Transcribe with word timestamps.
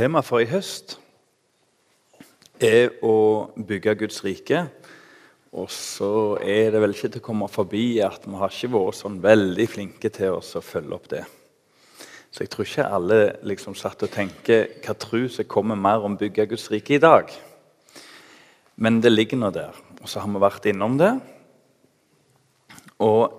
Temaet 0.00 0.24
for 0.24 0.40
i 0.40 0.46
høst 0.48 0.94
er 2.64 2.94
å 3.04 3.50
bygge 3.52 3.92
Guds 4.00 4.22
rike. 4.24 4.62
Og 5.52 5.68
så 5.68 6.38
er 6.40 6.70
det 6.72 6.80
vel 6.80 6.94
ikke 6.94 7.10
til 7.10 7.20
å 7.20 7.26
komme 7.26 7.48
forbi 7.52 7.98
at 8.00 8.24
vi 8.24 8.40
har 8.40 8.54
ikke 8.54 8.70
vært 8.72 8.96
sånn 8.96 9.18
veldig 9.20 9.66
flinke 9.68 10.08
til 10.16 10.38
å 10.38 10.64
følge 10.64 10.96
opp 10.96 11.12
det. 11.12 11.20
Så 12.32 12.46
jeg 12.46 12.52
tror 12.54 12.70
ikke 12.70 12.88
alle 12.96 13.20
liksom 13.44 13.76
satt 13.76 14.08
og 14.08 14.14
tenker 14.16 14.70
hva 14.80 14.96
tro 14.96 15.26
som 15.28 15.52
kommer 15.52 15.76
mer 15.76 16.08
om 16.08 16.16
bygge 16.16 16.48
Guds 16.54 16.70
rike 16.72 16.96
i 16.96 17.04
dag. 17.04 17.28
Men 18.80 19.02
det 19.04 19.12
ligger 19.12 19.44
nå 19.44 19.52
der. 19.52 19.76
Og 20.00 20.08
så 20.08 20.24
har 20.24 20.32
vi 20.32 20.46
vært 20.48 20.72
innom 20.72 20.96
det. 20.96 21.12
Og 23.04 23.36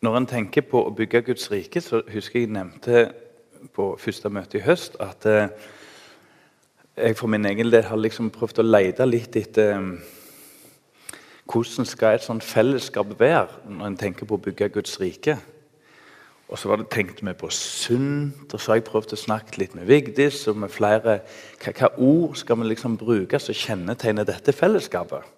når 0.00 0.22
en 0.22 0.34
tenker 0.38 0.64
på 0.72 0.86
å 0.86 0.96
bygge 0.96 1.26
Guds 1.34 1.50
rike, 1.52 1.84
så 1.84 2.00
husker 2.08 2.46
jeg 2.46 2.56
nevnte 2.56 3.10
på 3.74 3.92
første 4.00 4.30
møte 4.32 4.58
i 4.58 4.64
høst 4.64 4.96
at 5.02 5.26
eh, 5.28 5.48
jeg 6.96 7.16
for 7.16 7.30
min 7.32 7.46
egen 7.48 7.70
del 7.72 7.86
har 7.86 8.00
liksom 8.00 8.32
prøvd 8.34 8.60
å 8.60 8.66
lete 8.66 9.06
litt 9.08 9.36
etter 9.38 9.76
um, 9.78 9.94
hvordan 11.50 11.86
skal 11.88 12.16
et 12.16 12.24
sånt 12.24 12.44
fellesskap 12.44 13.14
være 13.18 13.72
når 13.72 13.86
en 13.86 13.98
tenker 13.98 14.28
på 14.28 14.36
å 14.36 14.42
bygge 14.42 14.68
Guds 14.74 15.00
rike. 15.00 15.38
Og 16.50 16.58
så 16.58 16.68
var 16.70 16.80
det 16.80 16.90
tenkt 16.90 17.22
vi 17.22 17.34
på 17.38 17.48
sunt, 17.54 18.50
og 18.50 18.58
så 18.58 18.72
har 18.72 18.80
jeg 18.80 18.88
prøvd 18.88 19.14
å 19.14 19.20
snakke 19.22 19.60
litt 19.62 19.76
med 19.78 19.86
Vigdis 19.86 20.42
og 20.50 20.58
med 20.58 20.72
flere. 20.74 21.20
Hva, 21.62 21.74
hva 21.78 21.90
ord 22.02 22.34
skal 22.38 22.58
vi 22.58 22.72
liksom 22.72 22.96
bruke 22.98 23.38
som 23.38 23.54
kjennetegner 23.54 24.26
dette 24.26 24.54
fellesskapet? 24.54 25.28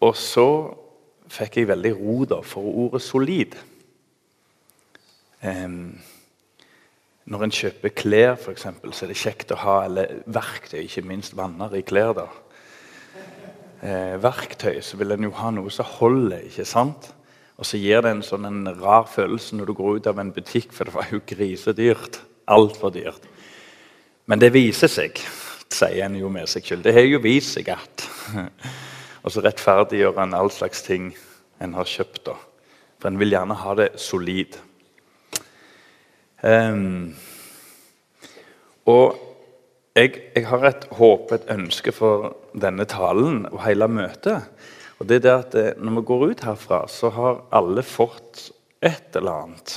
Og 0.00 0.14
så 0.16 0.46
fikk 1.30 1.58
jeg 1.60 1.70
veldig 1.70 1.92
ro 1.98 2.22
da, 2.24 2.40
for 2.46 2.62
ordet 2.86 3.02
'solid'. 3.02 3.58
Um, 5.42 5.98
når 7.30 7.46
en 7.46 7.54
kjøper 7.54 7.94
klær, 7.94 8.34
for 8.42 8.50
eksempel, 8.50 8.92
så 8.92 9.06
er 9.06 9.12
det 9.12 9.20
kjekt 9.20 9.52
å 9.54 9.60
ha 9.62 9.76
eller 9.86 10.22
verktøy, 10.26 10.80
ikke 10.82 11.06
minst 11.06 11.36
vanner 11.38 11.76
i 11.78 11.84
klær. 11.86 12.12
da. 12.18 12.26
Eh, 13.80 14.16
verktøy 14.20 14.80
så 14.82 14.98
vil 14.98 15.14
en 15.14 15.28
jo 15.28 15.30
ha 15.38 15.52
noe 15.54 15.70
som 15.70 15.86
holder, 15.86 16.42
ikke 16.50 16.66
sant? 16.66 17.12
Og 17.60 17.68
så 17.68 17.78
gir 17.78 18.02
det 18.02 18.10
en 18.16 18.24
sånn 18.24 18.48
en 18.48 18.72
rar 18.80 19.06
følelse 19.08 19.56
når 19.56 19.70
du 19.70 19.74
går 19.78 20.00
ut 20.00 20.08
av 20.10 20.18
en 20.18 20.32
butikk, 20.32 20.72
for 20.72 20.88
det 20.88 20.96
var 20.96 21.12
jo 21.12 21.22
grisedyrt. 21.28 22.18
Altfor 22.50 22.90
dyrt. 22.90 23.28
Men 24.26 24.40
det 24.42 24.50
viser 24.54 24.90
seg, 24.90 25.20
sier 25.70 26.06
en 26.06 26.16
jo 26.18 26.30
med 26.32 26.48
seg 26.50 26.66
selv. 26.66 26.82
Det 26.82 26.96
har 26.96 27.06
jo 27.06 27.20
vist 27.22 27.54
seg 27.54 27.70
at 27.76 28.06
Og 29.20 29.32
så 29.34 29.42
rettferdiggjør 29.44 30.18
en 30.22 30.34
all 30.34 30.48
slags 30.50 30.80
ting 30.82 31.10
en 31.60 31.74
har 31.76 31.88
kjøpt. 31.88 32.24
da. 32.26 32.36
For 32.98 33.10
en 33.10 33.18
vil 33.20 33.34
gjerne 33.34 33.56
ha 33.62 33.74
det 33.76 33.90
solid. 34.00 34.56
Um, 36.42 37.16
og 38.88 39.18
jeg, 39.96 40.14
jeg, 40.34 40.46
har 40.48 40.64
et 40.64 40.86
håp, 40.96 41.32
et 41.34 41.50
ønske 41.52 41.92
for 41.92 42.30
denne 42.56 42.86
talen 42.88 43.44
og 43.50 43.60
hele 43.66 43.88
møtet. 43.90 44.48
Og 45.00 45.08
det 45.08 45.20
er 45.20 45.24
det 45.24 45.34
at 45.34 45.54
eh, 45.56 45.76
Når 45.76 45.98
vi 45.98 46.06
går 46.06 46.24
ut 46.30 46.44
herfra, 46.44 46.86
så 46.88 47.10
har 47.10 47.44
alle 47.52 47.82
fått 47.82 48.50
et 48.80 49.16
eller 49.16 49.44
annet. 49.44 49.76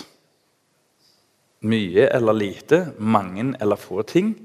Mye 1.63 2.07
eller 2.11 2.35
lite, 2.35 2.93
mange 2.97 3.53
eller 3.59 3.79
få 3.79 4.03
ting. 4.03 4.35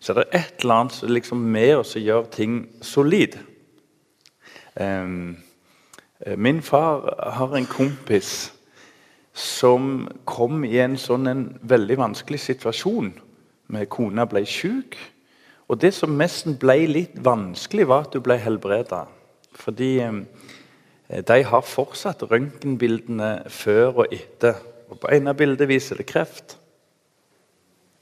Så 0.00 0.12
er 0.12 0.20
det 0.20 0.28
et 0.32 0.62
eller 0.62 0.74
annet 0.74 0.92
som 0.94 1.12
liksom 1.12 1.38
med 1.52 1.76
oss 1.80 1.96
gjør 1.96 2.28
ting 2.32 2.60
solid. 2.80 3.38
Um, 4.78 5.38
min 6.36 6.62
far 6.62 7.08
har 7.32 7.56
en 7.56 7.66
kompis 7.66 8.52
som 9.38 10.08
kom 10.26 10.64
i 10.66 10.80
en 10.82 10.96
sånn 10.98 11.30
en 11.30 11.44
veldig 11.70 11.98
vanskelig 12.00 12.40
situasjon. 12.42 13.12
Med 13.70 13.88
kona 13.92 14.24
ble 14.26 14.42
syk. 14.48 14.96
Og 15.68 15.78
det 15.82 15.92
som 15.94 16.16
nesten 16.18 16.56
ble 16.58 16.80
litt 16.88 17.18
vanskelig, 17.22 17.86
var 17.86 18.06
at 18.06 18.16
hun 18.16 18.24
ble 18.24 18.38
helbreda. 18.40 19.04
Fordi 19.58 19.90
eh, 20.02 21.20
de 21.28 21.42
har 21.50 21.66
fortsatt 21.66 22.24
røntgenbildene 22.30 23.50
før 23.52 24.04
og 24.04 24.16
etter. 24.16 24.56
Og 24.88 24.98
På 25.02 25.12
ene 25.12 25.36
bildet 25.36 25.68
viser 25.70 26.00
det 26.00 26.08
kreft. 26.08 26.56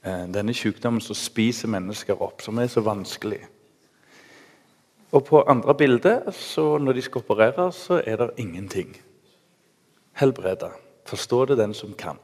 Eh, 0.07 0.25
denne 0.33 0.55
sykdommen 0.55 1.03
som 1.03 1.17
spiser 1.19 1.69
mennesker 1.69 2.17
opp, 2.17 2.41
som 2.41 2.57
er 2.63 2.71
så 2.71 2.81
vanskelig. 2.81 3.43
Og 5.11 5.23
på 5.27 5.43
andre 5.47 5.75
bildet, 5.77 6.33
når 6.57 6.97
de 6.97 7.05
skal 7.05 7.23
operere, 7.23 7.69
så 7.71 8.01
er 8.05 8.17
det 8.23 8.33
ingenting. 8.43 8.95
Helbreda. 10.19 10.73
Forstå 11.07 11.45
det 11.45 11.57
den 11.57 11.73
som 11.73 11.93
kan. 11.97 12.19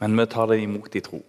Men 0.00 0.18
vi 0.18 0.26
tar 0.26 0.46
det 0.46 0.60
imot 0.62 0.94
i 0.94 1.00
tro. 1.00 1.22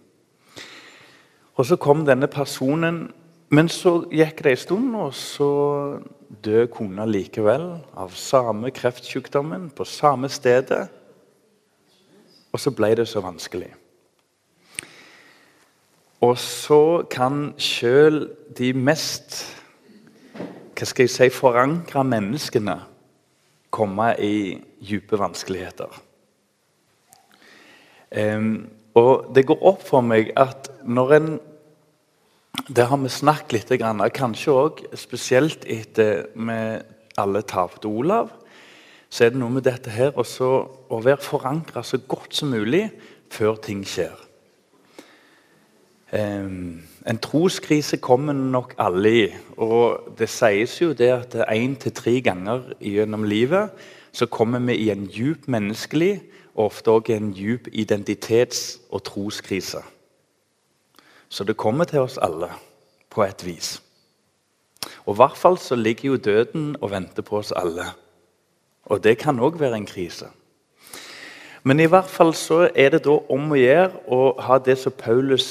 Og 1.56 1.66
Så 1.66 1.76
kom 1.76 2.04
denne 2.06 2.26
personen, 2.26 3.12
men 3.48 3.68
så 3.68 4.04
gikk 4.12 4.42
det 4.44 4.50
en 4.50 4.56
stund, 4.56 4.96
og 4.96 5.14
så 5.14 6.00
døde 6.44 6.66
kona 6.66 7.06
likevel 7.06 7.80
av 7.96 8.12
samme 8.14 8.70
kreftsykdommen 8.70 9.70
på 9.70 9.84
samme 9.84 10.28
stedet. 10.28 10.88
Og 12.52 12.60
så 12.60 12.70
ble 12.70 12.94
det 12.94 13.08
så 13.08 13.20
vanskelig. 13.20 13.70
Og 16.20 16.38
så 16.38 17.06
kan 17.10 17.54
sjøl 17.58 18.26
de 18.58 18.72
mest 18.72 19.44
hva 20.76 20.84
skal 20.84 21.06
jeg 21.06 21.12
si, 21.14 21.28
forankra 21.32 22.02
menneskene 22.04 22.74
komme 23.72 24.10
i 24.20 24.58
dype 24.84 25.16
vanskeligheter. 25.16 25.88
Um, 28.14 28.68
og 28.96 29.32
det 29.34 29.46
går 29.48 29.64
opp 29.66 29.82
for 29.84 30.04
meg 30.04 30.32
at 30.38 30.70
når 30.86 31.14
en 31.18 31.36
Det 32.72 32.86
har 32.88 32.96
vi 32.96 33.08
snakket 33.12 33.52
litt, 33.52 33.82
kanskje 34.16 34.52
òg 34.52 34.78
spesielt 34.96 35.66
etter 35.68 36.24
vi 36.32 36.56
alle 37.20 37.42
tapte 37.42 37.86
Olav. 37.86 38.30
Så 39.10 39.26
er 39.26 39.30
det 39.30 39.38
noe 39.38 39.52
med 39.52 39.66
dette 39.68 39.92
her 39.92 40.16
også, 40.16 40.48
å 40.88 41.00
være 41.04 41.20
forankra 41.20 41.82
så 41.84 42.00
godt 42.08 42.34
som 42.34 42.48
mulig 42.50 42.88
før 43.30 43.60
ting 43.60 43.84
skjer. 43.84 44.16
Um, 46.16 46.82
en 47.06 47.18
troskrise 47.22 48.00
kommer 48.02 48.32
nok 48.32 48.74
alle 48.78 49.10
i. 49.12 49.26
Og 49.58 50.16
det 50.18 50.30
sies 50.32 50.80
jo 50.80 50.94
det 50.96 51.12
at 51.12 51.36
én 51.52 51.76
til 51.78 51.92
tre 51.92 52.20
ganger 52.24 52.72
gjennom 52.80 53.28
livet 53.28 53.76
så 54.16 54.26
kommer 54.26 54.62
vi 54.64 54.78
i 54.86 54.90
en 54.90 55.04
djup 55.12 55.44
menneskelig 55.46 56.22
og 56.56 56.70
ofte 56.70 56.90
òg 56.90 57.10
en 57.12 57.32
djup 57.36 57.68
identitets- 57.68 58.78
og 58.90 59.04
troskrise. 59.04 59.82
Så 61.28 61.44
det 61.44 61.56
kommer 61.56 61.84
til 61.84 62.00
oss 62.00 62.18
alle 62.18 62.48
på 63.10 63.22
et 63.22 63.44
vis. 63.44 63.82
Og 65.04 65.14
I 65.14 65.20
hvert 65.20 65.36
fall 65.36 65.58
så 65.58 65.76
ligger 65.76 66.10
jo 66.10 66.16
døden 66.16 66.76
og 66.80 66.90
venter 66.90 67.22
på 67.22 67.38
oss 67.38 67.52
alle. 67.52 67.84
Og 68.86 69.02
det 69.04 69.18
kan 69.18 69.40
òg 69.40 69.60
være 69.60 69.76
en 69.76 69.86
krise. 69.86 70.30
Men 71.66 71.80
i 71.80 71.88
hvert 71.90 72.08
fall 72.10 72.30
så 72.34 72.68
er 72.74 72.94
det 72.94 73.02
da 73.04 73.16
om 73.34 73.50
å 73.50 73.58
gjøre 73.58 74.02
å 74.14 74.20
ha 74.46 74.58
det 74.62 74.76
som 74.78 74.94
Paulus 74.94 75.48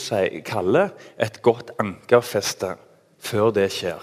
kaller 0.47 0.93
et 1.19 1.41
godt 1.43 1.73
ankerfeste 1.79 2.77
før 3.19 3.51
det 3.51 3.67
skjer. 3.75 3.99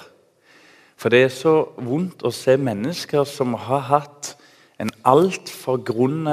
For 1.01 1.09
det 1.09 1.23
er 1.25 1.33
så 1.33 1.55
vondt 1.81 2.23
å 2.23 2.31
se 2.31 2.59
mennesker 2.61 3.25
som 3.25 3.57
har 3.57 3.87
hatt 3.89 4.35
en 4.79 4.93
altfor 5.09 5.81
grunn 5.89 6.29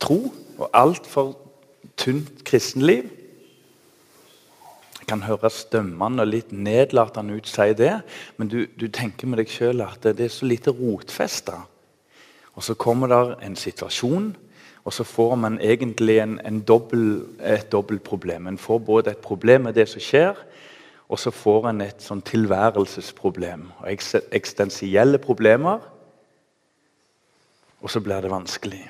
tro 0.00 0.32
og 0.58 0.70
altfor 0.74 1.34
tynt 1.96 2.44
kristenliv. 2.44 3.08
Det 4.98 5.06
kan 5.08 5.22
høres 5.22 5.64
dømmende 5.70 6.24
og 6.24 6.32
litt 6.32 6.52
nedlatende 6.52 7.36
ut, 7.38 7.46
si 7.48 7.70
det, 7.78 8.00
men 8.36 8.50
du, 8.50 8.64
du 8.74 8.88
tenker 8.88 9.30
med 9.30 9.38
deg 9.38 9.52
sjøl 9.52 9.84
at 9.84 10.02
det 10.02 10.26
er 10.26 10.32
så 10.34 10.48
lite 10.48 10.74
rotfesta. 10.74 11.60
Og 12.56 12.64
så 12.64 12.74
kommer 12.74 13.12
der 13.12 13.36
en 13.44 13.56
situasjon, 13.56 14.32
og 14.86 14.92
så 14.92 15.04
får 15.04 15.34
man 15.34 15.58
egentlig 15.60 16.18
en, 16.22 16.40
en 16.46 16.60
dobbel, 16.60 17.26
et 17.42 17.72
dobbeltproblem. 17.72 18.46
En 18.46 18.58
får 18.58 18.78
både 18.78 19.10
et 19.10 19.22
problem 19.22 19.66
med 19.68 19.74
det 19.74 19.88
som 19.90 20.02
skjer, 20.02 20.38
og 21.08 21.18
så 21.18 21.30
får 21.30 21.68
en 21.70 21.84
et 21.84 22.02
sånn 22.02 22.22
tilværelsesproblem. 22.26 23.68
og 23.78 23.90
Eksistensielle 24.34 25.18
problemer. 25.22 25.82
Og 27.82 27.90
så 27.90 28.00
blir 28.02 28.22
det 28.22 28.30
vanskelig. 28.32 28.82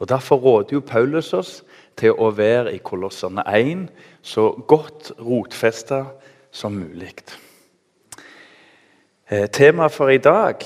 Og 0.00 0.08
Derfor 0.08 0.36
råder 0.36 0.72
jo 0.72 0.80
Paulus 0.80 1.32
oss 1.36 1.60
til 1.96 2.16
å 2.16 2.30
være 2.32 2.72
i 2.74 2.80
Kolosserne 2.80 3.44
1 3.44 3.84
så 4.24 4.48
godt 4.68 5.12
rotfesta 5.20 6.04
som 6.50 6.72
mulig. 6.72 7.12
Eh, 9.30 9.46
temaet 9.52 9.92
for 9.92 10.08
i 10.08 10.18
dag 10.18 10.64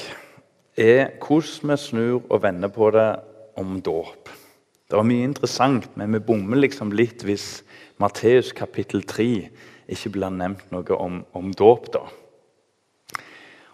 er 0.79 1.11
hvordan 1.19 1.71
vi 1.71 1.77
snur 1.77 2.23
og 2.31 2.43
vender 2.43 2.71
på 2.71 2.91
det 2.95 3.11
om 3.59 3.81
dåp. 3.83 4.31
Det 4.91 4.97
var 4.97 5.07
mye 5.09 5.27
interessant, 5.27 5.91
men 5.97 6.15
vi 6.15 6.23
bommer 6.23 6.63
liksom 6.63 6.93
litt 6.95 7.27
hvis 7.27 7.65
Matteus 7.99 8.53
kapittel 8.55 9.03
3 9.03 9.29
ikke 9.91 10.15
blir 10.15 10.31
nevnt 10.31 10.71
noe 10.73 10.99
om, 10.99 11.25
om 11.35 11.53
dåp. 11.53 11.91
da. 11.93 12.07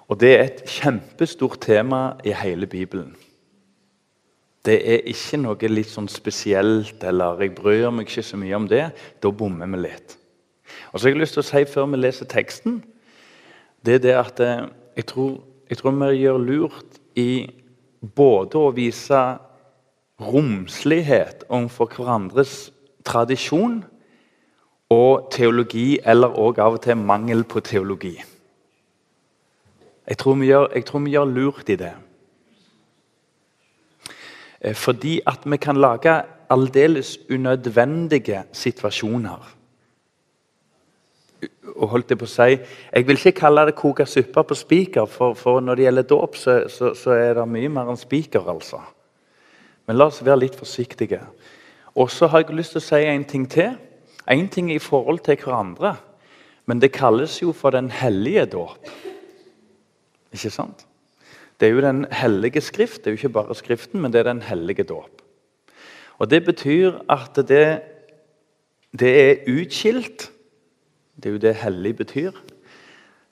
Og 0.08 0.18
Det 0.20 0.30
er 0.34 0.44
et 0.44 0.62
kjempestort 0.66 1.60
tema 1.60 2.16
i 2.24 2.32
hele 2.32 2.66
Bibelen. 2.66 3.14
Det 4.64 4.76
er 4.76 5.06
ikke 5.08 5.38
noe 5.40 5.68
litt 5.72 5.88
sånn 5.88 6.08
spesielt 6.08 7.04
eller 7.04 7.40
'jeg 7.40 7.54
bryr 7.54 7.90
meg 7.90 8.08
ikke 8.08 8.22
så 8.22 8.36
mye 8.36 8.56
om 8.56 8.68
det'. 8.68 8.92
Da 9.22 9.30
bommer 9.30 9.66
vi 9.66 9.76
litt. 9.76 10.18
Og 10.92 11.00
så 11.00 11.08
har 11.08 11.14
jeg 11.14 11.20
lyst 11.20 11.32
til 11.32 11.42
å 11.42 11.50
si 11.50 11.64
før 11.64 11.86
vi 11.90 11.96
leser 11.96 12.26
teksten, 12.26 12.82
det 13.84 13.94
er 13.94 13.98
det 13.98 14.16
at 14.16 14.40
eh, 14.40 14.68
jeg 14.96 15.06
tror, 15.06 15.40
jeg 15.68 15.78
tror 15.78 15.90
vi 15.90 16.16
gjør 16.16 16.38
lurt 16.38 17.00
i 17.16 17.48
både 18.16 18.58
å 18.58 18.74
vise 18.76 19.38
romslighet 20.20 21.46
overfor 21.48 21.88
hverandres 21.96 22.70
tradisjon 23.04 23.84
og 24.90 25.30
teologi, 25.32 25.98
eller 26.04 26.34
òg 26.36 26.58
av 26.58 26.76
og 26.76 26.82
til 26.82 26.98
mangel 26.98 27.44
på 27.44 27.62
teologi. 27.64 28.16
Jeg 30.08 30.18
tror 30.18 30.34
vi 30.40 30.50
gjør, 30.50 30.66
tror 30.86 31.04
vi 31.04 31.14
gjør 31.14 31.30
lurt 31.30 31.70
i 31.70 31.78
det. 31.78 31.92
Eh, 34.60 34.74
fordi 34.74 35.20
at 35.26 35.46
vi 35.46 35.56
kan 35.56 35.76
lage 35.76 36.22
aldeles 36.50 37.18
unødvendige 37.30 38.44
situasjoner 38.52 39.56
og 41.80 41.88
holdt 41.94 42.10
Jeg 42.10 42.18
på 42.20 42.26
å 42.26 42.30
si, 42.30 42.56
jeg 42.92 43.06
vil 43.08 43.16
ikke 43.16 43.38
kalle 43.38 43.64
det 43.68 43.76
koke 43.78 44.06
suppe 44.08 44.42
på 44.44 44.56
spiker, 44.58 45.06
for, 45.08 45.36
for, 45.38 45.60
når 45.64 45.78
det 45.78 45.86
gjelder 45.86 46.08
dåp, 46.10 46.36
så, 46.36 46.56
så, 46.68 46.92
så, 46.98 47.14
er 47.16 47.38
det 47.38 47.46
mye 47.48 47.70
mer 47.72 47.88
enn 47.92 48.00
spiker. 48.00 48.44
altså. 48.52 48.82
Men 49.86 49.96
la 49.96 50.10
oss 50.10 50.20
være 50.24 50.42
litt 50.42 50.58
forsiktige. 50.58 51.22
Og 51.96 52.10
så 52.12 52.28
har 52.30 52.44
jeg 52.44 52.58
lyst 52.58 52.76
til 52.76 52.82
å 52.82 52.84
si 52.84 53.00
en 53.08 53.24
ting 53.24 53.46
til. 53.50 53.72
En 54.30 54.48
ting 54.52 54.70
i 54.72 54.78
forhold 54.82 55.22
til 55.26 55.40
hverandre. 55.40 55.94
Men 56.68 56.82
det 56.82 56.92
kalles 56.94 57.40
jo 57.40 57.54
for 57.56 57.74
den 57.74 57.90
hellige 57.90 58.46
dåp. 58.52 58.92
Ikke 60.34 60.52
sant? 60.52 60.84
Det 61.60 61.68
er 61.68 61.72
jo 61.72 61.84
den 61.84 62.06
hellige 62.12 62.60
skrift. 62.60 63.04
Det 63.04 63.06
er 63.06 63.16
jo 63.16 63.20
ikke 63.20 63.36
bare 63.36 63.54
Skriften, 63.54 64.00
men 64.00 64.12
det 64.12 64.18
er 64.20 64.32
den 64.32 64.42
hellige 64.42 64.82
dåp. 64.82 65.22
Og 66.18 66.30
Det 66.30 66.44
betyr 66.44 66.92
at 67.08 67.36
det, 67.48 67.80
det 68.92 69.30
er 69.30 69.44
utskilt 69.48 70.30
det 71.20 71.28
er 71.28 71.32
jo 71.32 71.38
det 71.38 71.54
hellig 71.60 71.96
betyr. 71.96 72.36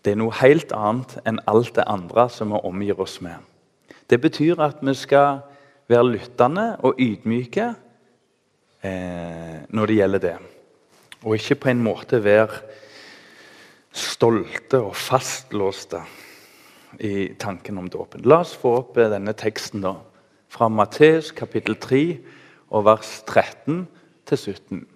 Det 0.05 0.13
er 0.13 0.19
noe 0.21 0.35
helt 0.43 0.73
annet 0.77 1.15
enn 1.27 1.41
alt 1.49 1.73
det 1.79 1.87
andre 1.89 2.27
som 2.33 2.53
vi 2.53 2.61
omgir 2.69 3.01
oss 3.01 3.19
med. 3.25 3.41
Det 4.09 4.21
betyr 4.21 4.61
at 4.61 4.83
vi 4.85 4.95
skal 4.97 5.41
være 5.89 6.11
lyttende 6.13 6.67
og 6.85 7.01
ydmyke 7.01 7.71
eh, 8.85 9.57
når 9.73 9.89
det 9.89 9.97
gjelder 9.97 10.25
det. 10.27 10.37
Og 11.25 11.39
ikke 11.39 11.61
på 11.63 11.73
en 11.73 11.83
måte 11.83 12.21
være 12.25 12.61
stolte 13.93 14.83
og 14.85 14.97
fastlåste 14.97 16.03
i 16.97 17.35
tanken 17.39 17.79
om 17.79 17.89
dåpen. 17.91 18.25
La 18.25 18.41
oss 18.45 18.55
få 18.57 18.79
opp 18.81 18.99
eh, 18.99 19.11
denne 19.13 19.35
teksten 19.37 19.85
da, 19.85 19.97
fra 20.49 20.71
Matteus 20.73 21.31
kapittel 21.37 21.77
3 21.77 22.03
og 22.73 22.87
vers 22.89 23.11
13 23.29 23.85
til 24.29 24.39
17. 24.39 24.87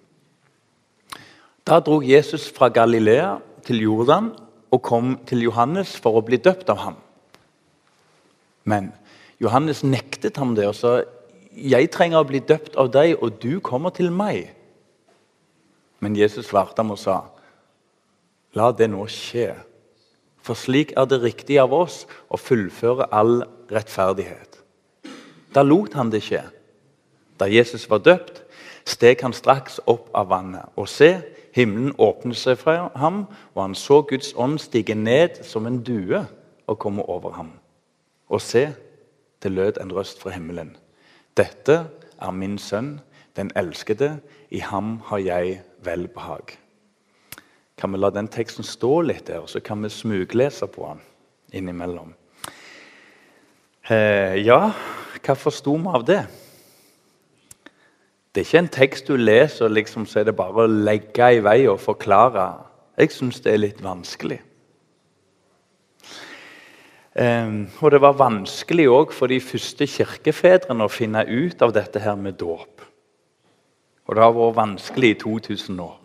Da 1.63 1.79
dro 1.79 2.01
Jesus 2.03 2.49
fra 2.51 2.69
Galilea 2.73 3.37
til 3.63 3.83
Jordan 3.85 4.33
og 4.73 4.81
kom 4.83 5.15
til 5.29 5.45
Johannes 5.45 5.93
for 6.01 6.17
å 6.17 6.25
bli 6.25 6.41
døpt 6.41 6.71
av 6.73 6.81
ham. 6.81 6.97
Men 8.65 8.91
Johannes 9.43 9.83
nektet 9.83 10.39
ham 10.41 10.55
det 10.57 10.67
og 10.69 10.77
sa 10.77 10.97
jeg 11.53 11.91
trenger 11.93 12.23
å 12.23 12.27
bli 12.27 12.41
døpt 12.41 12.77
av 12.81 12.89
deg, 12.93 13.13
og 13.21 13.37
du 13.41 13.59
kommer 13.61 13.93
til 13.93 14.09
meg. 14.09 14.49
Men 16.01 16.17
Jesus 16.17 16.49
svarte 16.49 16.81
ham 16.81 16.95
og 16.95 16.99
sa, 16.99 17.19
la 18.57 18.71
det 18.73 18.89
nå 18.89 19.05
skje. 19.05 19.51
For 20.43 20.59
slik 20.59 20.91
er 20.99 21.07
det 21.07 21.21
riktig 21.23 21.57
av 21.61 21.73
oss 21.75 22.03
å 22.27 22.39
fullføre 22.39 23.07
all 23.15 23.45
rettferdighet. 23.71 24.59
Da 25.55 25.63
lot 25.63 25.95
han 25.95 26.11
det 26.11 26.23
skje. 26.25 26.43
Da 27.39 27.47
Jesus 27.47 27.87
var 27.89 28.03
døpt, 28.03 28.41
steg 28.85 29.23
han 29.23 29.33
straks 29.33 29.79
opp 29.87 30.09
av 30.17 30.27
vannet. 30.33 30.67
Og 30.75 30.89
se, 30.91 31.15
Himmelen 31.53 31.93
åpnet 32.01 32.37
seg 32.37 32.57
for 32.57 32.89
ham, 32.97 33.25
og 33.53 33.59
han 33.61 33.75
så 33.77 34.01
Guds 34.09 34.31
ånd 34.33 34.57
stige 34.61 34.95
ned 34.97 35.43
som 35.45 35.67
en 35.69 35.83
due 35.85 36.23
og 36.65 36.79
komme 36.81 37.05
over 37.05 37.35
ham. 37.37 37.51
Og 38.33 38.41
se, 38.41 38.71
det 39.43 39.51
lød 39.51 39.77
en 39.81 39.93
røst 39.93 40.21
fra 40.21 40.33
himmelen. 40.33 40.73
Dette 41.37 41.83
er 42.17 42.31
min 42.33 42.57
sønn, 42.57 43.01
den 43.37 43.51
elskede. 43.55 44.17
I 44.49 44.63
ham 44.65 44.99
har 45.05 45.21
jeg 45.21 45.61
velbehag. 45.85 46.57
Kan 47.83 47.91
vi 47.91 47.99
la 47.99 48.07
den 48.15 48.29
teksten 48.31 48.63
stå 48.63 49.01
litt 49.03 49.25
der, 49.27 49.41
og 49.43 49.49
så 49.51 49.59
kan 49.59 49.81
vi 49.83 49.89
smuglese 49.91 50.69
på 50.71 50.85
den 50.87 51.01
innimellom? 51.59 52.13
Eh, 53.91 54.37
ja, 54.39 54.69
hva 55.19 55.33
forsto 55.35 55.73
vi 55.75 55.91
av 55.91 56.05
det? 56.07 56.21
Det 58.31 58.39
er 58.39 58.45
ikke 58.47 58.61
en 58.61 58.69
tekst 58.71 59.09
du 59.11 59.17
leser, 59.19 59.67
liksom, 59.67 60.05
så 60.07 60.21
er 60.21 60.29
det 60.29 60.35
bare 60.37 60.63
å 60.63 60.71
legge 60.71 61.27
i 61.27 61.41
vei 61.43 61.57
og 61.67 61.81
forklare. 61.83 62.45
Jeg 62.95 63.11
syns 63.11 63.43
det 63.43 63.51
er 63.51 63.59
litt 63.59 63.81
vanskelig. 63.83 64.37
Um, 67.19 67.65
og 67.83 67.91
det 67.91 67.99
var 68.05 68.15
vanskelig 68.21 68.85
òg 68.93 69.11
for 69.11 69.27
de 69.27 69.41
første 69.43 69.89
kirkefedrene 69.91 70.87
å 70.87 70.93
finne 70.93 71.25
ut 71.27 71.59
av 71.67 71.75
dette 71.75 71.99
her 71.99 72.15
med 72.15 72.39
dåp. 72.39 72.87
Og 74.07 74.15
det 74.15 74.23
har 74.23 74.33
vært 74.39 74.57
vanskelig 74.61 75.11
i 75.17 75.19
2000 75.27 75.83
år. 75.83 75.99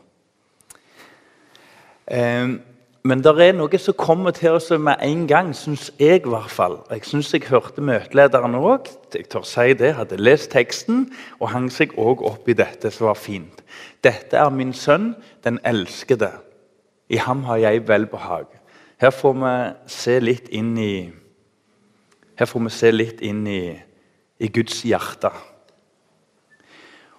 Um, 2.11 2.61
men 3.09 3.23
det 3.25 3.31
er 3.41 3.55
noe 3.57 3.79
som 3.81 3.95
kommer 3.97 4.35
til 4.37 4.57
oss 4.59 4.69
med 4.75 4.99
en 5.05 5.23
gang, 5.31 5.53
syns 5.57 5.89
jeg. 6.01 6.27
i 6.27 6.29
hvert 6.29 6.51
fall. 6.51 6.81
Jeg 6.91 7.07
syns 7.07 7.33
jeg 7.33 7.47
hørte 7.49 7.81
møtelederen 7.81 8.59
òg. 8.59 8.91
Jeg 9.15 9.29
tør 9.31 9.47
si 9.47 9.73
det, 9.79 9.95
hadde 9.95 10.19
lest 10.19 10.51
teksten 10.53 11.07
og 11.39 11.53
hang 11.55 11.71
seg 11.73 11.95
òg 11.97 12.25
opp 12.27 12.49
i 12.49 12.57
dette, 12.59 12.91
som 12.91 13.09
var 13.09 13.17
fint. 13.17 13.63
Dette 14.05 14.37
er 14.37 14.51
min 14.51 14.75
sønn, 14.75 15.15
den 15.45 15.61
elskede. 15.65 16.33
I 17.09 17.17
ham 17.17 17.45
har 17.49 17.57
jeg 17.57 17.87
velbehag. 17.89 18.47
Her 19.01 19.11
får 19.15 19.35
vi 19.41 19.55
se 19.87 20.19
litt 20.21 20.49
inn 20.51 20.77
i 20.79 21.11
Her 22.39 22.47
får 22.47 22.61
vi 22.61 22.71
se 22.71 22.91
litt 22.93 23.21
inn 23.23 23.47
i, 23.47 23.63
i 24.39 24.49
Guds 24.49 24.83
hjerte. 24.83 25.31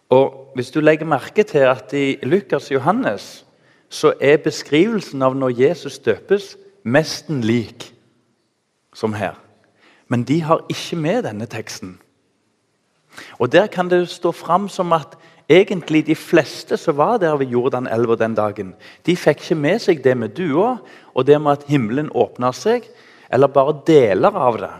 Og 0.09 0.51
Hvis 0.55 0.71
du 0.71 0.79
legger 0.79 1.05
merke 1.05 1.43
til 1.43 1.67
at 1.67 1.93
i 1.93 2.17
Lukas 2.23 2.69
og 2.71 2.79
Johannes 2.79 3.45
så 3.89 4.13
er 4.21 4.37
beskrivelsen 4.37 5.21
av 5.25 5.35
når 5.37 5.57
Jesus 5.59 5.99
døpes, 5.99 6.53
nesten 6.85 7.41
lik 7.41 7.89
som 8.93 9.13
her. 9.13 9.37
Men 10.07 10.23
de 10.23 10.41
har 10.41 10.65
ikke 10.69 10.97
med 10.97 11.23
denne 11.25 11.45
teksten. 11.45 11.97
Og 13.39 13.51
Der 13.51 13.67
kan 13.67 13.89
det 13.89 14.09
stå 14.09 14.31
fram 14.31 14.69
som 14.69 14.93
at 14.93 15.17
egentlig 15.49 16.05
de 16.07 16.15
fleste 16.15 16.77
som 16.77 16.97
var 16.97 17.17
der 17.17 17.35
ved 17.37 17.47
Jordanelva 17.47 18.15
den 18.15 18.35
dagen, 18.35 18.75
de 19.05 19.15
fikk 19.15 19.41
ikke 19.41 19.55
med 19.55 19.79
seg 19.79 20.03
det 20.03 20.17
med 20.17 20.29
dua 20.37 20.77
og 21.13 21.25
det 21.27 21.41
med 21.41 21.51
at 21.51 21.65
himmelen 21.67 22.11
åpna 22.13 22.51
seg, 22.53 22.85
eller 23.31 23.47
bare 23.47 23.81
deler 23.87 24.35
av 24.35 24.57
det. 24.57 24.73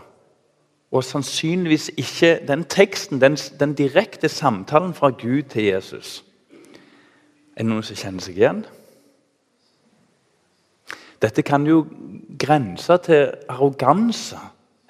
Og 0.90 1.04
sannsynligvis 1.04 1.90
ikke 1.96 2.40
den 2.48 2.64
teksten, 2.64 3.20
den, 3.20 3.36
den 3.60 3.74
direkte 3.74 4.28
samtalen 4.28 4.94
fra 4.94 5.10
Gud 5.10 5.42
til 5.42 5.64
Jesus. 5.64 6.24
Er 7.56 7.62
det 7.62 7.70
noen 7.70 7.82
som 7.86 7.96
kjenner 7.96 8.24
seg 8.24 8.38
igjen? 8.38 8.64
Dette 11.20 11.42
kan 11.44 11.66
jo 11.68 11.84
grense 12.40 12.96
til 13.04 13.34
arroganse. 13.48 14.38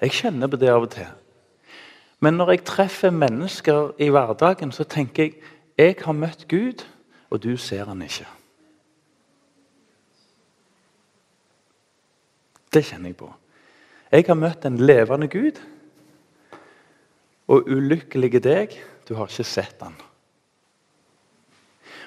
Jeg 0.01 0.15
kjenner 0.15 0.47
på 0.47 0.59
det 0.59 0.69
av 0.71 0.85
og 0.87 0.93
til. 0.93 1.09
Men 2.21 2.37
når 2.37 2.51
jeg 2.53 2.63
treffer 2.65 3.11
mennesker 3.11 3.95
i 3.99 4.09
hverdagen, 4.13 4.71
så 4.71 4.83
tenker 4.83 5.23
jeg 5.23 5.33
jeg 5.77 5.95
har 6.05 6.13
møtt 6.13 6.45
Gud, 6.47 6.83
og 7.29 7.41
du 7.43 7.55
ser 7.57 7.87
han 7.89 8.01
ikke. 8.05 8.27
Det 12.73 12.83
kjenner 12.85 13.09
jeg 13.09 13.17
på. 13.17 13.31
Jeg 14.11 14.27
har 14.27 14.37
møtt 14.37 14.65
en 14.67 14.77
levende 14.77 15.27
Gud. 15.31 15.57
Og 17.47 17.67
ulykkelige 17.67 18.39
deg, 18.43 18.75
du 19.07 19.15
har 19.17 19.31
ikke 19.31 19.47
sett 19.47 19.81
han. 19.81 19.95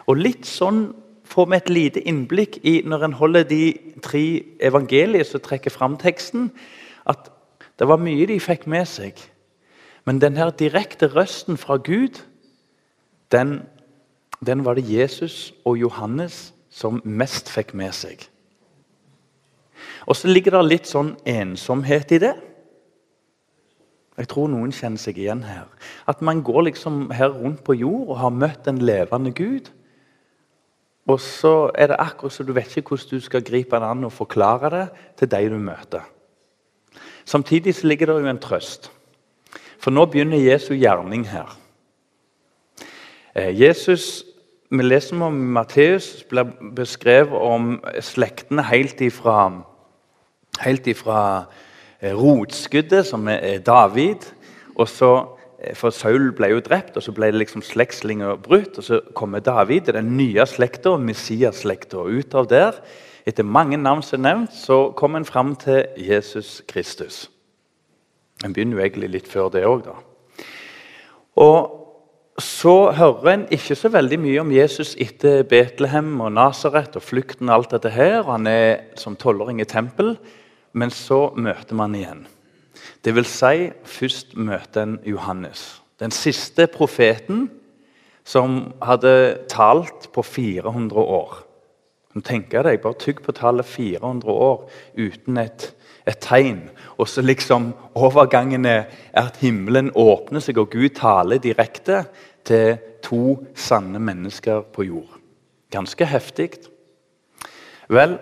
Og 0.07 0.21
litt 0.21 0.47
sånn 0.47 0.87
får 1.25 1.47
vi 1.50 1.57
et 1.57 1.71
lite 1.71 2.02
innblikk 2.09 2.59
i 2.62 2.81
når 2.85 3.04
en 3.04 3.16
holder 3.19 3.47
de 3.49 3.62
tre 4.02 4.25
evangeliene 4.61 5.25
som 5.25 5.40
trekker 5.40 5.73
fram 5.73 5.97
teksten, 6.00 6.50
at 7.07 7.31
det 7.78 7.88
var 7.88 8.02
mye 8.02 8.26
de 8.26 8.38
fikk 8.40 8.66
med 8.71 8.87
seg. 8.88 9.19
Men 10.04 10.21
denne 10.21 10.50
direkte 10.59 11.09
røsten 11.09 11.57
fra 11.57 11.76
Gud, 11.76 12.21
den, 13.33 13.62
den 14.45 14.64
var 14.64 14.76
det 14.76 14.88
Jesus 14.88 15.54
og 15.64 15.78
Johannes 15.81 16.52
som 16.71 17.00
mest 17.04 17.50
fikk 17.50 17.75
med 17.75 17.95
seg. 17.97 18.28
Og 20.07 20.16
så 20.16 20.28
ligger 20.28 20.59
det 20.59 20.66
litt 20.69 20.90
sånn 20.90 21.14
ensomhet 21.28 22.12
i 22.12 22.21
det. 22.23 22.35
Jeg 24.14 24.28
tror 24.31 24.50
noen 24.52 24.73
kjenner 24.75 25.00
seg 25.02 25.19
igjen 25.19 25.43
her. 25.47 25.66
At 26.07 26.21
man 26.23 26.45
går 26.47 26.69
liksom 26.69 27.09
her 27.14 27.33
rundt 27.35 27.64
på 27.66 27.75
jord 27.81 28.12
og 28.12 28.21
har 28.21 28.35
møtt 28.35 28.69
en 28.71 28.78
levende 28.85 29.33
Gud. 29.35 29.73
Og 31.07 31.21
så 31.21 31.71
er 31.75 31.87
det 31.87 31.97
akkurat 31.99 32.33
som 32.33 32.47
du 32.47 32.53
vet 32.57 32.77
ikke 32.77 32.95
hvordan 32.95 33.11
du 33.11 33.21
skal 33.21 33.45
gripe 33.45 33.77
det 33.77 33.91
an 33.91 34.05
og 34.05 34.13
forklare 34.13 34.71
det 34.71 34.85
til 35.19 35.31
de 35.31 35.49
du 35.51 35.59
møter. 35.59 36.05
Samtidig 37.25 37.75
så 37.75 37.87
ligger 37.87 38.07
det 38.07 38.21
jo 38.23 38.29
en 38.29 38.39
trøst. 38.39 38.91
For 39.79 39.91
nå 39.91 40.07
begynner 40.07 40.41
Jesu 40.41 40.75
gjerning 40.75 41.29
her. 41.29 41.59
Eh, 43.35 43.61
Jesus 43.61 44.25
vi 44.75 44.83
leser 44.83 45.21
om 45.23 45.35
Matteus 45.55 46.25
blir 46.27 46.49
beskrevet 46.75 47.37
om 47.37 47.77
slektene 48.03 48.65
helt 48.67 48.99
ifra, 49.05 49.53
helt 50.65 50.89
ifra 50.91 51.19
eh, 52.01 52.15
rotskuddet, 52.17 53.07
som 53.07 53.29
er 53.29 53.59
David. 53.59 54.25
og 54.75 54.89
så 54.89 55.39
For 55.79 55.95
Saul 55.95 56.33
ble 56.37 56.51
jo 56.53 56.63
drept, 56.65 56.97
og 56.99 57.05
så 57.07 57.13
ble 57.15 57.31
det 57.33 57.41
liksom 57.41 57.63
slektslinja 57.65 58.35
brutt. 58.43 58.79
og 58.79 58.85
Så 58.85 59.01
kommer 59.15 59.41
David 59.45 59.93
den 59.95 60.17
nye 60.17 60.47
slekta, 60.47 60.97
Messias-slekta. 60.97 62.05
Ut 62.05 62.35
av 62.35 62.49
der, 62.51 62.81
etter 63.27 63.47
mange 63.47 63.79
navn 63.81 64.03
som 64.03 64.19
er 64.21 64.27
nevnt, 64.29 64.53
så 64.53 64.91
kom 64.97 65.17
en 65.17 65.25
fram 65.25 65.55
til 65.57 65.87
Jesus 65.97 66.63
Kristus. 66.69 67.29
En 68.45 68.53
begynner 68.53 68.77
jo 68.77 68.85
egentlig 68.85 69.13
litt 69.15 69.31
før 69.31 69.49
det 69.55 69.65
òg, 69.65 69.87
da. 69.87 69.97
Og 71.41 71.81
så 72.43 72.91
hører 72.91 73.31
en 73.31 73.45
ikke 73.55 73.77
så 73.79 73.89
veldig 73.95 74.19
mye 74.19 74.41
om 74.43 74.53
Jesus 74.53 74.97
etter 74.99 75.45
Betlehem 75.47 76.17
og 76.21 76.33
Nasaret 76.35 76.97
og 76.99 77.05
flukten 77.07 77.49
og 77.49 77.61
alt 77.61 77.77
dette 77.77 77.93
her. 77.95 78.25
Han 78.27 78.49
er 78.51 78.91
som 78.99 79.15
tolvåring 79.17 79.63
i 79.63 79.69
tempel, 79.71 80.17
men 80.75 80.91
så 80.91 81.29
møter 81.39 81.79
man 81.79 81.95
igjen. 81.95 82.25
Det 83.05 83.14
vil 83.14 83.26
si, 83.29 83.71
først 83.85 84.37
møter 84.37 84.83
en 84.83 84.99
Johannes. 85.07 85.83
Den 86.00 86.11
siste 86.11 86.67
profeten 86.67 87.50
som 88.25 88.73
hadde 88.83 89.45
talt 89.49 90.09
på 90.12 90.23
400 90.23 91.00
år. 91.00 91.43
Tenk 92.25 92.53
deg, 92.53 92.81
Bare 92.83 92.99
tygg 92.99 93.23
på 93.23 93.33
tallet 93.35 93.67
400 93.67 94.31
år 94.31 94.69
uten 94.97 95.38
et, 95.43 95.73
et 96.07 96.19
tegn. 96.23 96.69
Og 96.99 97.09
så 97.11 97.23
liksom 97.23 97.73
overgangen 97.95 98.67
er 98.67 98.87
at 99.12 99.41
himmelen 99.43 99.91
åpner 99.95 100.41
seg, 100.41 100.59
og 100.59 100.71
Gud 100.71 100.95
taler 100.95 101.43
direkte 101.43 102.05
til 102.47 102.79
to 103.03 103.41
sanne 103.55 103.99
mennesker 103.99 104.62
på 104.73 104.87
jord. 104.87 105.19
Ganske 105.75 106.07
heftig. 106.07 106.53
Vel, 107.91 108.19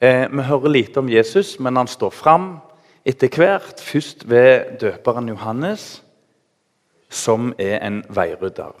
eh, 0.00 0.28
vi 0.30 0.42
hører 0.42 0.68
lite 0.68 1.02
om 1.02 1.10
Jesus, 1.10 1.58
men 1.60 1.76
han 1.76 1.90
står 1.90 2.10
fram 2.10 2.60
etter 3.06 3.30
hvert. 3.30 3.80
Først 3.80 4.26
ved 4.30 4.78
døperen 4.80 5.28
Johannes, 5.28 6.02
som 7.08 7.54
er 7.58 7.78
en 7.86 8.02
veirydder. 8.08 8.74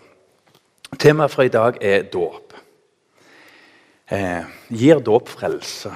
Temaet 0.98 1.30
for 1.30 1.42
i 1.42 1.52
dag 1.52 1.78
er 1.80 2.02
dåp. 2.10 2.54
Eh, 4.10 4.44
gir 4.70 4.98
dåp 4.98 5.28
frelse? 5.28 5.90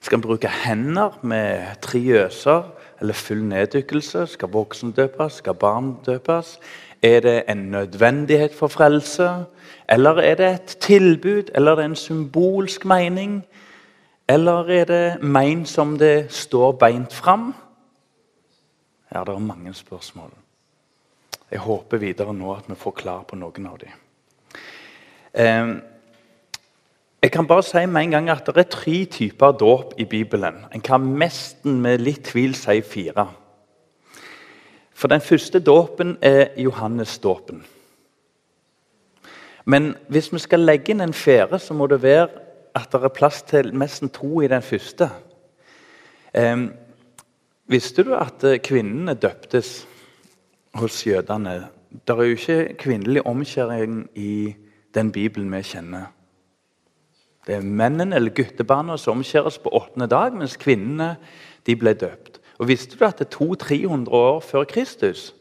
Skal 0.00 0.18
vi 0.18 0.22
bruke 0.22 0.48
hender 0.48 1.18
med 1.22 1.80
tre 1.82 1.98
øser 1.98 2.62
eller 3.00 3.14
full 3.14 3.42
neddykkelse? 3.44 4.26
Skal 4.26 4.52
voksen 4.52 4.92
døpes? 4.92 5.40
Skal 5.40 5.54
barn 5.54 5.96
døpes? 6.06 6.58
Er 7.02 7.20
det 7.20 7.42
en 7.48 7.56
nødvendighet 7.56 8.54
for 8.54 8.68
frelse? 8.68 9.44
Eller 9.88 10.16
er 10.16 10.34
det 10.34 10.50
et 10.54 10.76
tilbud? 10.80 11.50
Eller 11.54 11.72
er 11.72 11.76
det 11.76 11.84
en 11.84 11.96
symbolsk 11.96 12.84
mening? 12.84 13.44
Eller 14.28 14.70
er 14.70 14.84
det 14.84 15.22
meint 15.22 15.68
som 15.68 15.94
det 15.98 16.32
står 16.34 16.72
beint 16.80 17.12
fram? 17.14 17.52
Ja, 19.14 19.22
det 19.24 19.34
er 19.34 19.38
mange 19.38 19.74
spørsmål. 19.74 20.32
Jeg 21.50 21.62
håper 21.62 22.02
videre 22.02 22.34
nå 22.34 22.50
at 22.56 22.66
vi 22.66 22.74
får 22.74 22.96
klar 22.98 23.22
på 23.28 23.38
noen 23.38 23.68
av 23.70 23.76
dem. 23.78 23.92
Eh, 25.34 25.76
jeg 27.22 27.32
kan 27.32 27.46
bare 27.46 27.62
si 27.62 27.86
med 27.86 28.02
en 28.02 28.10
gang 28.10 28.28
at 28.30 28.46
Det 28.46 28.56
er 28.56 28.70
tre 28.70 29.04
typer 29.04 29.52
dåp 29.52 29.94
i 29.98 30.04
Bibelen. 30.04 30.64
En 30.74 30.80
kan 30.80 31.00
nesten 31.00 31.80
med 31.80 32.00
litt 32.00 32.24
tvil 32.24 32.54
si 32.54 32.80
fire. 32.80 33.28
For 34.92 35.08
Den 35.08 35.20
første 35.20 35.60
dåpen 35.60 36.18
er 36.22 36.48
Johannes-dåpen. 36.56 37.64
Men 39.64 39.94
hvis 40.08 40.32
vi 40.32 40.38
skal 40.38 40.60
legge 40.60 40.90
inn 40.90 41.00
en 41.00 41.12
fjerde, 41.12 41.58
så 41.58 41.74
må 41.74 41.86
det 41.86 42.02
være 42.02 42.28
at 42.76 42.92
det 42.92 43.00
er 43.04 43.14
plass 43.16 43.40
til 43.48 43.72
nesten 43.72 44.12
to 44.12 44.42
i 44.44 44.50
den 44.52 44.62
første. 44.62 45.08
Eh, 46.36 46.66
visste 47.72 48.04
du 48.04 48.12
at 48.16 48.44
kvinnene 48.64 49.16
døptes 49.16 49.86
hos 50.76 51.00
jødene? 51.06 51.56
Det 52.06 52.12
er 52.12 52.22
jo 52.22 52.36
ikke 52.36 52.76
kvinnelig 52.78 53.26
omskjæring 53.26 54.04
i 54.14 54.54
den 54.94 55.12
Bibelen 55.12 55.52
vi 55.52 55.62
kjenner. 55.62 56.12
Det 57.46 57.54
er 57.54 57.62
mennene 57.62 58.16
eller 58.16 58.34
guttebarna 58.34 58.96
som 58.98 59.18
omskjæres 59.18 59.58
på 59.62 59.70
åttende 59.72 60.08
dag, 60.10 60.34
mens 60.34 60.58
kvinnene 60.58 61.16
ble 61.66 61.94
døpt. 61.94 62.40
Og 62.58 62.68
Visste 62.68 62.96
du 62.98 63.04
at 63.04 63.18
det 63.18 63.34
200-300 63.34 64.10
år 64.10 64.40
før 64.40 64.64
Kristus 64.64 65.32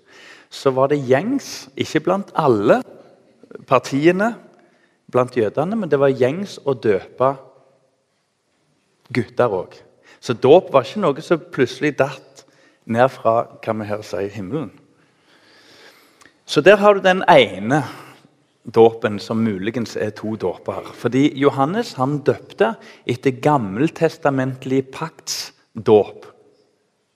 så 0.50 0.72
var 0.72 0.88
det 0.88 1.04
gjengs, 1.08 1.70
ikke 1.76 2.00
blant 2.00 2.32
alle 2.36 2.82
partiene 3.68 4.36
blant 5.16 5.36
jødene, 5.38 5.80
men 5.80 5.92
det 5.92 6.00
var 6.02 6.14
gjengs 6.14 6.60
å 6.68 6.76
døpe 6.76 7.34
gutter 9.16 9.60
òg. 9.64 9.76
Så 10.20 10.36
dåp 10.36 10.72
var 10.74 10.86
ikke 10.86 11.04
noe 11.04 11.24
som 11.24 11.52
plutselig 11.54 11.96
datt 12.00 12.44
ned 12.86 13.08
fra 13.14 13.38
hva 13.64 13.76
vi 13.80 13.88
her 13.90 14.04
sier, 14.06 14.32
himmelen. 14.34 14.72
Så 16.46 16.62
der 16.62 16.78
har 16.78 16.94
du 16.94 17.02
den 17.02 17.24
ene 17.30 17.82
dåpen 18.66 19.20
som 19.22 19.42
muligens 19.46 19.96
er 19.98 20.12
to 20.18 20.36
dåper. 20.38 20.92
Fordi 20.94 21.30
Johannes 21.38 21.94
han 22.00 22.20
døpte 22.26 22.76
etter 23.06 23.38
gammeltestamentlig 23.42 24.84
pakts 24.94 25.54
dåp. 25.74 26.26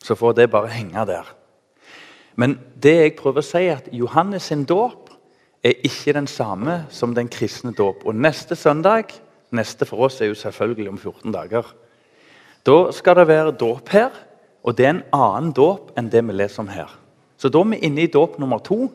Så 0.01 0.15
får 0.17 0.37
det 0.37 0.49
bare 0.53 0.71
henge 0.73 1.05
der. 1.09 1.29
Men 2.39 2.57
det 2.81 2.95
jeg 2.95 3.15
prøver 3.19 3.43
å 3.43 3.49
si 3.49 3.65
er 3.67 3.81
at 3.81 3.89
Johannes 3.93 4.49
sin 4.49 4.63
dåp 4.69 5.08
er 5.63 5.81
ikke 5.83 6.13
den 6.13 6.27
samme 6.27 6.85
som 6.89 7.15
den 7.15 7.27
kristne 7.27 7.73
dåp. 7.73 8.05
Og 8.05 8.15
neste 8.15 8.55
søndag 8.55 9.11
Neste 9.51 9.85
for 9.85 10.05
oss 10.05 10.21
er 10.21 10.29
jo 10.29 10.37
selvfølgelig 10.37 10.89
om 10.89 10.97
14 10.97 11.33
dager. 11.33 11.75
Da 12.65 12.91
skal 12.93 13.15
det 13.17 13.27
være 13.27 13.55
dåp 13.57 13.89
her, 13.89 14.09
og 14.63 14.77
det 14.77 14.85
er 14.85 14.89
en 14.93 15.05
annen 15.13 15.53
dåp 15.57 15.95
enn 15.97 16.11
det 16.11 16.21
vi 16.27 16.35
leser 16.35 16.61
om 16.61 16.69
her. 16.69 16.91
Så 17.39 17.49
da 17.49 17.61
er 17.63 17.71
vi 17.71 17.79
inne 17.87 18.03
i 18.03 18.11
dåp 18.11 18.37
nummer 18.39 18.61
to 18.61 18.89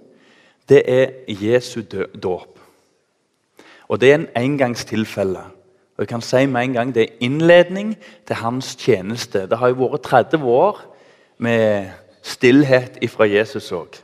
det 0.68 0.80
er 0.88 1.10
Jesu 1.28 1.82
dåp. 2.22 2.60
Og 3.88 4.00
det 4.00 4.10
er 4.10 4.14
en 4.14 4.28
engangstilfelle. 4.36 5.42
Og 5.94 6.02
jeg 6.02 6.08
kan 6.08 6.22
si 6.24 6.46
med 6.46 6.62
en 6.62 6.72
gang 6.72 6.94
Det 6.94 7.02
er 7.02 7.16
innledning 7.20 7.96
til 8.26 8.36
hans 8.36 8.76
tjeneste. 8.76 9.46
Det 9.46 9.58
har 9.58 9.68
jo 9.68 9.74
vært 9.74 10.02
30 10.02 10.44
år 10.44 10.80
med 11.38 11.90
stillhet 12.22 12.98
ifra 13.02 13.24
Jesus 13.24 13.72
òg. 13.72 14.00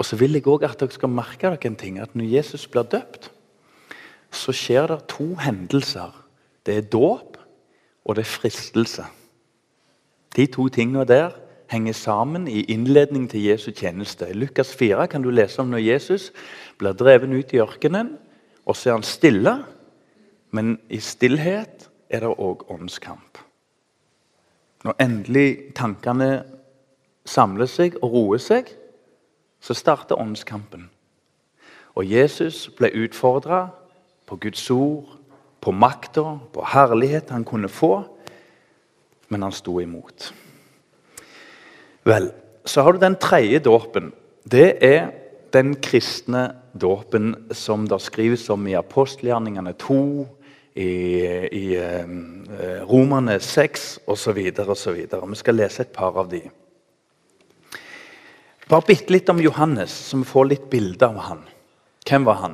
Og 0.00 0.06
så 0.08 0.16
vil 0.16 0.38
jeg 0.38 0.48
òg 0.48 0.64
at 0.64 0.80
dere 0.80 0.96
skal 0.96 1.12
merke 1.12 1.44
dere 1.44 1.68
en 1.68 1.76
ting, 1.76 1.98
at 2.00 2.14
når 2.16 2.32
Jesus 2.38 2.64
blir 2.72 2.88
døpt, 2.88 3.28
så 4.32 4.54
skjer 4.56 4.86
det 4.88 5.02
to 5.12 5.34
hendelser. 5.42 6.14
Det 6.64 6.76
er 6.76 6.88
dåp, 6.88 7.36
og 8.08 8.16
det 8.16 8.24
er 8.24 8.30
fristelse. 8.32 9.04
De 10.36 10.46
to 10.46 10.68
tingene 10.72 11.04
der 11.04 11.36
henger 11.70 11.92
sammen 11.92 12.48
i 12.48 12.64
innledning 12.72 13.28
til 13.30 13.44
Jesu 13.44 13.70
tjeneste. 13.70 14.30
I 14.30 14.38
Lukas 14.38 14.72
4 14.74 15.06
kan 15.06 15.22
du 15.22 15.30
lese 15.30 15.60
om 15.60 15.68
når 15.70 15.84
Jesus 15.84 16.30
blir 16.78 16.96
drevet 16.96 17.28
ut 17.28 17.52
i 17.52 17.60
ørkenen. 17.60 18.16
Og 18.66 18.76
så 18.76 18.90
er 18.90 18.98
han 18.98 19.06
stille, 19.06 19.54
men 20.50 20.78
i 20.88 21.00
stillhet 21.00 21.90
er 22.10 22.24
det 22.24 22.32
òg 22.38 22.64
åndskamp. 22.72 23.38
Når 24.84 24.96
endelig 25.02 25.74
tankene 25.76 26.44
samler 27.28 27.68
seg 27.68 27.98
og 28.00 28.12
roer 28.14 28.40
seg, 28.40 28.70
så 29.60 29.74
starter 29.74 30.20
åndskampen. 30.20 30.88
Og 31.98 32.06
Jesus 32.06 32.68
ble 32.78 32.92
utfordra 33.04 33.66
på 34.26 34.38
Guds 34.40 34.70
ord, 34.70 35.08
på 35.60 35.72
makta, 35.76 36.38
på 36.54 36.64
herlighet 36.72 37.32
han 37.34 37.44
kunne 37.44 37.68
få, 37.68 38.00
men 39.28 39.42
han 39.42 39.52
sto 39.52 39.78
imot. 39.80 40.30
Vel, 42.08 42.30
så 42.64 42.82
har 42.82 42.92
du 42.92 43.02
den 43.02 43.18
tredje 43.20 43.58
dåpen. 43.58 44.12
Det 44.50 44.78
er 44.80 45.10
den 45.52 45.74
kristne 45.82 46.54
dåpen 46.72 47.34
som 47.52 47.86
det 47.88 48.00
skrives 48.02 48.48
om 48.50 48.66
i 48.70 48.76
apostelgjerningene 48.78 49.74
2, 49.78 50.02
i, 50.80 50.90
i 51.52 51.64
eh, 51.76 52.10
Romerne 52.86 53.40
6 53.42 53.98
osv. 54.06 54.38
osv. 54.62 55.00
Vi 55.02 55.38
skal 55.40 55.58
lese 55.58 55.82
et 55.82 55.92
par 55.92 56.16
av 56.16 56.30
de. 56.30 56.44
Bare 58.70 58.86
bitte 58.86 59.10
litt 59.10 59.26
om 59.32 59.40
Johannes, 59.42 59.90
så 59.90 60.20
vi 60.20 60.28
får 60.30 60.44
litt 60.46 60.66
bilde 60.70 61.02
av 61.02 61.16
han. 61.26 61.40
Hvem 62.06 62.26
var 62.28 62.36
han? 62.38 62.52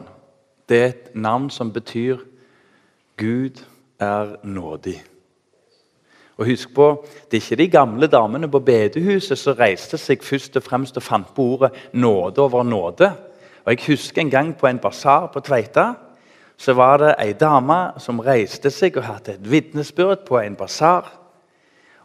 Det 0.65 0.79
er 0.81 0.87
et 0.89 1.11
navn 1.15 1.51
som 1.51 1.69
betyr 1.73 2.23
'Gud 3.17 3.61
er 4.01 4.37
nådig'. 4.43 5.03
Og 6.39 6.47
husk 6.47 6.75
på, 6.75 7.05
Det 7.31 7.37
er 7.37 7.45
ikke 7.45 7.57
de 7.57 7.69
gamle 7.69 8.07
damene 8.07 8.49
på 8.49 8.59
bedehuset 8.59 9.39
som 9.39 9.57
reiste 9.57 9.99
seg 9.99 10.23
først 10.23 10.57
og 10.57 10.63
fremst 10.63 10.97
og 10.97 11.03
fant 11.03 11.35
på 11.35 11.43
ordet 11.43 11.71
'nåde 11.93 12.39
over 12.39 12.63
nåde'. 12.63 13.13
Og 13.65 13.73
Jeg 13.73 13.87
husker 13.87 14.21
en 14.21 14.31
gang 14.31 14.57
på 14.57 14.67
en 14.67 14.79
basar 14.79 15.27
på 15.27 15.41
Tveita 15.41 15.95
så 16.57 16.73
var 16.73 16.97
det 16.97 17.15
ei 17.19 17.33
dame 17.33 17.93
som 17.99 18.21
reiste 18.21 18.71
seg 18.71 18.97
og 18.97 19.05
hadde 19.05 19.33
et 19.33 19.51
vitnesbyrd 19.51 20.25
på 20.27 20.39
en 20.39 20.55
basar. 20.55 21.26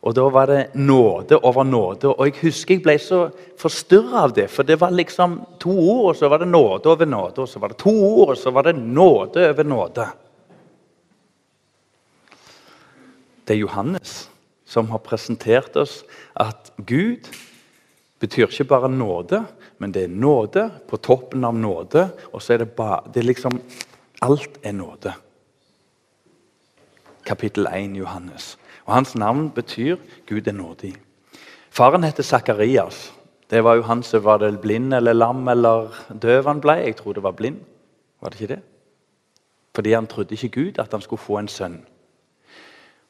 Og 0.01 0.15
da 0.17 0.23
var 0.33 0.49
det 0.49 0.61
nåde 0.73 1.37
over 1.45 1.63
nåde. 1.63 2.09
Og 2.09 2.25
jeg 2.25 2.39
husker 2.41 2.75
jeg 2.75 2.83
ble 2.85 2.95
så 2.97 3.19
forstyrra 3.61 4.23
av 4.25 4.33
det. 4.33 4.47
For 4.49 4.65
det 4.65 4.79
var 4.81 4.93
liksom 4.97 5.37
to 5.61 5.75
ord, 5.75 6.07
og 6.09 6.17
så 6.17 6.29
var 6.31 6.41
det 6.41 6.49
nåde 6.49 6.89
over 6.89 7.05
nåde. 7.05 7.43
Og 7.43 7.49
så 7.49 7.61
var 7.61 7.73
det 7.73 7.77
to 7.83 7.93
ord, 7.93 8.33
og 8.33 8.37
så 8.37 8.53
var 8.53 8.65
det 8.65 8.75
nåde 8.81 9.45
over 9.51 9.63
nåde. 9.63 10.07
Det 13.45 13.53
er 13.53 13.61
Johannes 13.61 14.29
som 14.65 14.89
har 14.89 15.03
presentert 15.03 15.75
oss 15.75 16.01
at 16.39 16.71
Gud 16.77 17.27
betyr 18.21 18.47
ikke 18.47 18.69
bare 18.69 18.89
nåde, 18.89 19.43
men 19.77 19.91
det 19.91 20.05
er 20.05 20.13
nåde 20.13 20.69
på 20.87 20.97
toppen 20.97 21.43
av 21.45 21.57
nåde. 21.57 22.07
Og 22.31 22.41
så 22.41 22.55
er 22.55 22.63
det 22.63 22.73
bare 22.77 23.03
det 23.13 23.21
er 23.21 23.29
liksom 23.29 23.61
Alt 24.21 24.59
er 24.61 24.75
nåde. 24.77 25.13
Kapittel 27.25 27.65
1 27.65 27.95
Johannes. 27.97 28.57
Og 28.85 28.93
Hans 28.93 29.15
navn 29.15 29.51
betyr 29.51 29.95
'Gud 30.27 30.47
er 30.47 30.51
nådig'. 30.51 30.97
Faren 31.69 32.03
heter 32.03 32.23
Sakarias. 32.23 33.13
Det 33.49 33.63
var 33.63 33.75
jo 33.75 33.81
han 33.81 34.03
som 34.03 34.23
var 34.23 34.37
det 34.37 34.61
blind 34.61 34.93
eller 34.93 35.13
lam 35.13 35.47
eller 35.47 35.91
døv 36.21 36.47
han 36.47 36.61
ble. 36.61 36.71
Jeg 36.71 36.95
tror 36.95 37.13
det 37.13 37.23
var 37.23 37.31
blind. 37.31 37.59
Var 38.21 38.29
det 38.29 38.41
ikke 38.41 38.53
det? 38.55 38.61
Fordi 39.75 39.91
han 39.91 40.07
trodde 40.07 40.35
ikke 40.35 40.49
Gud 40.49 40.79
at 40.79 40.91
han 40.91 41.01
skulle 41.01 41.19
få 41.19 41.37
en 41.37 41.47
sønn. 41.47 41.85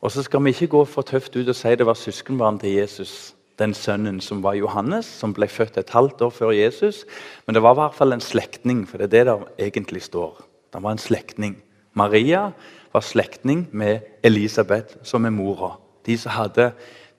Og 0.02 0.12
så 0.12 0.24
skal 0.24 0.44
vi 0.44 0.50
ikke 0.50 0.68
gå 0.68 0.86
for 0.86 1.02
tøft 1.02 1.36
ut 1.36 1.50
og 1.50 1.56
si 1.56 1.76
det 1.76 1.86
var 1.86 1.94
søskenbarn 1.94 2.60
til 2.60 2.74
Jesus, 2.74 3.36
den 3.60 3.74
sønnen 3.74 4.22
som 4.22 4.44
var 4.44 4.58
Johannes, 4.58 5.06
som 5.06 5.34
ble 5.34 5.48
født 5.48 5.78
et 5.78 5.90
halvt 5.90 6.22
år 6.22 6.30
før 6.30 6.52
Jesus. 6.52 7.06
Men 7.46 7.56
det 7.56 7.62
var 7.64 7.76
i 7.76 7.82
hvert 7.82 7.98
fall 7.98 8.14
en 8.14 8.22
slektning, 8.22 8.88
for 8.90 8.98
det 8.98 9.06
er 9.06 9.12
det 9.18 9.26
der 9.26 9.44
egentlig 9.60 10.02
står. 10.02 10.42
Det 10.74 10.84
var 10.84 10.92
en 10.92 10.98
slektning. 10.98 11.58
Maria 11.94 12.52
var 12.94 13.02
slektning 13.02 13.68
med 13.72 14.00
Elisabeth, 14.24 14.98
som 15.04 15.26
er 15.26 15.34
mora. 15.34 15.78
De 16.06 16.18
som 16.18 16.34
hadde 16.36 16.72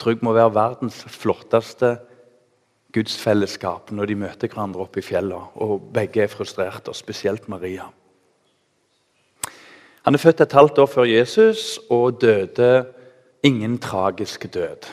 trygg 0.03 0.23
må 0.25 0.35
være 0.37 0.55
verdens 0.55 1.03
flotteste 1.09 1.97
gudsfellesskap 2.93 3.93
når 3.95 4.11
de 4.11 4.19
møter 4.25 4.51
hverandre 4.51 4.85
oppe 4.85 5.01
i 5.01 5.07
fjellene. 5.07 5.53
Og 5.65 5.89
begge 5.95 6.25
er 6.25 6.33
frustrerte, 6.33 6.93
og 6.93 6.99
spesielt 6.99 7.49
Maria. 7.49 7.89
Han 10.03 10.19
er 10.19 10.19
født 10.19 10.43
et 10.43 10.59
halvt 10.59 10.83
år 10.83 10.91
før 10.91 11.07
Jesus 11.07 11.79
og 11.91 12.21
døde 12.21 12.87
ingen 13.43 13.79
tragisk 13.79 14.49
død. 14.55 14.89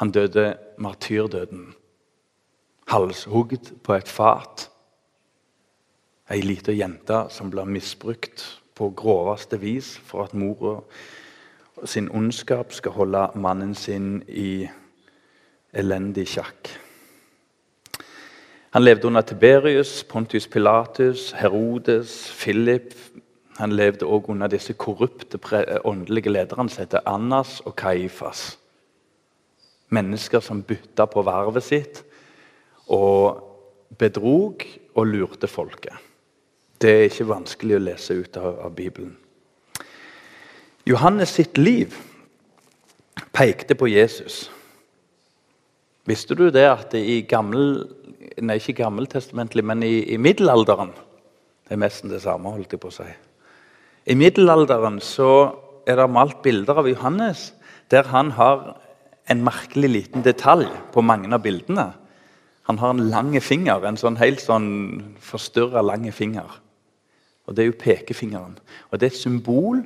Han 0.00 0.10
døde 0.10 0.56
martyrdøden. 0.78 1.74
Halshugd 2.88 3.74
på 3.84 3.94
et 3.94 4.08
fat. 4.08 4.68
Ei 6.32 6.40
lita 6.40 6.72
jente 6.72 7.26
som 7.30 7.50
blir 7.52 7.68
misbrukt 7.68 8.61
på 8.74 8.90
groveste 8.96 9.60
vis 9.60 9.94
for 10.04 10.24
at 10.24 10.34
mora 10.34 10.80
sin 11.84 12.10
ondskap 12.10 12.72
skal 12.72 12.92
holde 12.92 13.26
mannen 13.34 13.74
sin 13.74 14.22
i 14.28 14.68
elendig 15.72 16.28
sjakk. 16.28 16.70
Han 18.72 18.84
levde 18.84 19.06
under 19.06 19.20
Tiberius, 19.20 20.04
Pontius 20.04 20.46
Pilatus, 20.48 21.32
Herodes, 21.32 22.32
Philip. 22.40 22.94
Han 23.58 23.72
levde 23.72 24.06
også 24.06 24.32
under 24.32 24.46
disse 24.46 24.72
korrupte 24.72 25.38
åndelige 25.84 26.32
lederne 26.32 26.70
som 26.70 26.80
heter 26.80 27.04
Annas 27.06 27.60
og 27.60 27.76
Kaifas. 27.76 28.58
Mennesker 29.88 30.40
som 30.40 30.62
bytta 30.62 31.04
på 31.04 31.22
vervet 31.22 31.64
sitt 31.64 32.00
og 32.88 33.42
bedrog 33.98 34.64
og 34.94 35.06
lurte 35.06 35.46
folket. 35.46 36.11
Det 36.82 36.90
er 36.90 37.04
ikke 37.06 37.28
vanskelig 37.30 37.76
å 37.76 37.84
lese 37.84 38.16
ut 38.18 38.36
av, 38.40 38.56
av 38.66 38.72
Bibelen. 38.74 39.14
Johannes 40.88 41.36
sitt 41.36 41.58
liv 41.60 41.94
pekte 43.30 43.76
på 43.78 43.86
Jesus. 43.86 44.48
Visste 46.10 46.34
du 46.34 46.48
det 46.50 46.64
at 46.66 46.94
i 46.98 47.20
gammel, 47.28 47.84
nei, 48.42 48.58
ikke 48.58 48.80
gammeltestamentlig, 48.80 49.62
men 49.62 49.84
i, 49.86 50.00
i, 50.10 50.18
middelalderen 50.18 50.90
Det 51.62 51.76
er 51.76 51.80
nesten 51.84 52.10
det 52.10 52.24
samme, 52.24 52.50
holdt 52.50 52.74
jeg 52.74 52.82
på 52.82 52.90
å 52.90 52.96
si. 52.96 53.06
I 54.10 54.16
middelalderen 54.18 54.98
så 55.00 55.28
er 55.86 56.00
det 56.00 56.08
malt 56.10 56.42
bilder 56.42 56.82
av 56.82 56.88
Johannes 56.90 57.52
der 57.94 58.10
han 58.10 58.32
har 58.34 58.74
en 59.30 59.44
merkelig 59.46 59.92
liten 59.92 60.26
detalj 60.26 60.66
på 60.92 61.04
mange 61.06 61.30
av 61.30 61.44
bildene. 61.46 61.92
Han 62.66 62.82
har 62.82 62.90
en 62.96 63.06
lang 63.14 63.32
finger, 63.40 63.86
en 63.86 64.00
sånn 64.00 64.18
helt 64.18 64.42
sånn 64.42 64.68
forstyrra 65.22 65.84
lang 65.86 66.10
finger. 66.12 66.50
Og 67.46 67.56
Det 67.56 67.62
er 67.62 67.66
jo 67.66 67.78
pekefingeren. 67.78 68.58
Og 68.90 69.00
Det 69.00 69.06
er 69.06 69.10
et 69.10 69.16
symbol 69.16 69.84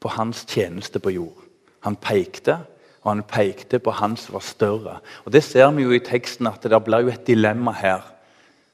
på 0.00 0.08
hans 0.08 0.44
tjeneste 0.44 0.98
på 0.98 1.10
jord. 1.10 1.42
Han 1.80 1.96
pekte, 1.96 2.58
og 3.02 3.10
han 3.10 3.22
pekte 3.22 3.78
på 3.78 3.90
han 3.90 4.16
som 4.16 4.32
var 4.32 4.40
større. 4.40 4.98
Og 5.24 5.32
Det 5.32 5.44
ser 5.44 5.70
vi 5.70 5.82
jo 5.82 5.90
i 5.90 5.98
teksten 5.98 6.46
at 6.46 6.62
det 6.62 6.84
blir 6.84 6.98
jo 6.98 7.08
et 7.08 7.26
dilemma 7.26 7.72
her. 7.72 8.00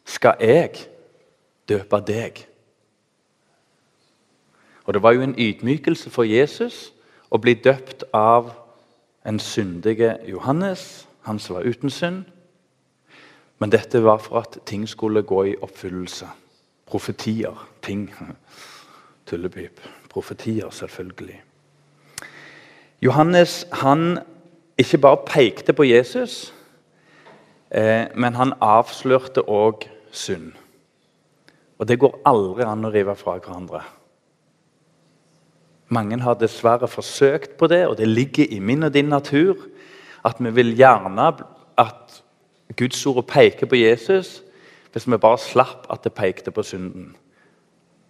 Skal 0.04 0.34
jeg 0.40 0.70
døpe 1.68 2.00
deg? 2.06 2.46
Og 4.84 4.94
Det 4.94 5.02
var 5.02 5.12
jo 5.12 5.20
en 5.20 5.34
ydmykelse 5.38 6.10
for 6.10 6.22
Jesus 6.22 6.92
å 7.30 7.38
bli 7.38 7.54
døpt 7.54 8.04
av 8.12 8.52
en 9.24 9.38
syndige 9.38 10.16
Johannes, 10.28 11.08
han 11.22 11.38
som 11.38 11.56
var 11.56 11.62
uten 11.62 11.90
synd. 11.90 12.24
Men 13.58 13.70
dette 13.70 14.04
var 14.04 14.18
for 14.18 14.38
at 14.40 14.58
ting 14.66 14.88
skulle 14.88 15.22
gå 15.22 15.42
i 15.44 15.56
oppfyllelse 15.62 16.26
profetier. 16.86 17.67
Ting. 17.82 18.14
Tullepip. 19.26 19.80
Profetier, 20.10 20.70
selvfølgelig. 20.70 21.42
Johannes 23.02 23.66
han 23.72 24.18
ikke 24.78 24.98
bare 24.98 25.18
pekte 25.26 25.72
på 25.72 25.84
Jesus, 25.84 26.54
eh, 27.70 28.06
men 28.14 28.34
han 28.34 28.52
avslørte 28.60 29.44
òg 29.46 29.86
synd. 30.10 30.52
Og 31.78 31.88
det 31.88 31.98
går 31.98 32.20
aldri 32.26 32.66
an 32.66 32.86
å 32.88 32.90
rive 32.90 33.14
fra 33.18 33.36
hverandre. 33.38 33.82
Mange 35.88 36.18
har 36.20 36.36
dessverre 36.36 36.88
forsøkt 36.88 37.56
på 37.58 37.66
det, 37.66 37.86
og 37.86 37.96
det 37.98 38.08
ligger 38.08 38.50
i 38.50 38.58
min 38.58 38.82
og 38.82 38.92
din 38.94 39.08
natur 39.08 39.56
at 40.26 40.40
vi 40.40 40.50
vil 40.50 40.74
gjerne 40.76 41.30
at 41.78 42.22
Guds 42.76 43.06
ord 43.06 43.24
peker 43.26 43.66
på 43.66 43.78
Jesus, 43.78 44.42
hvis 44.92 45.06
vi 45.08 45.16
bare 45.16 45.38
slapp 45.38 45.86
at 45.90 46.04
det 46.04 46.12
pekte 46.12 46.50
på 46.50 46.62
synden. 46.62 47.14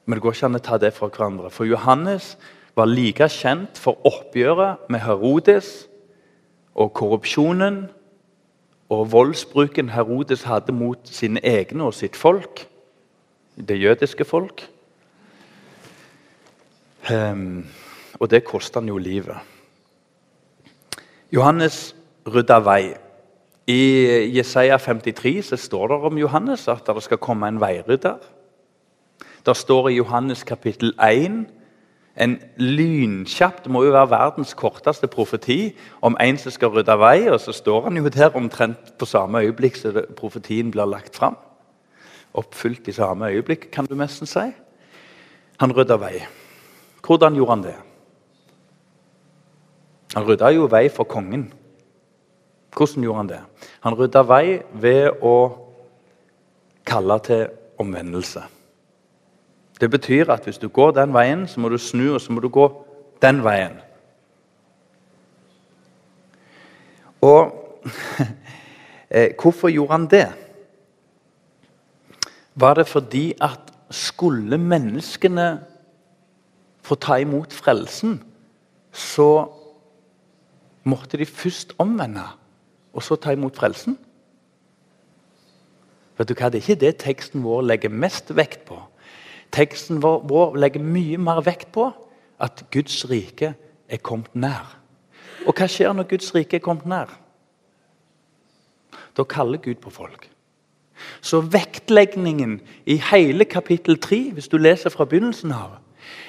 Men 0.09 0.16
det 0.16 0.25
går 0.25 0.33
ikke 0.38 0.49
an 0.49 0.57
å 0.57 0.64
ta 0.64 0.79
det 0.81 0.94
fra 0.97 1.11
hverandre. 1.12 1.51
For 1.53 1.68
Johannes 1.68 2.31
var 2.73 2.88
like 2.88 3.27
kjent 3.29 3.77
for 3.77 4.01
oppgjøret 4.09 4.87
med 4.88 5.03
Herodes 5.05 5.83
og 6.73 6.94
korrupsjonen 6.97 7.83
og 8.88 9.11
voldsbruken 9.12 9.90
Herodes 9.92 10.47
hadde 10.49 10.73
mot 10.73 11.11
sine 11.12 11.42
egne 11.44 11.90
og 11.90 11.92
sitt 11.99 12.16
folk, 12.16 12.62
det 13.61 13.77
jødiske 13.83 14.25
folk. 14.25 14.64
Um, 17.12 17.66
og 18.16 18.31
det 18.33 18.47
kosta 18.49 18.81
han 18.81 18.88
jo 18.88 18.97
livet. 18.97 19.37
Johannes 21.29 21.92
rydda 22.25 22.62
vei 22.64 22.94
i 23.68 23.83
Jesaja 24.33 24.81
53 24.81 25.37
så 25.51 25.61
står 25.61 25.92
det 25.92 26.03
om 26.09 26.25
Johannes 26.25 26.64
at 26.73 26.88
det 26.88 27.05
skal 27.05 27.21
komme 27.21 27.53
en 27.53 27.61
veirydder. 27.61 28.16
Det 29.48 29.56
står 29.56 29.88
i 29.88 29.94
Johannes 29.96 30.42
kapittel 30.44 30.92
1 31.00 31.46
en 32.20 32.34
lynkjapp 32.56 33.62
Det 33.64 33.70
må 33.72 33.84
jo 33.87 33.94
være 33.94 34.11
verdens 34.11 34.50
korteste 34.54 35.08
profeti 35.08 35.70
om 36.02 36.16
en 36.20 36.37
som 36.37 36.52
skal 36.52 36.74
rydde 36.74 36.96
vei. 37.00 37.30
Og 37.32 37.40
så 37.40 37.54
står 37.56 37.87
han 37.87 37.96
jo 37.96 38.11
der 38.12 38.37
omtrent 38.37 38.90
på 38.98 39.06
samme 39.06 39.40
øyeblikk 39.40 39.76
som 39.76 39.96
profetien 40.16 40.70
blir 40.70 40.84
lagt 40.84 41.16
fram. 41.16 41.38
Oppfylt 42.34 42.88
i 42.88 42.92
samme 42.92 43.30
øyeblikk, 43.30 43.70
kan 43.72 43.87
du 43.87 43.94
nesten 43.94 44.26
si. 44.26 44.44
Han 45.61 45.72
rydda 45.72 45.96
vei. 45.96 46.26
Hvordan 47.06 47.34
gjorde 47.34 47.50
han 47.50 47.62
det? 47.62 47.76
Han 50.14 50.28
rydda 50.28 50.52
jo 50.52 50.68
vei 50.68 50.88
for 50.88 51.04
kongen. 51.04 51.52
Hvordan 52.76 53.02
gjorde 53.02 53.16
han 53.16 53.32
det? 53.32 53.40
Han 53.80 53.94
rydda 53.94 54.22
vei 54.28 54.61
ved 54.72 55.22
å 55.22 55.34
kalle 56.84 57.18
til 57.24 57.48
omvendelse. 57.78 58.58
Det 59.81 59.91
betyr 59.91 60.31
at 60.33 60.45
hvis 60.45 60.59
du 60.59 60.69
går 60.69 60.91
den 60.91 61.12
veien, 61.14 61.47
så 61.49 61.61
må 61.61 61.69
du 61.69 61.79
snu, 61.79 62.14
og 62.14 62.21
så 62.21 62.33
må 62.33 62.41
du 62.41 62.49
gå 62.49 62.67
den 63.23 63.43
veien. 63.45 63.79
Og 67.21 67.55
eh, 69.11 69.35
hvorfor 69.43 69.69
gjorde 69.69 69.93
han 69.93 70.07
det? 70.07 70.29
Var 72.55 72.75
det 72.75 72.88
fordi 72.88 73.33
at 73.41 73.73
skulle 73.91 74.59
menneskene 74.59 75.61
få 76.83 76.95
ta 76.95 77.17
imot 77.23 77.53
frelsen, 77.53 78.23
så 78.93 79.47
måtte 80.85 81.19
de 81.19 81.27
først 81.27 81.75
omvende 81.79 82.25
og 82.93 83.03
så 83.03 83.17
ta 83.17 83.33
imot 83.33 83.57
frelsen? 83.57 83.99
Vet 86.19 86.29
du 86.29 86.35
hva? 86.35 86.51
Det 86.51 86.59
er 86.59 86.67
ikke 86.67 86.81
det 86.83 86.97
teksten 86.99 87.45
vår 87.45 87.62
legger 87.62 87.95
mest 87.95 88.33
vekt 88.35 88.64
på. 88.67 88.81
Teksten 89.54 90.02
vår, 90.02 90.56
legger 90.61 90.84
mye 90.84 91.18
mer 91.18 91.40
vekt 91.46 91.72
på 91.74 91.88
at 92.40 92.64
Guds 92.74 93.00
rike 93.11 93.54
er 93.88 94.02
kommet 94.04 94.34
nær. 94.37 94.76
Og 95.46 95.56
hva 95.56 95.68
skjer 95.70 95.94
når 95.96 96.11
Guds 96.11 96.34
rike 96.34 96.58
er 96.58 96.64
kommet 96.64 96.87
nær? 96.88 97.14
Da 99.16 99.24
kaller 99.24 99.58
Gud 99.62 99.80
på 99.82 99.90
folk. 99.90 100.28
Så 101.20 101.40
vektleggingen 101.40 102.61
i 102.87 102.98
hele 103.11 103.44
kapittel 103.44 103.98
3, 104.00 104.30
hvis 104.34 104.48
du 104.48 104.58
leser 104.58 104.90
fra 104.90 105.06
begynnelsen 105.08 105.54
av, 105.54 105.78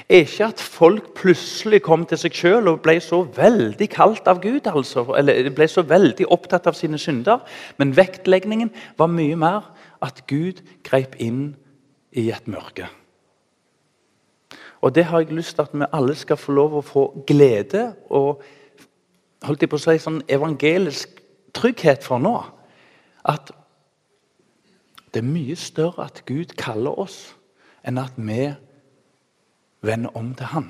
er 0.09 0.25
ikke 0.25 0.47
at 0.49 0.61
folk 0.61 1.11
plutselig 1.17 1.81
kom 1.85 2.05
til 2.09 2.17
seg 2.17 2.35
sjøl 2.35 2.71
og 2.71 2.81
ble 2.85 2.97
så 3.03 3.21
veldig 3.35 3.87
kalt 3.93 4.27
av 4.27 4.41
Gud. 4.41 4.67
altså, 4.67 5.05
Eller 5.17 5.49
ble 5.53 5.67
så 5.69 5.83
veldig 5.85 6.25
opptatt 6.33 6.67
av 6.67 6.73
sine 6.73 6.97
synder. 6.97 7.45
Men 7.77 7.95
vektleggingen 7.97 8.71
var 8.97 9.07
mye 9.13 9.35
mer 9.35 9.69
at 10.01 10.25
Gud 10.27 10.63
grep 10.83 11.15
inn 11.19 11.55
i 12.11 12.31
et 12.33 12.47
mørke. 12.47 12.89
Og 14.81 14.95
Det 14.95 15.05
har 15.05 15.19
jeg 15.19 15.33
lyst 15.35 15.55
til 15.55 15.61
at 15.61 15.73
vi 15.73 15.85
alle 15.93 16.15
skal 16.15 16.37
få 16.37 16.51
lov 16.51 16.77
å 16.77 16.85
få 16.85 17.23
glede 17.27 17.93
og 18.09 18.41
holdt 19.43 19.61
jeg 19.61 19.71
på 19.71 19.79
å 19.79 19.83
si, 19.83 19.97
sånn 19.99 20.21
evangelisk 20.27 21.19
trygghet 21.55 22.03
for 22.03 22.21
nå. 22.23 22.35
At 23.27 23.51
det 25.13 25.23
er 25.23 25.27
mye 25.27 25.55
større 25.59 26.05
at 26.05 26.23
Gud 26.29 26.55
kaller 26.59 26.99
oss, 26.99 27.33
enn 27.83 27.97
at 27.97 28.15
vi 28.15 28.51
vender 29.81 30.15
om 30.15 30.33
til 30.35 30.51
Han. 30.53 30.69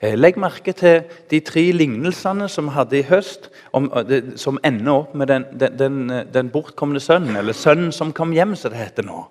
Eh, 0.00 0.14
legg 0.14 0.38
merke 0.38 0.72
til 0.76 1.02
de 1.30 1.40
tre 1.44 1.62
lignelsene 1.74 2.46
som 2.48 2.68
vi 2.68 2.76
hadde 2.76 2.98
i 3.00 3.06
høst, 3.08 3.50
om, 3.72 3.90
eh, 3.96 4.36
som 4.36 4.58
ender 4.64 4.92
opp 4.92 5.14
med 5.14 5.26
den, 5.26 5.46
den, 5.60 5.78
den, 5.78 6.10
den, 6.32 6.50
bortkomne 6.50 7.00
sønnen, 7.00 7.36
eller 7.36 7.52
sønnen 7.52 7.92
som 7.92 8.12
kom 8.12 8.32
hjem, 8.32 8.54
som 8.56 8.70
det 8.70 8.78
heter 8.78 9.06
nå. 9.06 9.24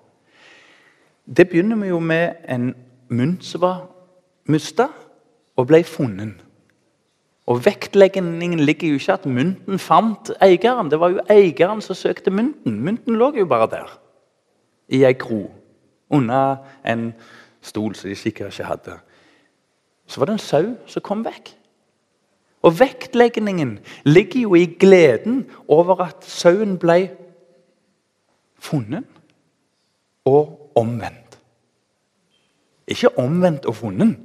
Det 1.36 1.48
begynner 1.48 1.76
vi 1.76 1.88
jo 1.88 1.98
med 1.98 2.32
en 2.48 2.74
mynt 3.08 3.44
som 3.44 3.62
var 3.62 3.84
mista 4.50 4.88
og 5.56 5.68
ble 5.70 5.84
funnet. 5.86 6.40
Og 7.46 7.64
Vektleggingen 7.64 8.60
ligger 8.60 8.88
jo 8.88 8.98
ikke 8.98 9.12
at 9.12 9.26
mynten 9.26 9.78
fant 9.78 10.30
eieren. 10.42 10.90
Det 10.90 11.00
var 11.00 11.14
jo 11.14 11.22
eieren 11.30 11.80
som 11.82 11.94
søkte 11.94 12.30
mynten. 12.30 12.80
Mynten 12.80 13.16
lå 13.18 13.32
jo 13.38 13.46
bare 13.46 13.70
der, 13.70 14.00
i 14.88 15.04
ei 15.04 15.14
kro, 15.18 15.50
under 16.10 16.56
en 16.86 17.12
stol 17.62 17.94
som 17.94 18.10
de 18.10 18.16
sikkert 18.16 18.54
ikke 18.54 18.68
hadde. 18.68 18.98
Så 20.06 20.20
var 20.20 20.26
det 20.26 20.32
en 20.32 20.42
sau 20.42 20.74
som 20.86 21.02
kom 21.02 21.24
vekk. 21.24 21.54
Og 22.62 22.80
Vektleggingen 22.80 23.78
ligger 24.04 24.40
jo 24.40 24.54
i 24.54 24.66
gleden 24.66 25.46
over 25.68 26.02
at 26.04 26.24
sauen 26.26 26.78
ble 26.78 27.10
funnet 28.60 29.06
og 30.28 30.59
omvendt. 30.80 31.38
Ikke 32.90 33.12
omvendt 33.20 33.68
og 33.70 33.76
funnet. 33.78 34.16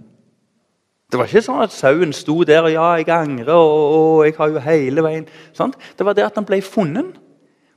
Det 1.11 1.19
var 1.19 1.29
ikke 1.29 1.45
sånn 1.45 1.61
at 1.63 1.73
sauen 1.75 2.13
sto 2.17 2.39
der 2.47 2.65
og 2.65 2.73
ja, 2.73 2.87
jeg 2.97 3.11
angrer, 3.13 3.53
og, 3.53 3.83
og 3.95 4.23
jeg 4.25 4.33
har 4.39 4.49
jo 4.51 4.63
hele 4.65 5.03
veien. 5.05 5.27
Sant? 5.55 5.77
Det 5.95 6.07
var 6.07 6.17
det 6.17 6.25
at 6.25 6.39
han 6.39 6.47
ble 6.47 6.59
funnet, 6.65 7.13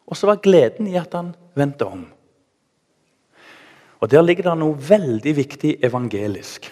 og 0.09 0.17
så 0.17 0.31
var 0.31 0.41
gleden 0.43 0.89
i 0.89 0.97
at 0.99 1.13
han 1.15 1.35
vendte 1.59 1.87
om. 1.87 2.07
Og 4.01 4.11
Der 4.11 4.23
ligger 4.23 4.49
det 4.49 4.59
noe 4.61 4.79
veldig 4.79 5.35
viktig 5.37 5.77
evangelisk. 5.85 6.71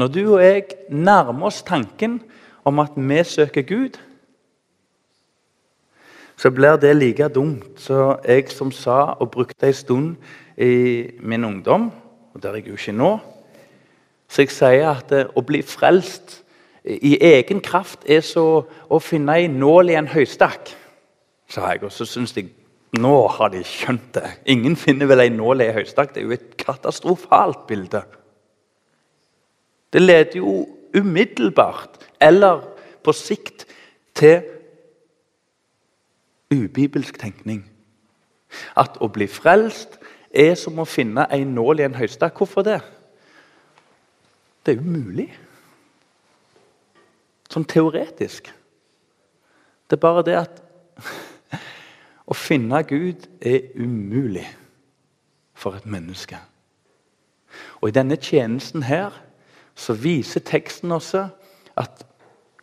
Når 0.00 0.08
du 0.12 0.20
og 0.34 0.42
jeg 0.42 0.64
nærmer 0.90 1.46
oss 1.48 1.62
tanken 1.62 2.18
om 2.64 2.80
at 2.82 2.96
vi 2.96 3.22
søker 3.24 3.62
Gud, 3.62 3.96
så 6.36 6.50
blir 6.50 6.76
det 6.76 6.96
like 6.96 7.28
dumt 7.32 7.80
som 7.80 8.18
jeg 8.24 8.50
som 8.52 8.72
sa 8.72 9.16
og 9.16 9.30
brukte 9.30 9.66
en 9.66 9.72
stund 9.72 10.16
i 10.56 10.74
min 11.20 11.44
ungdom, 11.44 11.90
og 12.34 12.42
der 12.42 12.50
er 12.50 12.62
jeg 12.62 12.68
jo 12.68 12.78
ikke 12.80 12.96
nå 12.96 13.14
så 14.28 14.42
jeg 14.42 14.52
sier 14.54 14.90
at 14.90 15.14
eh, 15.14 15.28
å 15.34 15.44
bli 15.46 15.62
frelst 15.66 16.40
i 16.86 17.16
egen 17.24 17.60
kraft 17.64 18.04
er 18.10 18.22
så 18.22 18.62
å 18.66 18.98
finne 19.02 19.34
ei 19.40 19.48
nål 19.50 19.90
i 19.90 19.96
en 19.98 20.10
høystakk, 20.10 20.70
sa 21.50 21.72
jeg. 21.72 21.82
Og 21.86 21.90
så 21.94 22.06
syns 22.06 22.34
jeg 22.36 22.52
nå 22.98 23.14
har 23.34 23.50
de 23.54 23.62
skjønt 23.66 24.12
det. 24.14 24.28
Ingen 24.54 24.76
finner 24.78 25.10
vel 25.10 25.24
ei 25.24 25.32
nål 25.34 25.64
i 25.64 25.68
en 25.70 25.80
høystakk. 25.80 26.14
Det 26.14 26.22
er 26.22 26.28
jo 26.28 26.36
et 26.36 26.54
katastrofalt 26.62 27.66
bilde. 27.66 28.04
Det 29.90 30.02
leder 30.02 30.38
jo 30.38 30.60
umiddelbart, 30.94 31.98
eller 32.22 32.62
på 33.02 33.14
sikt, 33.14 33.66
til 34.16 34.46
ubibelsk 36.54 37.18
tenkning. 37.20 37.64
At 38.78 38.94
å 39.02 39.10
bli 39.12 39.26
frelst 39.28 39.98
er 40.36 40.54
som 40.58 40.78
å 40.78 40.88
finne 40.88 41.26
en 41.32 41.54
nål 41.56 41.80
i 41.80 41.86
en 41.86 41.96
høystakk. 41.96 42.36
Hvorfor 42.36 42.64
det? 42.66 42.80
Det 44.66 44.74
er 44.74 44.82
umulig. 44.82 45.30
Sånn 47.52 47.66
teoretisk. 47.68 48.50
Det 49.86 49.96
er 49.96 50.02
bare 50.02 50.24
det 50.26 50.36
at 50.40 50.60
å 52.30 52.34
finne 52.34 52.82
Gud 52.88 53.28
er 53.40 53.70
umulig 53.78 54.46
for 55.56 55.78
et 55.78 55.86
menneske. 55.86 56.40
Og 57.80 57.88
I 57.88 57.96
denne 57.96 58.18
tjenesten 58.20 58.84
her 58.88 59.14
så 59.76 59.94
viser 59.96 60.44
teksten 60.44 60.92
også 60.92 61.28
at 61.78 62.04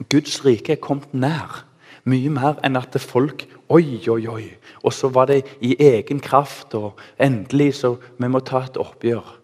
Guds 0.10 0.42
rike 0.46 0.76
er 0.76 0.82
kommet 0.84 1.14
nær. 1.14 1.64
Mye 2.04 2.30
mer 2.34 2.60
enn 2.66 2.78
at 2.78 2.98
folk 3.00 3.46
Oi, 3.74 4.00
oi, 4.10 4.28
oi. 4.28 4.44
Og 4.84 4.94
så 4.94 5.10
var 5.10 5.32
det 5.32 5.42
i 5.66 5.74
egen 5.82 6.20
kraft, 6.22 6.76
og 6.78 7.00
endelig 7.18 7.74
så 7.80 7.96
vi 8.20 8.30
må 8.30 8.44
ta 8.46 8.66
et 8.68 8.78
oppgjør. 8.78 9.40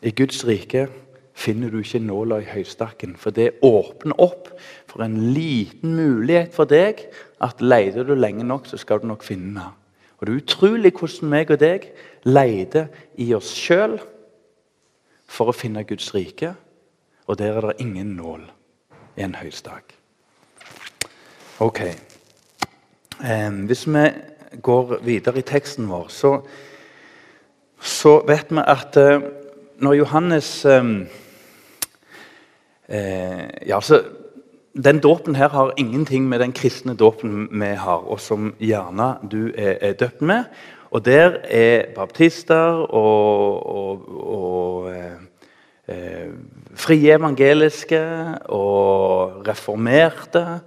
I 0.00 0.12
Guds 0.16 0.42
rike 0.48 0.86
finner 1.36 1.72
du 1.72 1.80
ikke 1.80 2.00
nåla 2.04 2.40
i 2.40 2.48
høystakken, 2.48 3.14
for 3.20 3.32
det 3.36 3.60
åpner 3.64 4.16
opp 4.20 4.50
for 4.88 5.04
en 5.04 5.16
liten 5.32 5.94
mulighet 5.96 6.52
for 6.56 6.68
deg 6.68 7.06
at 7.40 7.60
leter 7.64 8.04
du 8.04 8.14
lenge 8.16 8.44
nok, 8.44 8.68
så 8.68 8.80
skal 8.80 9.00
du 9.00 9.08
nok 9.08 9.24
finne 9.24 9.54
den. 9.60 9.76
Og 10.20 10.26
Det 10.26 10.32
er 10.32 10.42
utrolig 10.42 10.92
hvordan 10.92 11.30
meg 11.32 11.50
og 11.50 11.60
deg 11.60 11.86
leter 12.28 12.90
i 13.16 13.30
oss 13.32 13.54
sjøl 13.56 13.96
for 15.24 15.48
å 15.48 15.56
finne 15.56 15.86
Guds 15.88 16.12
rike, 16.12 16.52
og 17.24 17.38
der 17.38 17.56
er 17.56 17.70
det 17.70 17.80
ingen 17.80 18.16
nål 18.18 18.44
i 19.16 19.24
en 19.24 19.38
høystak. 19.40 19.99
Ok. 21.60 21.80
Hvis 23.66 23.82
vi 23.86 24.04
går 24.62 24.94
videre 25.04 25.38
i 25.38 25.44
teksten 25.44 25.90
vår, 25.90 26.06
så, 26.08 26.30
så 27.76 28.14
vet 28.24 28.48
vi 28.48 28.62
at 28.64 28.96
eh, 28.96 29.20
når 29.84 29.98
Johannes 29.98 30.64
eh, 30.64 30.88
ja, 32.88 33.76
altså, 33.76 34.00
Den 34.72 35.00
dåpen 35.04 35.34
her 35.36 35.48
har 35.48 35.74
ingenting 35.76 36.28
med 36.28 36.38
den 36.40 36.52
kristne 36.52 36.96
dåpen 36.96 37.48
vi 37.52 37.74
har, 37.76 38.08
og 38.08 38.20
som 38.20 38.54
gjerne 38.58 39.18
du 39.30 39.52
er, 39.52 39.76
er 39.80 39.92
døpt 39.92 40.22
med. 40.22 40.44
Og 40.90 41.04
der 41.04 41.42
er 41.44 41.92
baptister 41.94 42.86
og, 42.88 43.66
og, 43.66 44.08
og 44.16 44.92
eh, 44.94 45.20
eh, 45.88 46.32
frie 46.74 47.14
evangeliske 47.18 48.00
og 48.48 49.48
reformerte 49.48 50.60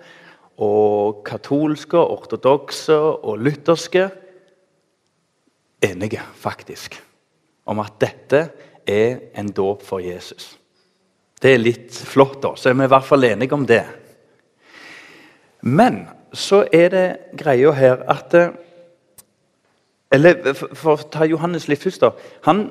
og 0.63 1.23
katolske, 1.27 1.99
ortodokse 1.99 2.95
og 2.95 3.39
lutherske 3.43 4.07
enige, 5.83 6.21
faktisk, 6.35 6.95
om 7.65 7.81
at 7.83 7.99
dette 8.01 8.43
er 8.87 9.19
en 9.39 9.51
dåp 9.51 9.83
for 9.85 10.03
Jesus. 10.03 10.53
Det 11.41 11.53
er 11.53 11.61
litt 11.61 11.95
flott, 12.07 12.39
da, 12.43 12.53
så 12.55 12.71
er 12.71 12.77
vi 12.79 12.87
i 12.87 12.91
hvert 12.93 13.07
fall 13.07 13.27
enige 13.27 13.55
om 13.55 13.65
det. 13.67 13.83
Men 15.63 16.05
så 16.33 16.63
er 16.71 16.89
det 16.91 17.07
greia 17.39 17.71
her 17.75 18.05
at 18.11 18.33
eh, 18.35 18.53
Eller 20.13 20.53
for 20.53 20.93
å 20.93 21.09
ta 21.09 21.25
Johannes 21.25 21.65
litt 21.67 21.81
først. 21.81 22.03
da, 22.03 22.11
Han 22.45 22.67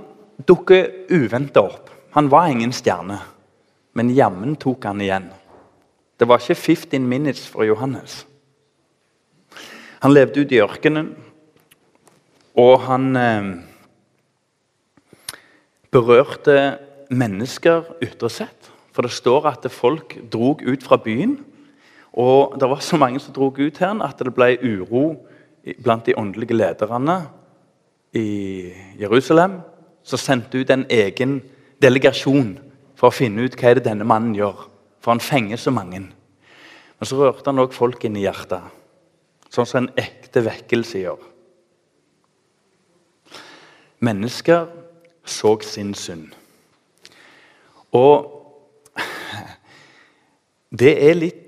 dukker 0.46 1.08
uventa 1.10 1.64
opp. 1.64 1.90
Han 2.14 2.28
var 2.30 2.46
ingen 2.46 2.72
stjerne, 2.72 3.18
men 3.98 4.12
jammen 4.14 4.54
tok 4.56 4.84
han 4.84 5.00
igjen. 5.00 5.26
Det 6.22 6.28
var 6.28 6.38
ikke 6.38 6.54
15 6.54 7.06
minutes 7.06 7.48
for 7.50 7.66
Johannes. 7.66 8.20
Han 10.02 10.12
levde 10.14 10.44
ute 10.44 10.54
i 10.54 10.60
ørkenen, 10.62 11.08
og 12.54 12.84
han 12.86 13.16
eh, 13.18 13.48
berørte 15.90 16.78
mennesker 17.10 17.90
ytre 18.06 18.30
sett. 18.30 18.70
For 18.94 19.02
det 19.02 19.10
står 19.10 19.50
at 19.50 19.66
folk 19.74 20.14
drog 20.30 20.62
ut 20.62 20.86
fra 20.86 21.00
byen. 21.02 21.40
Og 22.14 22.54
det 22.54 22.70
var 22.70 22.86
så 22.86 23.02
mange 23.02 23.18
som 23.18 23.34
drog 23.34 23.58
ut 23.58 23.82
her 23.82 23.98
at 24.06 24.22
det 24.22 24.30
ble 24.30 24.54
uro 24.62 25.26
blant 25.82 26.06
de 26.06 26.14
åndelige 26.14 26.54
lederne 26.54 27.24
i 28.14 28.70
Jerusalem. 29.00 29.58
Som 30.06 30.22
sendte 30.22 30.62
ut 30.62 30.70
en 30.70 30.86
egen 30.86 31.40
delegasjon 31.82 32.60
for 32.94 33.10
å 33.10 33.16
finne 33.24 33.42
ut 33.42 33.58
hva 33.58 33.72
er 33.72 33.80
det 33.80 33.90
denne 33.90 34.06
mannen 34.06 34.38
gjør. 34.38 34.68
For 35.02 35.10
han 35.10 35.20
fenger 35.20 35.58
så 35.58 35.72
mange. 35.74 36.00
Men 36.00 37.08
så 37.08 37.18
rørte 37.18 37.50
han 37.50 37.58
òg 37.58 37.74
folk 37.74 38.04
inn 38.06 38.16
i 38.16 38.22
hjertet. 38.22 38.62
Sånn 39.50 39.66
som 39.66 39.82
en 39.82 39.90
ekte 39.98 40.44
vekkelse 40.46 41.02
gjør. 41.02 41.24
Mennesker 44.06 44.70
så 45.26 45.56
sin 45.66 45.92
synd. 45.98 46.30
Og 47.92 48.30
det 50.72 50.94
er 51.10 51.18
litt 51.18 51.38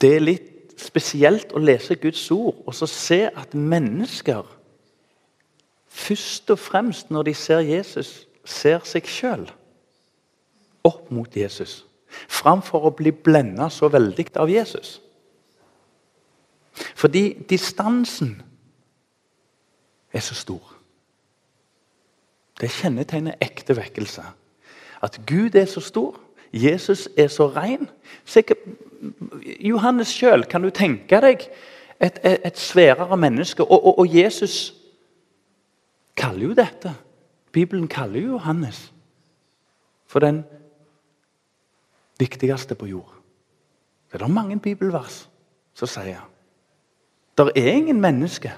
Det 0.00 0.14
er 0.16 0.22
litt 0.22 0.80
spesielt 0.80 1.50
å 1.52 1.60
lese 1.60 1.92
Guds 2.00 2.22
ord 2.32 2.62
og 2.64 2.72
så 2.72 2.86
se 2.88 3.18
at 3.28 3.52
mennesker 3.52 4.46
først 5.92 6.48
og 6.54 6.58
fremst 6.58 7.10
når 7.12 7.26
de 7.28 7.34
ser 7.36 7.60
Jesus, 7.68 8.24
ser 8.44 8.80
seg 8.88 9.04
sjøl 9.04 9.44
opp 10.88 11.10
mot 11.12 11.36
Jesus. 11.36 11.82
Framfor 12.10 12.88
å 12.88 12.94
bli 12.96 13.12
blenda 13.12 13.68
så 13.70 13.88
veldig 13.88 14.26
av 14.36 14.50
Jesus. 14.50 14.98
Fordi 16.94 17.32
distansen 17.50 18.42
er 20.12 20.20
så 20.24 20.34
stor. 20.34 20.76
Det 22.60 22.70
kjennetegner 22.70 23.40
ekte 23.40 23.76
vekkelse. 23.76 24.24
At 25.02 25.20
Gud 25.26 25.54
er 25.56 25.64
så 25.64 25.80
stor, 25.80 26.18
Jesus 26.52 27.08
er 27.16 27.28
så 27.28 27.46
ren. 27.48 27.88
Johannes 29.60 30.12
sjøl, 30.12 30.44
kan 30.44 30.62
du 30.62 30.70
tenke 30.70 31.20
deg 31.22 31.46
et, 32.00 32.18
et, 32.24 32.40
et 32.44 32.58
sværere 32.58 33.16
menneske? 33.16 33.64
Og, 33.64 33.86
og, 33.86 33.98
og, 33.98 34.16
Jesus 34.16 34.74
kaller 36.16 36.50
jo 36.50 36.54
dette 36.58 36.94
Bibelen 37.52 37.88
kaller 37.88 38.20
jo 38.20 38.36
Johannes 38.36 38.92
for 40.06 40.20
den 40.20 40.44
viktigste 42.20 42.76
på 42.78 42.88
jord. 42.90 43.16
Det 44.10 44.18
er 44.18 44.26
det 44.26 44.34
mange 44.34 44.58
bibelvers 44.60 45.24
som 45.74 45.88
sier. 45.88 46.22
Det 47.38 47.52
er 47.56 47.72
ingen 47.72 48.00
menneske 48.02 48.52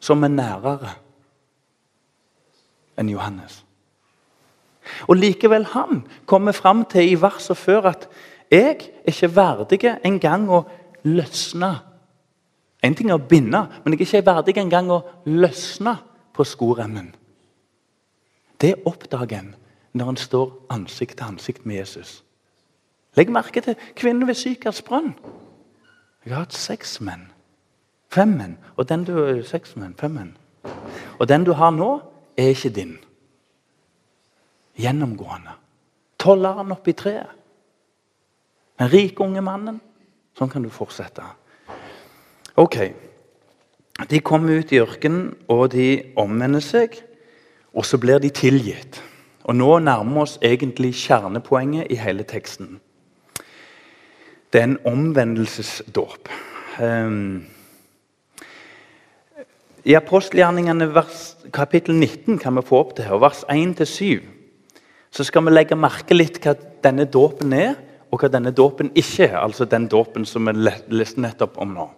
som 0.00 0.22
er 0.24 0.32
nærere 0.32 0.94
enn 3.00 3.10
Johannes. 3.12 3.60
Og 5.08 5.18
Likevel 5.18 5.66
han 5.74 6.04
kommer 6.26 6.56
fram 6.56 6.84
til 6.88 7.12
i 7.12 7.18
verset 7.20 7.58
før 7.58 7.90
at 7.92 8.08
jeg 8.50 8.76
er 8.76 8.86
ikke 9.06 9.30
verdig 9.36 9.80
engang 10.04 10.48
å 10.50 10.64
løsne. 11.06 11.70
En 12.82 12.96
ting 12.96 13.10
er 13.10 13.18
å 13.20 13.28
binde, 13.28 13.60
men 13.84 13.94
jeg 13.94 14.00
er 14.00 14.06
ikke 14.08 14.26
verdig 14.26 14.56
engang 14.58 14.90
å 14.90 15.02
løsne 15.28 15.94
på 16.34 16.46
skoremmen. 16.48 17.12
Det 18.60 18.74
oppdager 18.88 19.38
en 19.38 19.54
når 19.92 20.04
han 20.04 20.16
står 20.16 20.66
ansikt 20.70 21.16
til 21.18 21.26
ansikt 21.26 21.66
med 21.66 21.76
Jesus. 21.76 22.24
Legg 23.18 23.30
merke 23.32 23.60
til 23.60 23.76
kvinnen 23.98 24.28
ved 24.28 24.34
Sykers 24.38 24.82
brønn. 24.82 25.14
Jeg 26.24 26.34
har 26.34 26.44
hatt 26.44 26.54
seks 26.54 27.00
menn. 27.00 27.30
Fem 28.12 28.36
menn. 28.38 28.56
Og 28.76 28.88
den 28.88 29.04
du, 29.04 29.14
seks 29.46 29.76
menn, 29.76 29.94
fem 29.98 30.14
menn. 30.14 30.32
Og 31.18 31.28
den 31.28 31.44
du 31.44 31.52
har 31.56 31.72
nå, 31.74 31.90
er 32.36 32.52
ikke 32.54 32.72
din. 32.74 32.96
Gjennomgående. 34.78 35.56
Tolleren 36.20 36.72
oppi 36.74 36.92
treet. 36.92 37.36
Den 38.78 38.92
rike 38.92 39.24
unge 39.24 39.42
mannen. 39.44 39.80
Sånn 40.38 40.50
kan 40.52 40.62
du 40.64 40.70
fortsette. 40.72 41.24
Ok. 42.60 42.78
De 44.08 44.20
kommer 44.24 44.60
ut 44.60 44.72
i 44.72 44.80
ørkenen, 44.80 45.34
og 45.48 45.70
de 45.74 46.14
omvender 46.16 46.64
seg. 46.64 46.96
Og 47.76 47.84
så 47.86 47.98
blir 48.00 48.22
de 48.22 48.30
tilgitt. 48.34 49.02
Og 49.44 49.56
Nå 49.56 49.78
nærmer 49.78 50.14
vi 50.14 50.20
oss 50.20 50.38
egentlig 50.42 50.94
kjernepoenget 50.94 51.86
i 51.90 51.96
hele 51.96 52.22
teksten. 52.22 52.80
Det 54.52 54.60
er 54.60 54.64
en 54.64 54.78
omvendelsesdåp. 54.84 56.28
Um, 56.82 57.44
I 59.84 59.94
apostelgjerningene 59.94 60.90
kapittel 61.52 61.94
19 61.94 62.38
kan 62.38 62.56
vi 62.56 62.66
få 62.66 62.82
opp 62.82 62.96
det 62.96 63.06
her, 63.06 63.20
vers 63.22 63.44
1-7. 63.48 64.20
Så 65.10 65.24
skal 65.24 65.46
vi 65.46 65.54
legge 65.54 65.78
merke 65.78 66.14
litt 66.14 66.38
hva 66.42 66.54
denne 66.84 67.06
dåpen 67.06 67.54
er, 67.56 67.78
og 68.10 68.20
hva 68.20 68.28
denne 68.30 68.50
dåpen 68.50 68.90
ikke 68.94 69.30
er. 69.30 69.38
Altså 69.40 69.64
den 69.64 69.88
dåpen 69.88 70.26
som 70.26 70.46
vi 70.46 70.54
leste 70.90 71.22
nettopp 71.22 71.58
om 71.62 71.74
nå. 71.74 71.88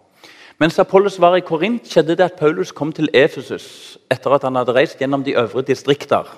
Mens 0.61 0.79
Apollos 0.79 1.19
var 1.21 1.35
i 1.37 1.43
Korint, 1.43 1.89
skjedde 1.89 2.15
det 2.17 2.29
at 2.29 2.39
Paulus 2.39 2.71
kom 2.71 2.93
til 2.93 3.09
Efesus 3.17 3.99
etter 4.13 4.37
at 4.37 4.45
han 4.47 4.55
hadde 4.61 4.75
reist 4.77 5.01
gjennom 5.01 5.25
de 5.25 5.35
øvre 5.41 5.65
distrikter. 5.67 6.29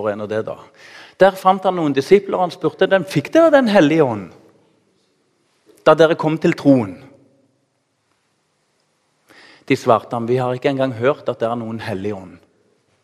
Hvor 0.00 0.12
er 0.12 0.18
nå 0.18 0.26
det, 0.30 0.42
da? 0.48 0.56
Der 1.20 1.36
fant 1.36 1.64
han 1.68 1.76
noen 1.76 1.94
disipler, 1.96 2.38
og 2.38 2.46
han 2.48 2.54
spurte 2.54 2.88
dem 2.88 3.04
fikk 3.04 3.32
dere 3.34 3.52
Den 3.52 3.68
hellige 3.68 4.06
ånd 4.06 4.28
da 5.86 5.94
dere 5.96 6.18
kom 6.18 6.36
til 6.40 6.54
troen. 6.58 6.92
De 9.68 9.76
svarte 9.78 10.16
ham 10.16 10.26
vi 10.28 10.38
har 10.40 10.54
ikke 10.56 10.72
engang 10.72 10.92
hørt 10.98 11.28
at 11.30 11.40
det 11.40 11.48
er 11.48 11.58
noen 11.58 11.80
hellig 11.82 12.12
ånd. 12.16 12.36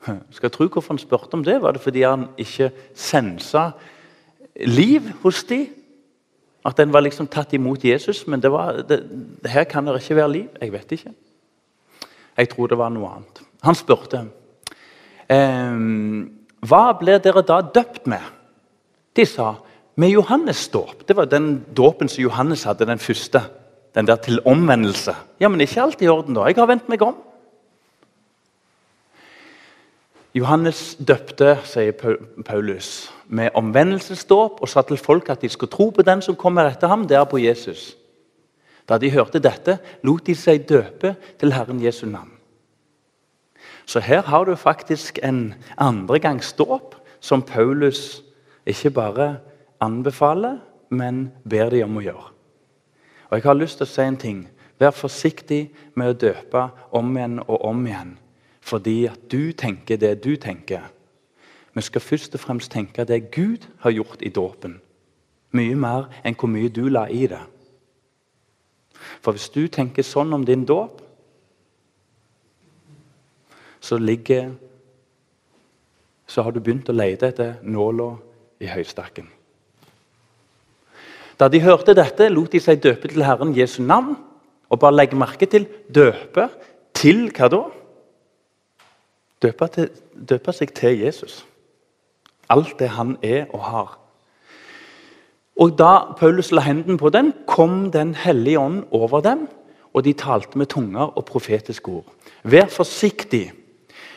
Skal 0.06 0.48
jeg 0.48 0.54
tro 0.54 0.68
hvorfor 0.68 0.94
han 0.94 1.02
spurte 1.02 1.38
om 1.38 1.44
det? 1.46 1.56
Var 1.62 1.74
det 1.74 1.82
fordi 1.82 2.04
han 2.06 2.28
ikke 2.38 2.70
sensa 2.94 3.70
liv 4.66 5.08
hos 5.22 5.42
de? 5.48 5.64
At 6.66 6.78
den 6.78 6.92
var 6.94 7.04
liksom 7.06 7.28
tatt 7.30 7.54
imot 7.54 7.84
Jesus? 7.86 8.24
Men 8.26 8.42
det 8.42 8.50
var, 8.54 8.82
det, 8.86 9.00
her 9.46 9.66
kan 9.70 9.86
det 9.86 10.00
ikke 10.02 10.18
være 10.18 10.32
liv. 10.32 10.48
Jeg 10.60 10.72
vet 10.74 10.96
ikke. 10.98 11.14
Jeg 12.36 12.50
tror 12.52 12.70
det 12.70 12.78
var 12.78 12.90
noe 12.94 13.12
annet. 13.14 13.42
Han 13.66 13.78
spurte 13.78 14.24
ehm, 15.32 16.26
hva 16.64 16.92
blir 16.98 17.20
dere 17.22 17.42
da 17.46 17.60
døpt 17.60 18.06
med? 18.06 18.22
De 19.16 19.26
sa 19.26 19.54
med 19.96 20.12
Johannes' 20.12 20.70
dåp. 20.72 21.06
Det 21.08 21.16
var 21.16 21.24
den 21.24 21.64
dåpen 21.76 22.08
som 22.08 22.22
Johannes 22.22 22.64
hadde, 22.64 22.86
den 22.86 22.98
første. 22.98 23.42
Den 23.94 24.06
der 24.06 24.16
til 24.16 24.40
omvendelse. 24.44 25.14
Ja, 25.40 25.48
men 25.48 25.60
ikke 25.60 25.82
alt 25.82 26.02
i 26.02 26.08
orden, 26.08 26.34
da. 26.34 26.44
Jeg 26.44 26.56
har 26.56 26.68
vendt 26.68 26.88
meg 26.88 27.02
om. 27.02 27.16
Johannes 30.36 30.98
døpte, 31.00 31.54
sier 31.64 31.96
Paulus, 32.44 33.08
med 33.26 33.56
omvendelsesdåp 33.56 34.60
og 34.60 34.68
sa 34.68 34.82
til 34.84 35.00
folk 35.00 35.30
at 35.32 35.40
de 35.40 35.48
skulle 35.48 35.72
tro 35.72 35.88
på 35.90 36.04
den 36.04 36.20
som 36.20 36.36
kommer 36.36 36.68
etter 36.68 36.92
ham, 36.92 37.06
det 37.08 37.16
er 37.16 37.24
på 37.24 37.40
Jesus. 37.40 37.94
Da 38.84 38.98
de 39.00 39.10
hørte 39.10 39.40
dette, 39.40 39.78
lot 40.04 40.26
de 40.26 40.36
seg 40.36 40.68
døpe 40.68 41.14
til 41.40 41.56
Herren 41.56 41.80
Jesu 41.80 42.04
navn. 42.06 42.35
Så 43.86 44.00
her 44.00 44.22
har 44.22 44.44
du 44.44 44.54
faktisk 44.56 45.18
en 45.22 45.54
andregangsdåp 45.78 46.94
som 47.20 47.42
Paulus 47.42 48.22
ikke 48.66 48.90
bare 48.90 49.38
anbefaler, 49.80 50.58
men 50.88 51.32
ber 51.50 51.70
de 51.70 51.82
om 51.84 51.96
å 51.96 52.02
gjøre. 52.02 52.28
Og 53.30 53.38
Jeg 53.38 53.42
har 53.42 53.54
lyst 53.54 53.78
til 53.78 53.86
å 53.86 53.90
si 53.90 54.02
en 54.02 54.16
ting. 54.16 54.48
Vær 54.78 54.90
forsiktig 54.90 55.70
med 55.94 56.10
å 56.10 56.18
døpe 56.18 56.68
om 56.92 57.16
igjen 57.16 57.40
og 57.46 57.64
om 57.64 57.86
igjen 57.86 58.16
fordi 58.66 59.06
at 59.06 59.30
du 59.30 59.52
tenker 59.52 59.96
det 59.96 60.24
du 60.24 60.36
tenker. 60.36 60.82
Vi 61.74 61.82
skal 61.86 62.00
først 62.00 62.34
og 62.34 62.40
fremst 62.40 62.72
tenke 62.72 63.04
det 63.04 63.30
Gud 63.30 63.68
har 63.78 63.90
gjort 63.94 64.22
i 64.26 64.28
dåpen. 64.28 64.80
Mye 65.54 65.76
mer 65.78 66.08
enn 66.26 66.34
hvor 66.34 66.50
mye 66.50 66.68
du 66.68 66.88
la 66.90 67.04
i 67.06 67.28
det. 67.30 67.44
For 69.22 69.36
hvis 69.36 69.52
du 69.54 69.68
tenker 69.68 70.02
sånn 70.02 70.34
om 70.34 70.42
din 70.44 70.64
dåp, 70.66 70.98
så 73.86 73.98
ligger 74.02 74.54
Så 76.26 76.42
har 76.42 76.50
du 76.50 76.58
begynt 76.58 76.88
å 76.90 76.94
lete 76.96 77.28
etter 77.30 77.52
nåla 77.62 78.16
i 78.58 78.66
høystakken. 78.66 79.28
Da 81.38 81.46
de 81.52 81.60
hørte 81.62 81.94
dette, 81.94 82.26
lot 82.32 82.50
de 82.50 82.58
seg 82.58 82.80
døpe 82.82 83.06
til 83.12 83.22
Herren 83.22 83.52
Jesu 83.54 83.78
navn. 83.86 84.16
Og 84.66 84.80
bare 84.82 84.96
legg 84.96 85.14
merke 85.14 85.46
til 85.46 85.68
døpe 85.86 86.48
til 86.96 87.28
hva 87.36 87.50
da? 87.52 87.60
Døpe, 89.44 89.68
til, 89.70 89.90
døpe 90.16 90.54
seg 90.56 90.72
til 90.74 90.98
Jesus. 91.04 91.44
Alt 92.50 92.74
det 92.80 92.88
han 92.96 93.14
er 93.22 93.46
og 93.52 93.62
har. 93.68 93.94
Og 95.56 95.78
Da 95.78 96.12
Paulus 96.18 96.50
la 96.52 96.66
hendene 96.66 96.98
på 96.98 97.10
den, 97.10 97.32
kom 97.46 97.92
Den 97.92 98.14
hellige 98.14 98.58
ånd 98.58 98.84
over 98.90 99.20
dem, 99.20 99.48
og 99.94 100.04
de 100.04 100.12
talte 100.12 100.58
med 100.58 100.66
tunger 100.66 101.16
og 101.16 101.24
profetiske 101.24 101.88
ord. 101.88 102.04
Vær 102.42 102.66
forsiktig 102.66 103.52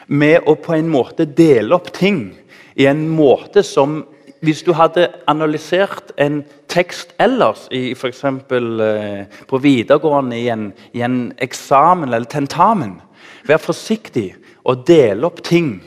med 0.10 0.48
å 0.50 0.56
på 0.58 0.74
en 0.76 0.90
måte 0.90 1.26
dele 1.26 1.78
opp 1.78 1.92
ting 1.96 2.32
i 2.76 2.90
en 2.90 3.08
måte 3.10 3.66
som 3.66 4.02
Hvis 4.40 4.62
du 4.64 4.70
hadde 4.72 5.10
analysert 5.28 6.14
en 6.16 6.46
tekst 6.72 7.10
ellers, 7.20 7.66
i 7.76 7.92
eksempel, 7.92 8.80
eh, 8.80 9.26
på 9.48 9.58
videregående 9.60 10.38
i 10.38 10.48
en, 10.48 10.72
i 10.96 11.02
en 11.02 11.34
eksamen 11.44 12.08
eller 12.08 12.24
tentamen 12.24 13.02
Vær 13.44 13.60
forsiktig 13.60 14.38
og 14.64 14.86
dele 14.88 15.28
opp 15.28 15.44
ting 15.44 15.82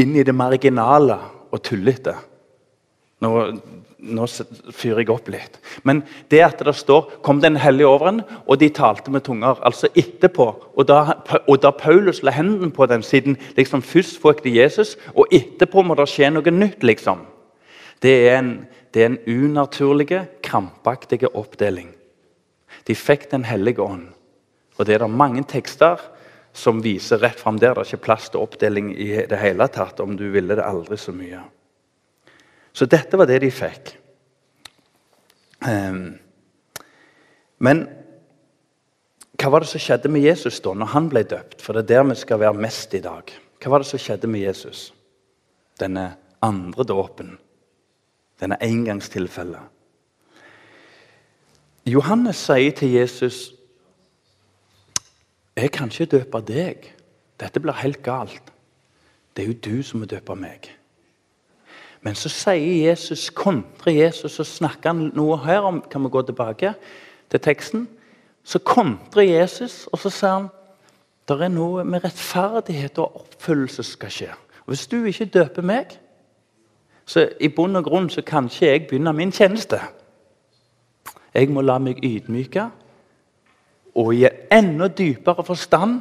inn 0.00 0.16
i 0.16 0.24
det 0.24 0.32
marginale 0.32 1.18
og 1.50 1.60
tullete. 1.66 2.14
Nå 3.20 3.30
nå 4.02 4.26
fyrer 4.72 5.02
jeg 5.02 5.10
opp 5.12 5.28
litt. 5.32 5.58
Men 5.84 6.02
det 6.32 6.40
at 6.44 6.64
det 6.64 6.74
står 6.76 7.20
'kom 7.22 7.40
Den 7.40 7.56
hellige 7.56 7.86
over 7.86 8.24
og 8.46 8.58
de 8.58 8.68
talte 8.68 9.10
med 9.10 9.22
tunger', 9.22 9.60
altså 9.62 9.88
etterpå 9.94 10.54
Og 10.76 10.86
da, 10.88 11.14
og 11.48 11.62
da 11.62 11.70
Paulus 11.70 12.22
la 12.22 12.30
hendene 12.30 12.70
på 12.70 12.86
dem, 12.86 13.02
siden 13.02 13.36
liksom 13.56 13.82
først 13.82 14.22
fikk 14.22 14.42
de 14.44 14.56
Jesus, 14.56 14.96
og 15.14 15.26
etterpå 15.32 15.82
må 15.82 15.94
det 15.94 16.08
skje 16.08 16.30
noe 16.30 16.50
nytt, 16.50 16.82
liksom. 16.82 17.18
Det 18.02 18.28
er 18.28 18.38
en, 18.38 18.66
det 18.94 19.02
er 19.02 19.06
en 19.06 19.18
unaturlig, 19.26 20.26
krampaktig 20.42 21.24
oppdeling. 21.34 21.88
De 22.86 22.94
fikk 22.94 23.30
Den 23.30 23.44
hellige 23.44 23.82
ånd. 23.82 24.08
Og 24.78 24.86
det 24.86 24.94
er 24.94 24.98
det 24.98 25.10
mange 25.10 25.44
tekster 25.44 26.00
som 26.52 26.80
viser 26.82 27.18
rett 27.18 27.40
fram 27.40 27.58
der. 27.58 27.74
Det 27.74 27.80
er 27.80 27.96
ikke 27.96 28.04
plass 28.06 28.30
til 28.30 28.40
oppdeling 28.40 28.94
i 28.96 29.26
det 29.28 29.38
hele 29.38 29.68
tatt 29.68 30.00
om 30.00 30.16
du 30.16 30.30
ville 30.30 30.56
det 30.56 30.64
aldri 30.64 30.96
så 30.96 31.12
mye. 31.12 31.42
Så 32.72 32.86
dette 32.86 33.18
var 33.18 33.28
det 33.28 33.40
de 33.42 33.50
fikk. 33.52 33.94
Um, 35.60 36.14
men 37.60 37.84
hva 39.40 39.50
var 39.52 39.64
det 39.64 39.70
som 39.72 39.82
skjedde 39.82 40.10
med 40.12 40.24
Jesus 40.24 40.60
da 40.64 40.72
når 40.76 40.92
han 40.94 41.08
ble 41.12 41.24
døpt? 41.28 41.60
For 41.64 41.76
det 41.76 41.86
er 41.86 42.00
der 42.00 42.10
vi 42.10 42.16
skal 42.20 42.40
være 42.42 42.60
mest 42.60 42.94
i 42.96 43.02
dag. 43.04 43.32
Hva 43.60 43.72
var 43.72 43.82
det 43.82 43.90
som 43.90 44.00
skjedde 44.00 44.28
med 44.30 44.44
Jesus? 44.44 44.90
Denne 45.80 46.14
andre 46.44 46.84
dåpen. 46.84 47.34
Denne 48.40 48.56
engangstilfellet. 48.64 49.76
Johannes 51.88 52.40
sier 52.46 52.76
til 52.76 52.92
Jesus 52.92 53.48
jeg 55.60 55.72
kan 55.74 55.90
ikke 55.90 56.16
døpe 56.16 56.40
deg. 56.46 56.86
Dette 57.40 57.60
blir 57.60 57.76
helt 57.82 58.02
galt. 58.04 58.52
Det 59.36 59.42
er 59.42 59.50
jo 59.50 59.58
du 59.60 59.82
som 59.84 60.00
må 60.00 60.08
døpe 60.08 60.36
meg. 60.38 60.70
Men 62.02 62.16
så 62.16 62.30
sier 62.32 62.88
Jesus, 62.88 63.28
kontrer 63.30 63.92
Jesus 63.92 64.38
og 64.40 64.48
snakker 64.48 64.94
han 64.94 65.10
noe 65.14 65.36
her 65.44 65.66
om 65.68 65.82
Kan 65.90 66.04
vi 66.04 66.12
gå 66.12 66.22
tilbake 66.22 66.74
til 67.30 67.40
teksten? 67.40 67.88
Så 68.44 68.58
kontrer 68.58 69.22
Jesus, 69.22 69.86
og 69.92 69.98
så 69.98 70.10
sier 70.10 70.36
han 70.38 70.48
det 71.28 71.36
er 71.44 71.52
noe 71.52 71.84
med 71.86 72.02
rettferdighet 72.02 72.98
og 72.98 73.20
oppfyllelse 73.20 73.84
som 73.84 73.92
skal 73.92 74.10
skje. 74.10 74.30
Og 74.64 74.72
Hvis 74.72 74.86
du 74.90 75.04
ikke 75.04 75.24
døper 75.30 75.62
meg, 75.62 75.92
så 77.06 77.28
i 77.40 77.48
bunn 77.48 77.76
og 77.76 77.84
grunn 77.84 78.08
så 78.10 78.22
kan 78.26 78.48
ikke 78.50 78.66
jeg 78.66 78.86
begynne 78.88 79.12
min 79.12 79.32
tjeneste. 79.32 79.78
Jeg 81.34 81.50
må 81.50 81.62
la 81.62 81.78
meg 81.78 82.02
ydmyke 82.02 82.64
og 83.94 84.14
i 84.14 84.26
enda 84.50 84.88
dypere 84.88 85.44
forstand 85.46 86.00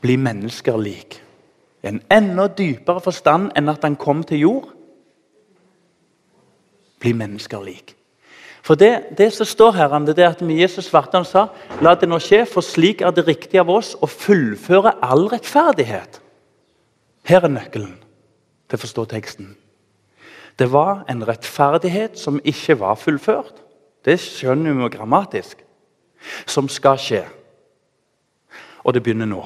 bli 0.00 0.16
mennesker 0.16 0.76
lik. 0.76 1.22
En 1.82 2.02
enda 2.10 2.46
dypere 2.46 3.02
forstand 3.02 3.50
enn 3.58 3.70
at 3.72 3.82
han 3.82 3.96
kom 3.98 4.22
til 4.22 4.44
jord. 4.44 4.68
Bli 7.02 7.12
mennesker 7.18 7.62
lik. 7.64 7.96
For 8.62 8.78
det, 8.78 9.18
det 9.18 9.32
som 9.34 9.46
står 9.46 9.72
her, 9.74 9.98
det 10.06 10.18
er 10.18 10.28
at 10.28 10.42
Jesus 10.42 10.86
svarte 10.86 11.18
han 11.18 11.26
sa 11.26 11.48
La 11.82 11.96
det 11.98 12.06
nå 12.08 12.20
skje, 12.22 12.44
for 12.46 12.62
slik 12.62 13.02
er 13.02 13.10
det 13.10 13.26
riktig 13.26 13.58
av 13.58 13.70
oss 13.74 13.96
å 13.98 14.06
fullføre 14.06 14.94
all 15.02 15.26
rettferdighet. 15.32 16.20
Her 17.26 17.42
er 17.42 17.50
nøkkelen 17.50 17.96
til 18.70 18.78
å 18.78 18.82
forstå 18.84 19.08
teksten. 19.10 19.56
Det 20.58 20.70
var 20.70 21.02
en 21.10 21.26
rettferdighet 21.26 22.18
som 22.18 22.38
ikke 22.44 22.78
var 22.78 22.94
fullført. 23.00 23.58
Det 24.04 24.20
skjønner 24.20 24.78
vi 24.78 24.94
grammatisk 24.94 25.58
som 26.46 26.68
skal 26.70 26.98
skje. 27.02 27.24
Og 28.86 28.94
det 28.94 29.02
begynner 29.02 29.26
nå. 29.26 29.42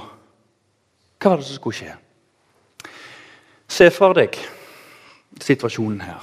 Hva 1.17 1.33
var 1.33 1.41
det 1.41 1.49
som 1.49 1.57
skulle 1.57 1.79
skje? 1.79 1.95
Se 3.69 3.91
for 3.91 4.15
deg 4.17 4.37
situasjonen 5.43 6.01
her. 6.01 6.23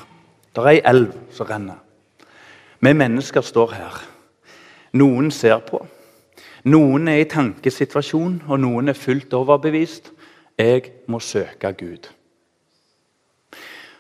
Det 0.54 0.64
er 0.64 0.70
ei 0.72 0.82
elv 0.86 1.14
som 1.34 1.48
renner. 1.50 1.80
Vi 2.84 2.94
mennesker 2.94 3.42
står 3.42 3.76
her. 3.78 4.00
Noen 4.94 5.32
ser 5.32 5.60
på. 5.66 5.82
Noen 6.64 7.08
er 7.12 7.24
i 7.24 7.30
tankesituasjon, 7.30 8.44
og 8.48 8.60
noen 8.60 8.92
er 8.92 8.98
fullt 8.98 9.34
overbevist. 9.36 10.12
Jeg 10.58 10.92
må 11.08 11.20
søke 11.20 11.74
Gud. 11.74 12.08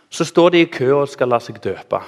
Så 0.10 0.26
står 0.26 0.50
de 0.54 0.62
i 0.62 0.70
kø 0.70 0.92
og 0.94 1.10
skal 1.10 1.32
la 1.34 1.40
seg 1.42 1.58
døpe. 1.64 2.00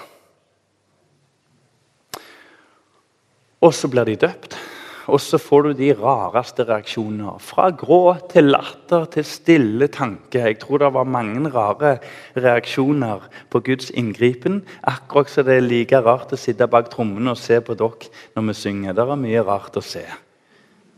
Og 3.65 3.73
så 3.73 3.89
blir 3.89 4.05
de 4.05 4.15
døpt. 4.21 4.57
Og 5.05 5.21
så 5.21 5.37
får 5.37 5.67
du 5.67 5.71
de 5.77 5.91
rareste 5.93 6.65
reaksjoner. 6.65 7.37
Fra 7.43 7.69
gråt 7.69 8.31
til 8.33 8.49
latter 8.55 9.05
til 9.13 9.27
stille 9.27 9.87
tanke. 9.93 10.41
Jeg 10.41 10.59
tror 10.61 10.81
det 10.81 10.91
var 10.95 11.09
mange 11.09 11.49
rare 11.53 11.97
reaksjoner 12.37 13.27
på 13.53 13.61
Guds 13.65 13.91
inngripen. 13.93 14.63
Akkurat 14.83 15.29
som 15.29 15.45
det 15.45 15.59
er 15.59 15.67
like 15.67 16.01
rart 16.01 16.33
å 16.33 16.39
sitte 16.39 16.67
bak 16.67 16.89
trommene 16.93 17.35
og 17.35 17.41
se 17.41 17.61
på 17.61 17.77
dere 17.77 18.09
når 18.35 18.47
vi 18.49 18.59
synger. 18.61 18.97
Det 18.97 19.05
er 19.05 19.25
mye 19.27 19.45
rart 19.45 19.77
å 19.77 19.85
se. 19.85 20.05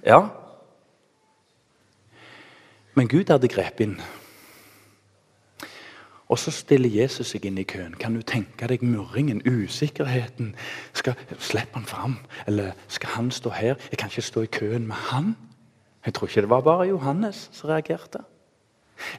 Ja. 0.08 0.22
Men 2.96 3.12
Gud 3.12 3.30
hadde 3.30 3.52
grepet 3.52 3.89
inn. 3.89 4.00
Og 6.28 6.40
så 6.40 6.52
stiller 6.52 6.92
Jesus 6.92 7.32
seg 7.32 7.46
inn 7.48 7.58
i 7.58 7.63
køen. 7.63 7.96
Kan 8.00 8.18
du 8.18 8.22
tenke 8.22 8.68
deg 8.68 8.84
murringen, 8.84 9.40
usikkerheten? 9.48 10.56
Skal, 10.94 11.16
Slipper 11.40 11.80
han 11.80 11.88
fram? 11.88 12.16
Eller 12.48 12.72
skal 12.88 13.10
han 13.16 13.32
stå 13.32 13.50
her? 13.56 13.76
Jeg 13.92 13.98
kan 14.00 14.12
ikke 14.12 14.22
stå 14.22 14.44
i 14.44 14.52
køen 14.52 14.88
med 14.88 14.96
han. 15.12 15.36
Jeg 16.06 16.13
tror 16.13 16.28
ikke 16.28 16.42
det 16.42 16.50
var 16.50 16.62
bare 16.62 16.88
Johannes 16.88 17.50
som 17.52 17.70
reagerte. 17.70 18.20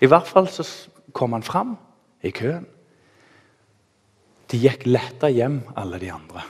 I 0.01 0.07
hvert 0.07 0.27
fall 0.27 0.49
så 0.49 0.67
kom 1.13 1.33
han 1.33 1.43
fram 1.43 1.77
i 2.23 2.31
køen. 2.31 2.67
De 4.53 4.61
gikk 4.61 4.87
letta 4.87 5.29
hjem, 5.29 5.63
alle 5.77 6.01
de 6.01 6.13
andre. 6.13 6.43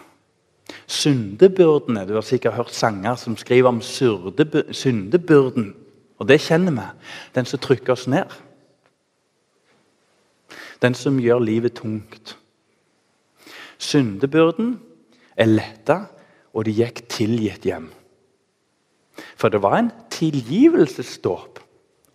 Syndebyrdene 0.86 2.06
Du 2.06 2.14
har 2.14 2.22
sikkert 2.22 2.54
hørt 2.54 2.74
sanger 2.74 3.14
som 3.14 3.36
skriver 3.36 3.68
om 3.68 3.80
syndebyrden. 4.72 5.74
Og 6.18 6.28
det 6.28 6.40
kjenner 6.40 6.72
vi. 6.72 6.86
Den 7.34 7.44
som 7.44 7.58
trykker 7.58 7.92
oss 7.92 8.08
ned. 8.08 8.26
Den 10.82 10.94
som 10.94 11.18
gjør 11.18 11.38
livet 11.38 11.74
tungt. 11.74 12.38
Syndebyrden 13.78 14.80
er 15.36 15.46
letta, 15.46 16.00
og 16.54 16.64
de 16.66 16.74
gikk 16.74 17.04
tilgitt 17.10 17.66
hjem. 17.66 17.90
For 19.36 19.48
det 19.48 19.62
var 19.62 19.78
en 19.78 19.90
tilgivelsesdåp. 20.10 21.60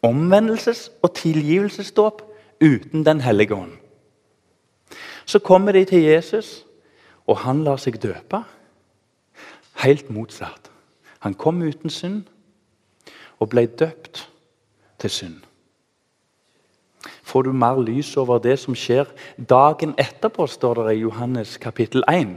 Omvendelses- 0.03 0.91
og 1.01 1.13
tilgivelsesdåp 1.15 2.21
uten 2.61 3.05
Den 3.05 3.21
hellige 3.21 3.55
ånd. 3.55 3.71
Så 5.25 5.39
kommer 5.39 5.71
de 5.71 5.85
til 5.85 6.03
Jesus, 6.03 6.65
og 7.27 7.37
han 7.37 7.63
lar 7.63 7.77
seg 7.77 8.01
døpe. 8.03 8.43
Helt 9.83 10.09
motsatt. 10.09 10.71
Han 11.19 11.33
kom 11.33 11.61
uten 11.61 11.89
synd 11.89 12.23
og 13.39 13.49
ble 13.49 13.65
døpt 13.65 14.29
til 14.99 15.09
synd 15.09 15.41
får 17.33 17.47
du 17.47 17.53
mer 17.57 17.81
lys 17.81 18.11
over 18.21 18.37
det 18.41 18.59
som 18.61 18.75
skjer 18.77 19.09
dagen 19.49 19.95
etterpå, 19.97 20.45
står 20.47 20.83
det 20.83 20.97
i 20.97 21.01
Johannes 21.01 21.57
kapittel 21.57 22.05
1. 22.09 22.35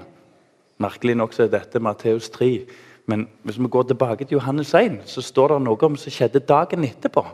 Merkelig 0.80 1.16
nok 1.20 1.36
så 1.36 1.44
er 1.44 1.52
dette 1.52 1.82
Matteus 1.84 2.30
3. 2.32 2.48
Men 3.06 3.26
hvis 3.44 3.58
vi 3.60 3.68
går 3.68 3.90
tilbake 3.90 4.24
til 4.24 4.38
Johannes 4.38 4.72
1, 4.74 5.02
så 5.04 5.20
står 5.22 5.52
det 5.52 5.58
noe 5.66 5.84
om 5.84 5.98
som 6.00 6.12
skjedde 6.12 6.40
dagen 6.48 6.86
etterpå. 6.88 7.26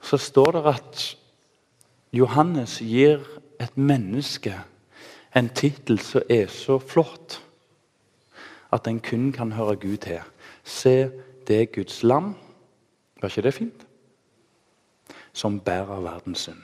Så 0.00 0.16
står 0.16 0.56
det 0.56 0.64
at 0.72 1.04
Johannes 2.16 2.78
gir 2.80 3.20
et 3.60 3.76
menneske 3.76 4.56
en 5.36 5.52
tittel 5.54 6.00
som 6.02 6.24
er 6.32 6.48
så 6.50 6.80
flott 6.80 7.38
at 8.72 8.88
en 8.88 8.98
kun 9.04 9.30
kan 9.36 9.52
høre 9.52 9.76
Gud 9.76 10.00
til. 10.08 10.24
Se, 10.64 11.10
det 11.46 11.60
er 11.60 11.70
Guds 11.76 12.02
lam. 12.02 12.34
Var 13.20 13.28
ikke 13.28 13.46
det 13.46 13.54
fint? 13.54 13.89
Som 15.40 15.60
bærer 15.60 16.00
verdens 16.04 16.38
synd. 16.38 16.62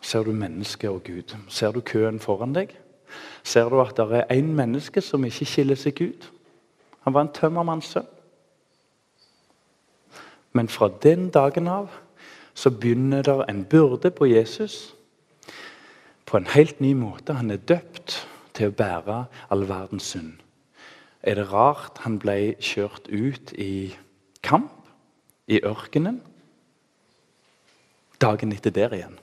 Ser 0.00 0.22
du 0.24 0.32
mennesket 0.32 0.90
og 0.90 1.02
Gud? 1.04 1.36
Ser 1.48 1.72
du 1.72 1.80
køen 1.80 2.20
foran 2.20 2.54
deg? 2.56 2.72
Ser 3.44 3.68
du 3.68 3.80
at 3.82 3.96
det 3.96 4.06
er 4.16 4.38
én 4.38 4.54
menneske 4.56 5.02
som 5.04 5.24
ikke 5.24 5.44
skiller 5.44 5.76
seg 5.76 6.00
ut? 6.00 6.30
Han 7.04 7.14
var 7.14 7.26
en 7.26 7.34
tømmermannssønn. 7.34 8.06
Men 10.52 10.68
fra 10.68 10.88
den 11.02 11.28
dagen 11.30 11.68
av 11.68 11.90
så 12.54 12.70
begynner 12.70 13.22
det 13.22 13.44
en 13.48 13.64
byrde 13.64 14.10
på 14.10 14.30
Jesus 14.32 14.94
på 16.26 16.36
en 16.36 16.48
helt 16.54 16.80
ny 16.80 16.94
måte. 16.96 17.36
Han 17.36 17.50
er 17.50 17.60
døpt 17.68 18.22
til 18.56 18.72
å 18.72 18.76
bære 18.80 19.20
all 19.50 19.68
verdens 19.68 20.08
synd. 20.14 20.40
Er 21.22 21.36
det 21.36 21.50
rart 21.52 22.00
han 22.06 22.18
ble 22.18 22.54
kjørt 22.60 23.12
ut 23.12 23.52
i 23.52 23.94
kamp? 24.42 24.77
I 25.48 25.60
ørkenen. 25.64 26.20
Dagen 28.20 28.52
etter 28.52 28.74
der 28.74 28.94
igjen. 28.94 29.18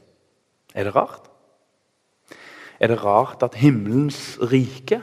Er 0.76 0.88
det 0.88 0.96
rart? 0.96 1.30
Er 2.80 2.92
det 2.92 3.04
rart 3.04 3.44
at 3.44 3.56
himmelens 3.56 4.38
rike 4.42 5.02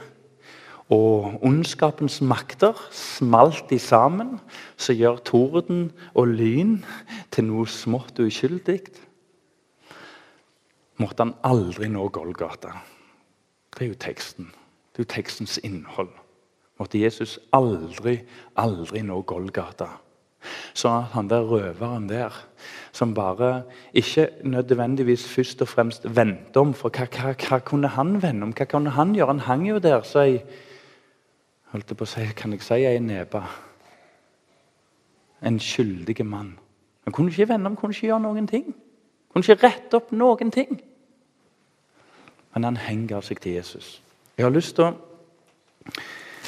og 0.91 1.39
ondskapens 1.45 2.19
makter 2.21 2.77
smalt 2.91 3.69
de 3.69 3.79
sammen, 3.79 4.39
som 4.77 4.95
gjør 4.95 5.23
torden 5.25 5.87
og 6.13 6.35
lyn 6.35 6.81
til 7.33 7.47
noe 7.49 7.65
smått 7.69 8.19
og 8.19 8.29
uskyldig? 8.29 8.81
Måtte 11.01 11.25
han 11.25 11.33
aldri 11.41 11.89
nå 11.89 12.05
Golgata. 12.13 12.75
Det 13.73 13.87
er 13.87 13.93
jo 13.93 13.97
teksten. 13.97 14.51
Det 14.93 15.01
er 15.01 15.07
jo 15.07 15.13
tekstens 15.15 15.57
innhold. 15.65 16.11
Måtte 16.77 17.01
Jesus 17.01 17.39
aldri, 17.53 18.19
aldri 18.57 19.01
nå 19.01 19.21
Golgata. 19.25 19.89
Sånn 20.73 21.03
at 21.03 21.13
han 21.13 21.29
der 21.31 21.45
røveren 21.47 22.07
der, 22.09 22.35
som 22.91 23.13
bare 23.13 23.63
ikke 23.93 24.27
nødvendigvis 24.43 25.25
først 25.27 25.61
og 25.61 25.67
fremst 25.67 26.05
vendte 26.15 26.59
om 26.61 26.73
For 26.77 26.93
hva, 26.93 27.07
hva, 27.09 27.33
hva, 27.33 27.59
kunne 27.65 27.91
han 27.95 28.21
vende 28.21 28.47
om? 28.47 28.53
Hva 28.53 28.67
kunne 28.69 28.93
han 28.93 29.15
gjøre? 29.15 29.33
Han 29.33 29.45
hang 29.47 29.67
jo 29.67 29.79
der, 29.79 30.01
så 30.07 30.25
jeg 30.27 30.43
holdt 31.73 31.95
på 31.97 32.05
å 32.05 32.09
si, 32.09 32.25
Kan 32.35 32.53
jeg 32.53 32.63
si 32.63 32.81
ei 32.85 32.99
nebe? 32.99 33.43
En 35.43 35.59
skyldig 35.59 36.25
mann. 36.25 36.53
Han 37.03 37.13
kunne 37.13 37.31
ikke 37.31 37.49
vende 37.49 37.67
om, 37.67 37.75
kunne 37.75 37.93
ikke 37.93 38.07
gjøre 38.07 38.23
noen 38.23 38.47
ting. 38.47 38.69
Kunne 39.33 39.43
ikke 39.43 39.67
rette 39.67 39.97
opp 39.99 40.11
noen 40.11 40.51
ting. 40.51 40.77
Men 42.53 42.63
han 42.63 42.77
henger 42.77 43.21
seg 43.25 43.41
til 43.41 43.57
Jesus. 43.57 44.01
Jeg 44.37 44.45
har 44.45 44.53
lyst 44.53 44.75
til 44.77 44.91
å 44.91 44.93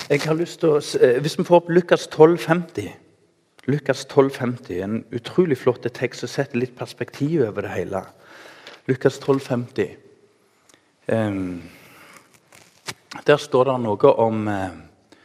jeg 0.09 0.21
har 0.21 0.35
lyst 0.37 0.59
til 0.59 0.69
å, 0.69 0.81
eh, 1.01 1.19
Hvis 1.19 1.37
vi 1.37 1.43
får 1.43 1.55
opp 1.55 1.69
Lukas 1.69 2.07
12,50 2.07 2.93
Lukas 3.65 4.07
12,50, 4.07 4.83
En 4.83 5.05
utrolig 5.11 5.57
flott 5.57 5.87
tekst 5.93 6.21
som 6.21 6.29
setter 6.29 6.61
litt 6.61 6.75
perspektiv 6.77 7.41
over 7.47 7.65
det 7.65 7.73
hele. 7.73 8.03
Lukas 8.85 9.17
12,50. 9.23 9.95
Um, 11.07 11.63
der 13.25 13.41
står 13.41 13.71
det 13.71 13.79
noe 13.81 14.11
om, 14.21 14.45
uh, 14.45 15.17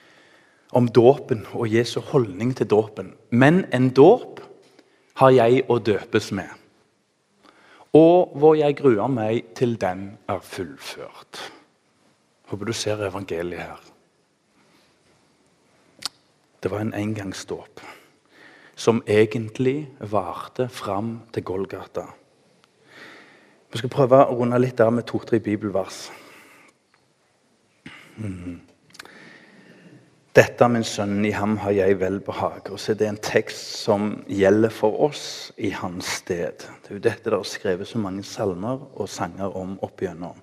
om 0.72 0.88
dåpen 0.88 1.44
og 1.52 1.68
Jesu 1.68 2.00
holdning 2.00 2.54
til 2.56 2.70
dåpen. 2.72 3.12
Men 3.28 3.66
en 3.76 3.90
dåp 3.92 4.40
har 5.20 5.36
jeg 5.36 5.66
å 5.68 5.76
døpes 5.76 6.32
med, 6.32 6.48
og 7.92 8.32
hvor 8.40 8.56
jeg 8.56 8.78
gruer 8.80 9.08
meg 9.12 9.52
til 9.58 9.76
den 9.76 10.14
er 10.32 10.40
fullført. 10.40 11.44
Håper 12.48 12.72
du 12.72 12.72
ser 12.72 13.04
evangeliet 13.04 13.66
her. 13.68 13.88
Det 16.60 16.72
var 16.72 16.80
en 16.80 16.96
engangsdåp 16.96 17.84
som 18.80 19.02
egentlig 19.06 19.90
varte 20.00 20.68
fram 20.72 21.18
til 21.34 21.44
Golgata. 21.44 22.06
Vi 23.70 23.78
skal 23.78 23.92
prøve 23.92 24.22
å 24.24 24.38
runde 24.38 24.58
litt 24.58 24.78
der 24.80 24.90
med 24.94 25.04
to-tre 25.06 25.38
bibelvers. 25.44 26.06
Mm. 28.16 28.56
Dette, 30.34 30.68
min 30.70 30.86
sønn, 30.86 31.18
i 31.26 31.34
ham 31.34 31.58
har 31.60 31.74
jeg 31.76 31.98
velbehag. 32.00 32.70
Og 32.70 32.80
så 32.80 32.94
er 32.94 33.00
det 33.02 33.08
en 33.10 33.20
tekst 33.20 33.76
som 33.82 34.10
gjelder 34.30 34.72
for 34.72 34.96
oss 35.10 35.24
i 35.58 35.72
hans 35.74 36.08
sted. 36.22 36.64
Det 36.80 36.94
er 36.94 36.96
jo 36.96 37.04
dette 37.04 37.28
det 37.28 37.36
er 37.36 37.46
skrevet 37.50 37.90
så 37.90 38.00
mange 38.00 38.24
salmer 38.24 38.86
og 38.94 39.10
sanger 39.10 39.56
om 39.60 39.76
opp 39.84 40.00
igjennom. 40.00 40.38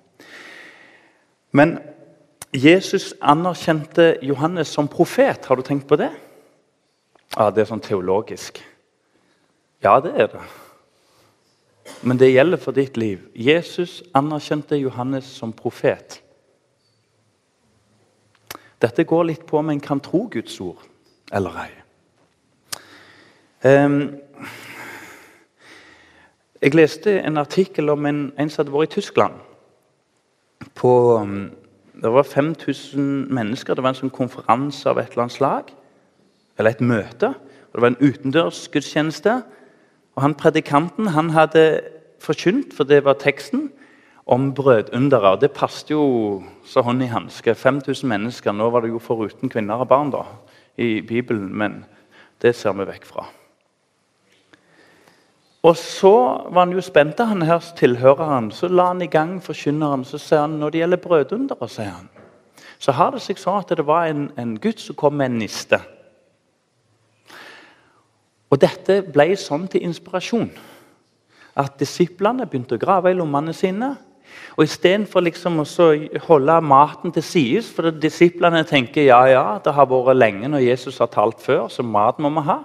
Men 1.56 1.78
Jesus 2.54 3.10
anerkjente 3.18 4.12
Johannes 4.22 4.70
som 4.70 4.88
profet. 4.88 5.48
Har 5.48 5.58
du 5.58 5.66
tenkt 5.66 5.88
på 5.88 5.98
det? 5.98 6.12
Ja, 7.36 7.50
Det 7.50 7.62
er 7.62 7.68
sånn 7.68 7.84
teologisk. 7.84 8.62
Ja, 9.82 10.00
det 10.00 10.14
er 10.16 10.26
det. 10.32 10.46
Men 12.02 12.18
det 12.18 12.32
gjelder 12.32 12.60
for 12.60 12.72
ditt 12.72 12.96
liv. 12.96 13.20
Jesus 13.34 14.02
anerkjente 14.14 14.76
Johannes 14.76 15.24
som 15.24 15.52
profet. 15.52 16.22
Dette 18.82 19.04
går 19.04 19.24
litt 19.24 19.46
på 19.46 19.58
om 19.58 19.70
en 19.70 19.80
kan 19.80 20.00
tro 20.00 20.28
Guds 20.30 20.60
ord 20.60 20.82
eller 21.32 21.56
ei. 21.64 21.70
Um, 23.64 24.18
jeg 26.62 26.74
leste 26.74 27.20
en 27.20 27.36
artikkel 27.36 27.90
om 27.90 28.06
en, 28.06 28.20
en 28.38 28.50
som 28.50 28.62
hadde 28.62 28.74
vært 28.74 28.92
i 28.92 29.00
Tyskland. 29.00 29.34
På 30.74 31.18
um, 31.18 31.50
det 32.02 32.12
var 32.14 32.22
5000 32.22 33.34
mennesker. 33.34 33.74
Det 33.74 33.82
var 33.82 33.94
en 33.94 33.98
sånn 33.98 34.14
konferanse 34.14 34.86
av 34.90 35.00
et 35.02 35.10
eller 35.10 35.26
annet 35.26 35.34
slag. 35.34 35.74
Eller 36.58 36.74
et 36.74 36.80
møte. 36.80 37.32
Og 37.68 37.74
det 37.78 37.84
var 37.84 37.92
en 37.94 38.02
utendørsgudstjeneste. 38.02 39.42
Og 40.16 40.22
han 40.22 40.34
predikanten 40.34 41.12
han 41.14 41.30
hadde 41.30 41.80
forkynt, 42.20 42.74
for 42.74 42.84
det 42.84 43.04
var 43.04 43.20
teksten, 43.22 43.70
om 44.28 44.54
brødundere. 44.54 45.38
Det 45.40 45.52
passet 45.56 45.90
jo 45.90 46.42
så 46.66 46.82
hånd 46.84 47.02
i 47.02 47.08
hanske. 47.08 47.54
5000 47.54 48.08
mennesker. 48.08 48.52
Nå 48.52 48.70
var 48.70 48.84
det 48.84 48.90
jo 48.92 49.00
foruten 49.00 49.48
kvinner 49.48 49.80
og 49.80 49.88
barn 49.88 50.10
da, 50.12 50.26
i 50.76 51.00
Bibelen, 51.00 51.48
men 51.56 51.84
det 52.42 52.52
ser 52.56 52.76
vi 52.76 52.84
vekk 52.90 53.06
fra. 53.08 53.24
Og 55.62 55.76
så 55.76 56.12
var 56.50 56.66
han 56.66 56.72
jo 56.76 56.84
spent, 56.84 57.18
han 57.18 57.42
her 57.42 57.64
tilhøreren. 57.76 58.50
Så 58.52 58.68
la 58.68 58.90
han 58.92 59.02
i 59.02 59.10
gang 59.10 59.38
forkynneren. 59.42 60.04
Så 60.04 60.20
sier 60.22 60.44
han 60.44 60.58
når 60.60 60.70
det 60.70 60.82
gjelder 60.82 61.02
brødundere, 61.02 61.68
sier 61.68 61.94
han, 61.96 62.08
så 62.78 62.92
har 62.94 63.10
det 63.14 63.24
seg 63.24 63.40
sånn 63.40 63.64
at 63.64 63.72
det 63.74 63.86
var 63.86 64.06
en, 64.06 64.28
en 64.38 64.54
gutt 64.62 64.78
som 64.80 64.94
kom 64.94 65.16
med 65.18 65.32
en 65.32 65.40
niste. 65.40 65.80
Og 68.48 68.60
dette 68.60 69.02
ble 69.12 69.32
sånn 69.36 69.66
til 69.68 69.84
inspirasjon 69.88 70.50
at 71.58 71.74
disiplene 71.80 72.46
begynte 72.46 72.76
å 72.76 72.80
grave 72.80 73.10
i 73.10 73.16
lommene 73.18 73.52
sine. 73.56 73.92
Og 74.54 74.64
Istedenfor 74.66 75.24
liksom 75.24 75.60
å 75.62 75.66
holde 76.28 76.58
maten 76.62 77.14
til 77.14 77.24
side, 77.24 77.62
for 77.74 77.90
disiplene 77.90 78.62
tenker 78.68 79.08
ja, 79.08 79.20
ja, 79.30 79.46
det 79.62 79.74
har 79.74 79.88
vært 79.90 80.18
lenge 80.18 80.50
når 80.50 80.66
Jesus 80.66 81.00
har 81.02 81.10
talt 81.12 81.42
før, 81.42 81.66
så 81.72 81.82
mat 81.82 82.20
må 82.22 82.30
vi 82.36 82.44
ha. 82.46 82.60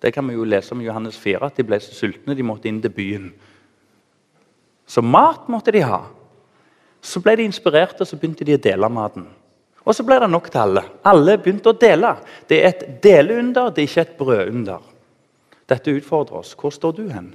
Det 0.00 0.14
kan 0.14 0.24
vi 0.28 0.38
jo 0.38 0.46
lese 0.48 0.72
om 0.72 0.80
i 0.80 0.86
Johannes 0.86 1.18
4, 1.20 1.42
at 1.50 1.58
de 1.60 1.66
ble 1.68 1.76
så 1.82 1.92
sultne 1.92 2.36
de 2.36 2.46
måtte 2.46 2.70
inn 2.70 2.80
til 2.80 2.92
byen. 2.94 3.28
Så 4.88 5.04
mat 5.04 5.50
måtte 5.52 5.74
de 5.76 5.84
ha. 5.84 6.06
Så 7.04 7.20
ble 7.24 7.36
de 7.36 7.48
inspirerte, 7.48 8.02
og 8.04 8.08
så 8.08 8.16
begynte 8.16 8.46
de 8.48 8.56
å 8.56 8.62
dele 8.62 8.88
maten. 8.92 9.26
Og 9.84 9.96
så 9.96 10.04
ble 10.04 10.18
det 10.22 10.28
nok 10.32 10.48
til 10.52 10.62
alle. 10.62 10.84
Alle 11.08 11.36
begynte 11.40 11.72
å 11.72 11.76
dele. 11.76 12.14
Det 12.48 12.60
er 12.60 12.72
et 12.72 12.82
deleunder, 13.04 13.72
det 13.72 13.84
er 13.84 13.90
ikke 13.90 14.06
et 14.06 14.16
brødunder. 14.18 14.89
Dette 15.70 15.94
utfordrer 15.94 16.42
oss. 16.42 16.56
Hvor 16.58 16.74
står 16.74 16.96
du 16.98 17.04
hen? 17.12 17.34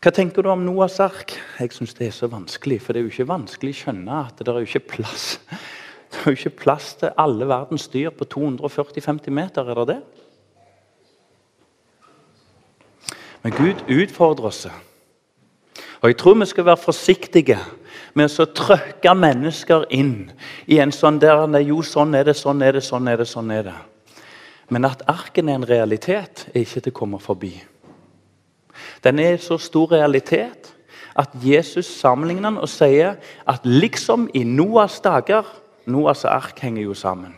Hva 0.00 0.10
tenker 0.16 0.42
du 0.42 0.48
om 0.48 0.62
Noahs 0.64 0.96
ark? 1.04 1.34
Jeg 1.60 1.74
syns 1.76 1.92
det 1.98 2.06
er 2.08 2.14
så 2.16 2.30
vanskelig. 2.32 2.80
For 2.80 2.96
det 2.96 3.02
er 3.02 3.06
jo 3.06 3.12
ikke 3.12 3.28
vanskelig 3.30 3.74
å 3.74 3.80
skjønne 3.82 4.22
at 4.24 4.40
det 4.40 4.48
er 4.48 4.62
jo 4.64 4.70
ikke 4.70 4.96
plass 4.96 5.26
det 6.10 6.22
er 6.22 6.32
jo 6.32 6.38
ikke 6.38 6.62
plass 6.64 6.94
til 6.98 7.12
alle 7.20 7.46
verdens 7.46 7.86
dyr 7.92 8.10
på 8.10 8.26
240-50 8.32 9.30
meter. 9.30 9.68
er 9.68 9.78
det 9.78 9.86
det? 9.92 10.00
Men 13.42 13.52
Gud 13.52 13.84
utfordrer 13.86 14.48
oss. 14.50 14.66
Og 16.00 16.08
Jeg 16.08 16.16
tror 16.16 16.34
vi 16.34 16.46
skal 16.46 16.64
være 16.64 16.76
forsiktige 16.80 17.58
med 18.14 18.40
å 18.40 18.48
trøkke 18.56 19.14
mennesker 19.14 19.84
inn 19.94 20.32
i 20.66 20.80
en 20.80 20.92
sånn 20.92 21.20
der 21.20 21.60
Jo, 21.60 21.82
sånn 21.82 22.14
er 22.14 22.24
det, 22.24 22.36
sånn 22.36 22.62
er 22.62 22.72
det, 22.72 22.82
sånn 22.82 23.08
er 23.08 23.16
det. 23.16 23.28
sånn 23.28 23.50
er 23.50 23.62
det. 23.62 23.76
Men 24.70 24.86
at 24.86 25.02
arken 25.10 25.48
er 25.48 25.58
en 25.58 25.68
realitet, 25.68 26.46
er 26.54 26.62
ikke 26.62 26.84
til 26.84 26.92
å 26.92 26.98
komme 27.00 27.20
forbi. 27.22 27.54
Den 29.04 29.18
er 29.18 29.40
så 29.42 29.58
stor 29.58 29.90
realitet 29.96 30.70
at 31.18 31.32
Jesus 31.42 31.88
sammenligner 31.90 32.52
den 32.52 32.60
og 32.62 32.70
sier 32.70 33.18
at 33.50 33.66
liksom 33.66 34.28
i 34.34 34.44
Noas 34.46 35.00
dager 35.02 35.48
Noas 35.90 36.22
ark 36.28 36.60
henger 36.62 36.84
jo 36.84 36.94
sammen. 36.94 37.34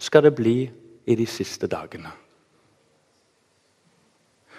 Skal 0.00 0.24
det 0.26 0.34
bli 0.34 0.64
i 1.06 1.16
de 1.16 1.26
siste 1.28 1.68
dagene. 1.70 2.10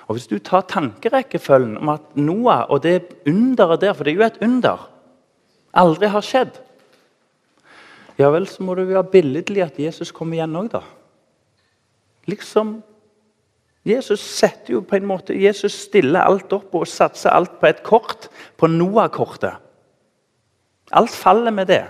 Og 0.08 0.18
Hvis 0.18 0.28
du 0.28 0.40
tar 0.40 0.66
tankerekkefølgen 0.68 1.78
om 1.78 1.90
at 1.94 2.16
Noah 2.16 2.66
og 2.70 2.84
det 2.84 3.24
underet 3.28 3.82
der 3.82 3.94
For 3.94 4.04
det 4.04 4.12
er 4.12 4.18
jo 4.18 4.26
et 4.28 4.42
under. 4.42 4.90
Aldri 5.74 6.08
har 6.08 6.22
skjedd. 6.22 6.58
Ja 8.20 8.30
vel, 8.30 8.48
så 8.48 8.64
må 8.64 8.76
det 8.76 8.90
være 8.90 9.04
billedlig 9.04 9.64
at 9.64 9.80
Jesus 9.80 10.12
kommer 10.12 10.36
igjen 10.36 10.56
òg, 10.56 10.68
da. 10.74 10.82
Liksom 12.30 12.82
Jesus 13.86 14.22
setter 14.22 14.76
jo 14.76 14.84
på 14.86 14.96
en 14.96 15.08
måte, 15.10 15.34
Jesus 15.34 15.74
stiller 15.88 16.22
alt 16.22 16.54
opp 16.54 16.76
og 16.78 16.90
satser 16.90 17.34
alt 17.34 17.56
på 17.58 17.66
et 17.66 17.82
kort, 17.82 18.28
på 18.58 18.70
Noah-kortet. 18.70 19.58
Alt 20.92 21.16
faller 21.18 21.52
med 21.56 21.72
det. 21.72 21.86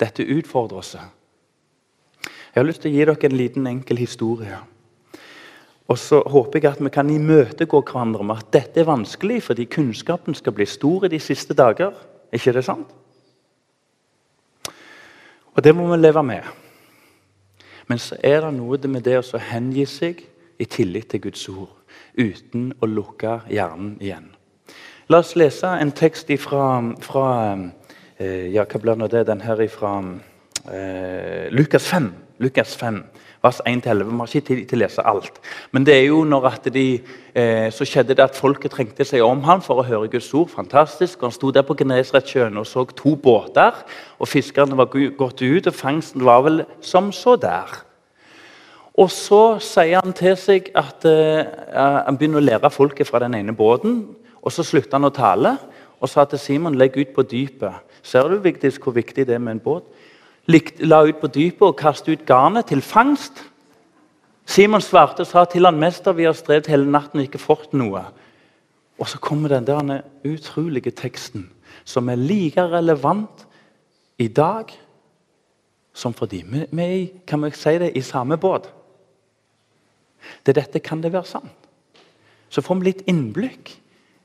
Dette 0.00 0.26
utfordrer 0.26 0.80
oss. 0.82 0.96
Jeg 0.96 2.58
har 2.58 2.66
lyst 2.66 2.82
til 2.82 2.90
å 2.90 2.96
gi 2.96 3.04
dere 3.04 3.28
en 3.28 3.38
liten, 3.38 3.70
enkel 3.70 4.00
historie. 4.00 4.58
Og 5.86 5.98
så 6.02 6.18
håper 6.26 6.58
jeg 6.58 6.72
at 6.72 6.82
vi 6.82 6.90
kan 6.90 7.10
imøtegå 7.12 7.78
hverandre 7.86 8.26
med 8.26 8.42
at 8.42 8.52
dette 8.56 8.82
er 8.82 8.88
vanskelig 8.88 9.44
fordi 9.46 9.68
kunnskapen 9.70 10.34
skal 10.34 10.56
bli 10.56 10.66
stor 10.66 11.06
i 11.06 11.12
de 11.12 11.20
siste 11.22 11.54
dager. 11.54 11.94
Er 12.32 12.40
ikke 12.40 12.56
det 12.56 12.64
sant? 12.66 12.90
Og 15.54 15.62
det 15.62 15.76
må 15.76 15.86
vi 15.92 16.00
leve 16.00 16.24
med. 16.26 16.65
Men 17.86 17.98
så 18.02 18.16
er 18.22 18.40
det 18.42 18.54
noe 18.56 18.78
med 18.90 19.04
det 19.06 19.18
å 19.20 19.42
hengi 19.50 19.86
seg 19.86 20.24
i 20.58 20.64
tillit 20.64 21.10
til 21.12 21.22
Guds 21.28 21.48
ord 21.48 21.72
uten 22.16 22.72
å 22.80 22.88
lukke 22.88 23.40
hjernen 23.52 23.96
igjen. 24.00 24.32
La 25.08 25.20
oss 25.22 25.36
lese 25.38 25.68
en 25.78 25.92
tekst 25.94 26.32
fra, 26.42 26.80
fra 27.04 27.26
Eh, 28.16 28.48
ja, 28.54 28.64
hva 28.64 28.80
blir 28.80 29.08
det? 29.12 29.26
Den 29.28 29.42
her 29.44 29.60
fra 29.68 29.98
eh, 30.72 31.52
Lukas 31.52 31.84
5. 31.84 32.08
Lukas 32.38 32.76
5 32.76 33.04
vers 33.46 33.60
1-11. 33.66 34.04
Vi 34.04 34.18
har 34.18 34.26
ikke 34.26 34.46
tid 34.46 34.64
til 34.66 34.78
å 34.78 34.82
lese 34.82 35.04
alt. 35.06 35.38
Men 35.72 35.86
det 35.86 35.94
er 35.94 36.04
jo 36.08 36.22
når 36.26 36.48
at 36.50 36.68
de, 36.74 37.00
eh, 37.34 37.68
så 37.72 37.86
skjedde 37.86 38.16
det 38.16 38.24
at 38.24 38.38
folket 38.38 38.74
trengte 38.74 39.04
seg 39.04 39.22
om 39.24 39.42
ham 39.46 39.62
for 39.62 39.80
å 39.80 39.86
høre 39.86 40.10
Guds 40.10 40.32
ord. 40.34 40.50
Fantastisk. 40.50 41.18
Og 41.18 41.30
Han 41.30 41.32
sto 41.32 41.50
der 41.50 41.62
på 41.62 41.76
Genesaretsjøen 41.78 42.56
og 42.56 42.66
så 42.66 42.84
to 42.96 43.16
båter. 43.16 43.72
og 44.18 44.28
Fiskerne 44.28 44.76
var 44.76 44.86
gått 44.86 45.42
ut, 45.42 45.66
og 45.66 45.74
fangsten 45.74 46.24
var 46.24 46.42
vel 46.42 46.64
som 46.80 47.12
så 47.12 47.36
der. 47.36 47.82
Og 48.98 49.10
Så 49.10 49.58
sier 49.60 50.00
han 50.02 50.12
til 50.12 50.36
seg 50.36 50.70
at 50.74 51.04
eh, 51.04 51.44
han 52.06 52.16
begynner 52.16 52.40
å 52.40 52.48
lære 52.48 52.70
folket 52.70 53.06
fra 53.06 53.18
den 53.18 53.34
ene 53.34 53.52
båten. 53.52 54.16
og 54.42 54.52
Så 54.52 54.62
slutter 54.62 54.92
han 54.92 55.04
å 55.04 55.14
tale 55.14 55.58
og 56.00 56.08
sa 56.08 56.24
til 56.24 56.38
Simon 56.38 56.74
legg 56.74 56.96
ut 56.96 57.14
på 57.14 57.22
dypet 57.22 57.72
Ser 58.02 58.28
du 58.28 58.38
Vigdis, 58.38 58.78
hvor 58.78 58.92
viktig 58.92 59.26
det 59.26 59.34
er 59.34 59.38
med 59.38 59.56
en 59.56 59.60
båt? 59.60 59.82
La 60.46 61.02
ut 61.02 61.18
på 61.20 61.26
dypet 61.26 61.62
og 61.62 61.78
kaste 61.78 62.12
ut 62.12 62.26
garnet 62.26 62.66
til 62.70 62.82
fangst. 62.82 63.42
Simon 64.46 64.80
svarte 64.80 65.20
og 65.20 65.26
sa 65.26 65.44
til 65.44 65.64
han, 65.64 65.78
'Mester, 65.78 66.12
vi 66.12 66.24
har 66.24 66.32
strevd 66.32 66.68
hele 66.68 66.90
natten 66.90 67.18
og 67.18 67.26
ikke 67.26 67.38
fått 67.38 67.74
noe.' 67.74 68.04
Og 68.98 69.08
så 69.08 69.18
kommer 69.18 69.48
den 69.48 69.66
der 69.66 70.00
utrolige 70.24 70.90
teksten, 70.90 71.50
som 71.84 72.08
er 72.08 72.14
like 72.14 72.62
relevant 72.62 73.46
i 74.18 74.28
dag 74.28 74.72
som 75.96 76.14
for 76.14 76.26
de. 76.26 76.44
Vi 76.72 76.82
er 76.82 77.06
kan 77.26 77.42
vi 77.42 77.50
si 77.50 77.78
det, 77.78 77.96
i 77.96 78.00
samme 78.00 78.36
båt. 78.36 78.72
Er 80.46 80.52
dette 80.52 80.80
kan 80.80 81.02
det 81.02 81.12
være 81.12 81.24
sant. 81.24 81.68
Så 82.48 82.60
får 82.60 82.74
vi 82.74 82.84
litt 82.84 83.02
innblikk 83.06 83.72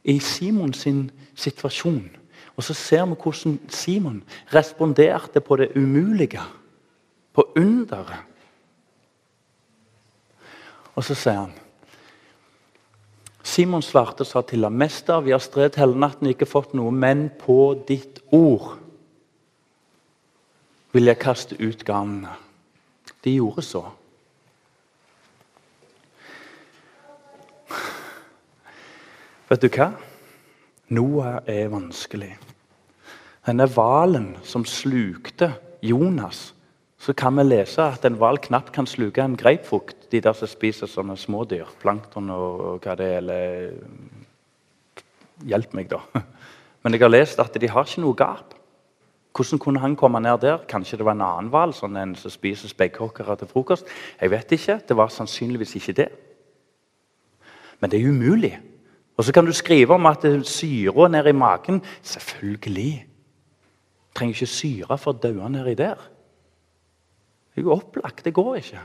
i 0.04 0.20
Simons 0.20 0.88
situasjon. 1.36 2.10
Og 2.56 2.64
så 2.64 2.74
ser 2.74 3.06
vi 3.06 3.16
hvordan 3.24 3.60
Simon 3.70 4.24
responderte 4.54 5.42
på 5.42 5.56
det 5.56 5.72
umulige, 5.76 6.42
på 7.34 7.48
underet. 7.56 8.20
Og 10.96 11.04
så 11.04 11.16
sier 11.16 11.46
han 11.46 11.54
Simon 13.44 13.82
svarte 13.82 14.22
og 14.22 14.28
sa 14.28 14.42
til 14.42 14.64
ham, 14.64 14.74
'Mester, 14.74 15.20
vi 15.20 15.32
har 15.32 15.40
strevd 15.40 15.76
hele 15.76 16.00
natten 16.00 16.28
og 16.28 16.34
ikke 16.36 16.46
fått 16.46 16.74
noe, 16.74 16.92
men 16.92 17.30
på 17.40 17.84
ditt 17.88 18.20
ord 18.32 18.78
vil 20.94 21.06
jeg 21.06 21.20
kaste 21.20 21.56
ut 21.60 21.86
garnene.' 21.86 22.38
De 23.24 23.34
gjorde 23.36 23.62
så. 23.62 23.84
Vet 29.50 29.62
du 29.62 29.68
hva? 29.68 29.92
Noe 30.92 31.38
er 31.48 31.70
vanskelig. 31.72 32.34
Denne 33.48 33.66
hvalen 33.72 34.34
som 34.44 34.66
slukte 34.68 35.54
Jonas, 35.82 36.50
så 37.02 37.16
kan 37.18 37.38
vi 37.40 37.46
lese 37.48 37.82
at 37.82 38.04
en 38.06 38.18
hval 38.20 38.38
knapt 38.44 38.74
kan 38.76 38.86
sluke 38.86 39.24
en 39.24 39.38
grapefrukt. 39.40 40.10
De 40.12 40.20
der 40.22 40.36
som 40.38 40.50
spiser 40.52 40.90
sånne 40.92 41.16
smådyr. 41.18 41.70
Plankton 41.82 42.28
og 42.36 42.84
hva 42.84 42.96
det 43.00 43.08
er. 43.08 43.22
Eller 43.22 43.72
Hjelp 45.48 45.72
meg, 45.74 45.88
da. 45.90 46.04
Men 46.84 46.94
jeg 46.94 47.02
har 47.02 47.10
lest 47.10 47.40
at 47.42 47.56
de 47.58 47.70
har 47.72 47.88
ikke 47.88 48.04
noe 48.04 48.18
gap. 48.18 48.54
Hvordan 49.32 49.62
kunne 49.64 49.82
han 49.82 49.96
komme 49.98 50.20
ned 50.22 50.44
der? 50.44 50.60
Kanskje 50.70 51.00
det 51.00 51.08
var 51.08 51.16
en 51.16 51.24
annen 51.26 51.50
hval, 51.54 51.72
sånn 51.74 51.96
en 51.98 52.14
som 52.20 52.34
spiser 52.34 52.70
spekkhoggere 52.70 53.40
til 53.40 53.50
frokost? 53.50 53.88
Jeg 54.20 54.34
vet 54.36 54.54
ikke. 54.60 54.78
Det 54.86 54.98
var 55.00 55.10
sannsynligvis 55.10 55.78
ikke 55.80 55.98
det. 56.04 56.10
Men 57.80 57.90
det 57.90 58.02
er 58.02 58.12
umulig. 58.12 58.54
Og 59.18 59.24
så 59.24 59.34
kan 59.34 59.46
du 59.46 59.54
skrive 59.54 59.94
om 59.94 60.06
at 60.06 60.26
syra 60.48 61.08
nede 61.08 61.30
i 61.30 61.38
magen 61.38 61.82
Selvfølgelig. 62.02 63.08
Trenger 64.16 64.36
ikke 64.36 64.46
syre 64.46 64.98
for 64.98 65.14
å 65.14 65.22
daue 65.24 65.50
nedi 65.50 65.76
der. 65.80 66.00
Det 67.52 67.62
er 67.62 67.68
jo 67.68 67.76
opplagt. 67.76 68.26
Det 68.26 68.34
går 68.34 68.56
ikke. 68.60 68.82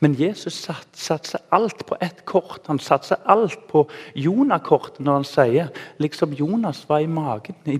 Men 0.00 0.16
Jesus 0.18 0.56
satser 0.92 1.38
alt 1.54 1.86
på 1.86 1.96
ett 2.02 2.24
kort. 2.24 2.66
Han 2.66 2.78
satser 2.78 3.22
alt 3.30 3.58
på 3.70 3.86
Jonah-kortet 4.14 5.00
når 5.00 5.20
han 5.20 5.26
sier 5.28 5.70
liksom 6.02 6.34
Jonas 6.36 6.82
var 6.88 7.04
i 7.04 7.06
magen, 7.06 7.56
i 7.66 7.78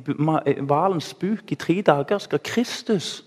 hvalens 0.60 1.12
buk 1.14 1.52
i 1.52 1.58
tre 1.58 1.80
dager, 1.82 2.18
skal 2.18 2.42
Kristus 2.44 3.24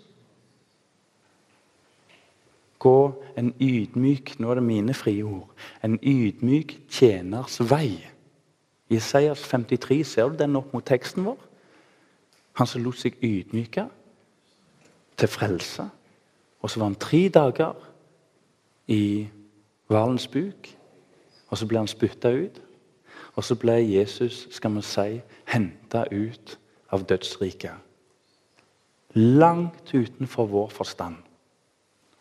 gå 2.80 3.23
en 3.38 3.53
ydmyk 3.61 4.39
Nå 4.39 4.51
er 4.51 4.59
det 4.59 4.63
mine 4.63 4.93
frie 4.93 5.23
ord. 5.25 5.49
En 5.84 5.99
ydmyk 6.01 6.78
tjeners 6.89 7.59
vei. 7.69 7.97
Jesajas 8.89 9.41
53, 9.49 10.03
ser 10.05 10.30
du 10.30 10.38
den 10.38 10.55
opp 10.55 10.73
mot 10.73 10.86
teksten 10.86 11.25
vår? 11.25 11.38
Han 12.57 12.67
som 12.67 12.84
lot 12.84 12.97
seg 12.97 13.17
ydmyke 13.21 13.88
til 15.17 15.30
frelse. 15.30 15.89
Og 16.61 16.69
så 16.69 16.80
var 16.80 16.89
han 16.89 16.95
tre 17.01 17.28
dager 17.30 17.75
i 18.88 19.28
hvalens 19.88 20.28
buk. 20.28 20.71
Og 21.49 21.57
så 21.57 21.67
ble 21.67 21.84
han 21.84 21.91
spytta 21.91 22.32
ut. 22.32 22.61
Og 23.36 23.43
så 23.43 23.55
ble 23.59 23.75
Jesus 23.86 24.47
skal 24.51 24.73
man 24.73 24.86
si, 24.86 25.19
henta 25.45 26.07
ut 26.11 26.57
av 26.91 27.05
dødsriket. 27.05 27.75
Langt 29.13 29.93
utenfor 29.93 30.49
vår 30.49 30.69
forstand. 30.73 31.15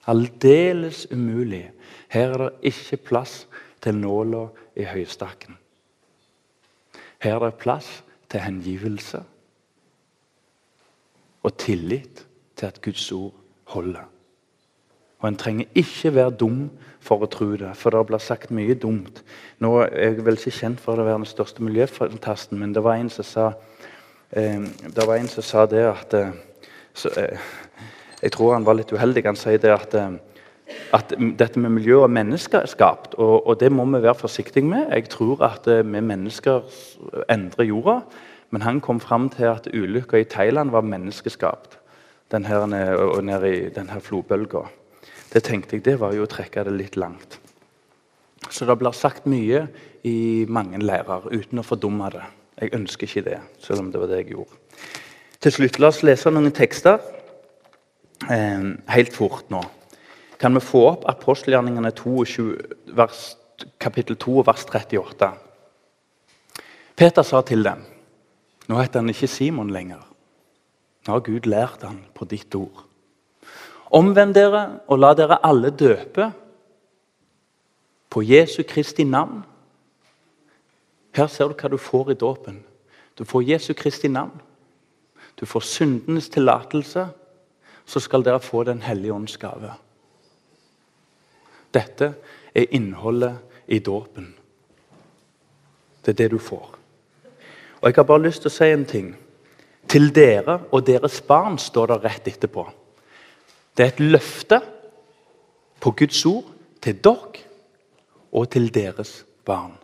Aldeles 0.06 1.06
umulig. 1.12 1.70
Her 2.08 2.32
er 2.32 2.38
det 2.38 2.72
ikke 2.72 2.96
plass 2.96 3.46
til 3.82 3.94
nåla 3.94 4.46
i 4.76 4.86
høystakken. 4.86 5.56
Her 7.18 7.34
er 7.34 7.48
det 7.48 7.58
plass 7.58 8.04
til 8.30 8.40
hengivelse 8.40 9.22
og 11.42 11.56
tillit 11.58 12.26
til 12.56 12.66
at 12.66 12.82
Guds 12.82 13.12
ord 13.12 13.34
holder. 13.64 14.06
Og 15.18 15.28
En 15.28 15.36
trenger 15.36 15.64
ikke 15.74 16.14
være 16.14 16.30
dum 16.30 16.70
for 17.00 17.22
å 17.22 17.30
tro 17.30 17.52
det, 17.56 17.70
for 17.78 17.94
det 17.94 18.02
blir 18.08 18.22
sagt 18.22 18.50
mye 18.50 18.74
dumt. 18.74 19.22
Nå 19.58 19.72
er 19.80 19.94
Jeg 20.02 20.24
vel 20.24 20.38
ikke 20.38 20.50
kjent 20.58 20.80
for 20.80 20.98
å 20.98 21.04
være 21.06 21.22
den 21.22 21.30
største 21.30 21.62
miljøfantasten, 21.62 22.58
men 22.58 22.74
det 22.74 22.82
var 22.84 22.98
en 23.00 23.10
som 23.10 23.24
sa 23.24 23.46
eh, 24.30 24.60
det 24.82 25.06
var 25.06 25.16
en 25.16 25.28
som 25.28 25.42
sa 25.42 25.66
det 25.66 25.84
at 25.86 26.14
eh, 26.14 26.34
så, 26.94 27.08
eh, 27.16 27.38
Jeg 28.22 28.32
tror 28.32 28.54
han 28.54 28.66
var 28.66 28.78
litt 28.78 28.92
uheldig. 28.92 29.24
Han 29.26 29.38
sier 29.38 29.60
det 29.60 29.72
at, 29.72 29.94
eh, 29.94 30.16
at 30.96 31.12
dette 31.38 31.60
med 31.60 31.74
miljø 31.76 32.02
og 32.04 32.10
mennesker 32.10 32.62
er 32.62 32.70
skapt. 32.70 33.14
og, 33.14 33.46
og, 33.46 33.60
det 33.60 33.72
må 33.72 33.84
vi 33.84 34.02
være 34.02 34.14
forsiktige 34.14 34.64
med. 34.64 34.90
Jeg 34.90 35.08
tror 35.08 35.42
at 35.44 35.66
eh, 35.66 35.84
vi 35.84 36.00
mennesker 36.00 36.62
endrer 37.28 37.64
jorda, 37.64 38.00
men 38.50 38.62
han 38.62 38.80
kom 38.80 39.00
fram 39.00 39.28
til 39.28 39.50
at 39.50 39.68
ulykka 39.74 40.16
i 40.16 40.24
Thailand 40.24 40.70
var 40.70 40.80
menneskeskapt. 40.80 41.78
Den 42.30 42.44
her, 42.44 42.66
nede 43.22 43.56
i 43.56 43.68
denne 43.70 44.00
flodbølga. 44.00 44.64
Det 45.32 45.42
tenkte 45.44 45.76
jeg, 45.76 45.84
det 45.84 46.00
var 46.00 46.14
jo 46.14 46.24
å 46.24 46.30
trekke 46.30 46.64
det 46.64 46.72
litt 46.74 46.96
langt. 46.96 47.38
Så 48.50 48.66
det 48.66 48.78
blir 48.78 48.94
sagt 48.94 49.26
mye 49.26 49.66
i 50.06 50.46
mange 50.48 50.78
lærer 50.82 51.26
uten 51.30 51.60
å 51.60 51.66
fordumme 51.66 52.10
det. 52.14 52.24
Jeg 52.60 52.74
ønsker 52.74 53.06
ikke 53.06 53.24
det, 53.30 53.38
selv 53.60 53.84
om 53.84 53.92
det 53.92 54.00
var 54.00 54.10
det 54.10 54.22
jeg 54.22 54.32
gjorde. 54.32 54.58
Til 55.44 55.52
slutt, 55.52 55.78
La 55.78 55.90
oss 55.92 56.02
lese 56.06 56.30
noen 56.32 56.54
tekster 56.54 57.02
helt 58.24 59.12
fort 59.14 59.50
nå. 59.50 59.62
Kan 60.40 60.54
vi 60.54 60.60
få 60.60 60.82
opp 60.90 61.04
apostelgjerningene 61.08 61.90
22, 61.96 62.46
vers, 62.96 63.36
kapittel 63.80 64.16
2, 64.16 64.42
vers 64.46 64.64
38? 64.68 65.30
Peter 66.96 67.22
sa 67.22 67.42
til 67.44 67.64
dem 67.64 67.84
Nå 68.66 68.80
heter 68.80 68.98
han 68.98 69.12
ikke 69.12 69.28
Simon 69.30 69.70
lenger. 69.70 70.00
Nå 71.06 71.12
har 71.12 71.22
Gud 71.22 71.46
lært 71.46 71.84
han 71.86 72.00
på 72.14 72.26
ditt 72.26 72.54
ord. 72.58 72.82
Omvend 73.94 74.34
dere 74.34 74.80
og 74.90 74.98
la 74.98 75.12
dere 75.14 75.38
alle 75.46 75.70
døpe 75.70 76.32
på 78.10 78.22
Jesu 78.26 78.64
Kristi 78.66 79.04
navn. 79.04 79.44
Her 81.14 81.30
ser 81.30 81.52
du 81.52 81.54
hva 81.54 81.70
du 81.70 81.78
får 81.78 82.10
i 82.10 82.18
dåpen. 82.18 82.58
Du 83.14 83.24
får 83.24 83.46
Jesu 83.46 83.72
Kristi 83.74 84.08
navn. 84.08 84.34
Du 85.40 85.46
får 85.46 85.60
syndenes 85.60 86.28
tillatelse. 86.28 87.06
Så 87.86 88.00
skal 88.02 88.24
dere 88.26 88.42
få 88.42 88.64
Den 88.64 88.82
hellige 88.82 89.14
ånds 89.14 89.36
gave. 89.36 89.72
Dette 91.74 92.14
er 92.54 92.66
innholdet 92.70 93.38
i 93.66 93.78
dåpen. 93.78 94.34
Det 96.04 96.14
er 96.14 96.22
det 96.22 96.30
du 96.30 96.38
får. 96.38 96.78
Og 97.80 97.88
Jeg 97.88 97.94
har 97.96 98.08
bare 98.08 98.22
lyst 98.22 98.42
til 98.42 98.50
å 98.50 98.56
si 98.56 98.70
en 98.72 98.84
ting. 98.84 99.14
Til 99.88 100.10
dere 100.14 100.60
og 100.72 100.86
deres 100.86 101.20
barn 101.20 101.58
står 101.58 101.86
det 101.86 102.02
rett 102.04 102.28
etterpå. 102.28 102.64
Det 103.76 103.84
er 103.84 103.92
et 103.92 104.00
løfte 104.00 104.60
på 105.80 105.92
Guds 105.92 106.24
ord 106.26 106.48
til 106.82 106.98
dere 107.04 107.44
og 108.32 108.48
til 108.50 108.70
deres 108.74 109.24
barn. 109.44 109.76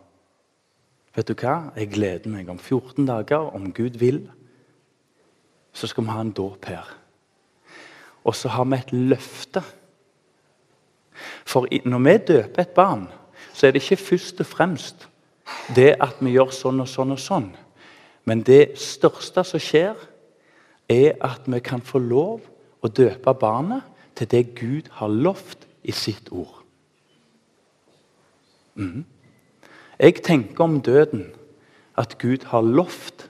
Vet 1.15 1.29
du 1.29 1.35
hva? 1.37 1.69
Jeg 1.77 1.91
gleder 1.93 2.31
meg. 2.33 2.49
Om 2.49 2.57
14 2.57 3.05
dager, 3.05 3.53
om 3.53 3.71
Gud 3.73 3.99
vil, 4.01 4.23
så 5.73 5.87
skal 5.87 6.03
vi 6.03 6.15
ha 6.15 6.21
en 6.21 6.33
dåp 6.33 6.65
her. 6.65 6.89
Og 8.23 8.35
så 8.35 8.49
har 8.49 8.65
vi 8.65 8.79
et 8.79 8.93
løfte. 8.93 9.63
For 11.45 11.67
når 11.85 11.99
vi 11.99 12.17
døper 12.27 12.61
et 12.61 12.75
barn, 12.75 13.07
så 13.53 13.67
er 13.67 13.71
det 13.71 13.83
ikke 13.83 14.01
først 14.01 14.39
og 14.39 14.45
fremst 14.45 15.07
det 15.75 15.95
at 16.01 16.17
vi 16.23 16.33
gjør 16.33 16.53
sånn 16.55 16.81
og 16.81 16.89
sånn 16.89 17.13
og 17.13 17.19
sånn. 17.19 17.49
Men 18.25 18.41
det 18.47 18.79
største 18.79 19.43
som 19.43 19.61
skjer, 19.61 19.95
er 20.89 21.15
at 21.23 21.45
vi 21.47 21.59
kan 21.63 21.81
få 21.81 21.99
lov 21.99 22.43
å 22.83 22.89
døpe 22.91 23.33
barnet 23.39 23.83
til 24.15 24.29
det 24.29 24.43
Gud 24.55 24.89
har 24.99 25.11
lovt 25.11 25.67
i 25.83 25.91
sitt 25.95 26.31
ord. 26.31 26.59
Mm. 28.75 29.05
Jeg 29.99 30.23
tenker 30.25 30.63
om 30.63 30.81
døden 30.81 31.27
at 31.97 32.17
Gud 32.19 32.47
har 32.49 32.65
lovt 32.65 33.29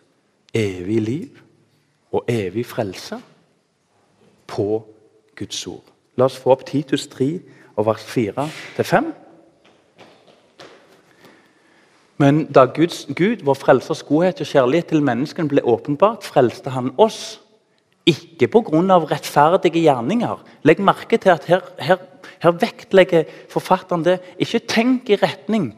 evig 0.53 1.01
liv 1.01 1.41
og 2.11 2.23
evig 2.31 2.65
frelse 2.65 3.19
på 4.53 4.83
Guds 5.39 5.65
ord. 5.67 5.83
La 6.17 6.29
oss 6.29 6.37
få 6.37 6.53
opp 6.53 6.65
Titus 6.69 7.07
3 7.09 7.27
og 7.75 7.87
vers 7.89 8.05
4-5. 8.05 9.11
Men 12.21 12.43
da 12.53 12.67
Guds, 12.69 13.07
Gud, 13.17 13.41
vår 13.43 13.57
frelsers 13.57 14.03
godhet 14.05 14.43
og 14.43 14.47
kjærlighet 14.47 14.91
til 14.93 15.01
menneskene 15.03 15.49
ble 15.49 15.63
åpenbart, 15.65 16.23
frelste 16.23 16.71
han 16.75 16.93
oss. 17.01 17.39
Ikke 18.05 18.47
pga. 18.51 18.97
rettferdige 19.09 19.81
gjerninger. 19.81 20.43
Legg 20.63 20.79
merke 20.79 21.17
til 21.17 21.29
at 21.29 21.45
her, 21.45 21.61
her, 21.79 21.97
her, 22.39 22.51
vektlegger 22.51 23.23
forfatteren 23.49 24.05
det. 24.05 24.19
Ikke 24.37 24.59
tenk 24.59 25.09
i 25.09 25.15
retning 25.15 25.71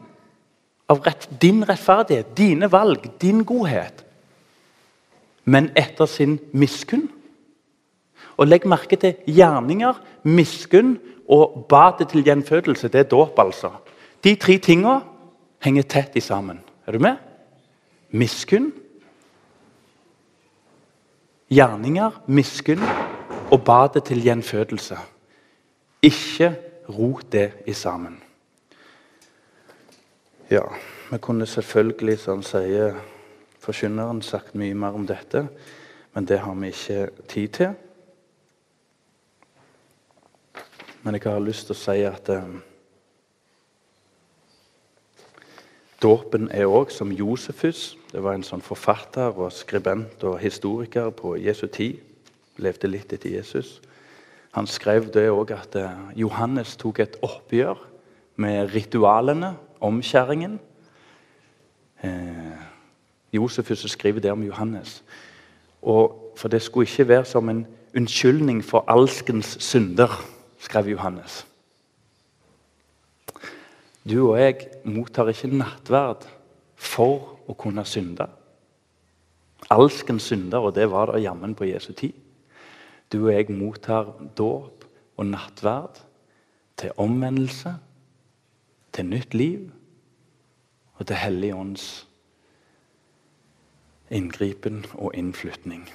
av 0.90 1.00
rett, 1.06 1.28
din 1.40 1.64
rettferdighet, 1.64 2.36
dine 2.36 2.70
valg, 2.70 3.08
din 3.22 3.44
godhet. 3.44 4.04
Men 5.44 5.70
etter 5.76 6.06
sin 6.06 6.38
miskunn. 6.52 7.08
Og 8.36 8.46
legg 8.46 8.66
merke 8.68 8.96
til 9.00 9.16
gjerninger, 9.26 9.96
miskunn 10.24 10.96
og 11.28 11.66
badet 11.68 12.08
til 12.12 12.24
gjenfødelse. 12.24 12.88
Det 12.88 13.00
er 13.00 13.10
dåp, 13.10 13.38
altså. 13.38 13.70
De 14.24 14.34
tre 14.34 14.58
tinga 14.58 15.00
henger 15.64 15.82
tett 15.82 16.16
i 16.16 16.20
sammen. 16.20 16.60
Er 16.86 16.92
du 16.92 16.98
med? 16.98 17.16
Miskunn, 18.10 18.72
gjerninger, 21.50 22.10
miskunn 22.26 22.82
og 23.50 23.64
badet 23.64 24.04
til 24.04 24.22
gjenfødelse. 24.22 24.98
Ikke 26.02 26.54
rot 26.88 27.32
det 27.32 27.50
i 27.66 27.72
sammen. 27.72 28.20
Ja, 30.50 30.62
vi 31.10 31.18
kunne 31.18 31.46
selvfølgelig, 31.46 32.18
som 32.18 32.42
sier 32.46 32.94
forkynneren, 33.62 34.22
sagt 34.22 34.54
mye 34.54 34.74
mer 34.74 34.94
om 34.94 35.06
dette, 35.06 35.48
men 36.14 36.26
det 36.26 36.38
har 36.38 36.54
vi 36.54 36.70
ikke 36.70 37.08
tid 37.28 37.48
til. 37.48 37.74
Men 41.06 41.14
jeg 41.14 41.22
har 41.30 41.38
lyst 41.38 41.68
til 41.68 41.76
å 41.76 41.78
si 41.78 42.00
at 42.02 42.28
eh, 42.34 42.46
Dåpen 46.02 46.48
er 46.50 46.66
òg 46.66 46.90
som 46.90 47.12
Josefus. 47.14 47.92
Det 48.10 48.24
var 48.24 48.34
en 48.34 48.42
sånn 48.42 48.64
forfatter 48.64 49.38
og 49.38 49.54
skribent 49.54 50.26
og 50.26 50.40
historiker 50.42 51.12
på 51.14 51.36
Jesu 51.38 51.68
tid. 51.70 52.02
Levde 52.58 52.90
litt 52.90 53.14
etter 53.14 53.36
Jesus. 53.36 53.76
Han 54.58 54.66
skrev 54.66 55.06
det 55.14 55.28
òg 55.30 55.54
at 55.54 55.78
eh, 55.78 56.04
Johannes 56.26 56.74
tok 56.74 56.98
et 57.06 57.14
oppgjør 57.22 57.86
med 58.42 58.74
ritualene, 58.74 59.54
omskjæringen. 59.78 60.58
Eh, 62.02 62.62
Josefus 63.38 63.86
skriver 63.94 64.26
det 64.26 64.34
om 64.34 64.42
Johannes. 64.42 65.04
Og 65.86 66.34
For 66.34 66.50
det 66.50 66.66
skulle 66.66 66.90
ikke 66.90 67.08
være 67.08 67.30
som 67.30 67.48
en 67.48 67.62
unnskyldning 67.94 68.58
for 68.64 68.82
alskens 68.90 69.54
synder, 69.62 70.10
skrev 70.66 70.90
Johannes. 70.90 71.44
Du 74.06 74.18
og 74.30 74.38
jeg 74.38 74.68
mottar 74.86 75.30
ikke 75.30 75.50
nattverd 75.50 76.26
for 76.76 77.38
å 77.46 77.54
kunne 77.58 77.84
synde. 77.86 78.28
Alskens 79.72 80.28
synder, 80.30 80.68
og 80.68 80.76
det 80.76 80.86
var 80.92 81.10
det 81.10 81.24
jammen 81.24 81.56
på 81.58 81.66
Jesu 81.66 81.92
tid. 81.92 82.14
Du 83.10 83.24
og 83.24 83.32
jeg 83.32 83.50
mottar 83.54 84.12
dåp 84.38 84.84
og 85.16 85.26
nattverd 85.26 86.02
til 86.78 86.94
omvendelse, 87.02 87.76
til 88.92 89.10
nytt 89.10 89.34
liv 89.34 89.70
og 90.96 91.06
til 91.08 91.18
Hellig 91.20 91.52
ånds 91.54 91.86
inngripen 94.10 94.84
og 94.94 95.14
innflytning. 95.18 95.86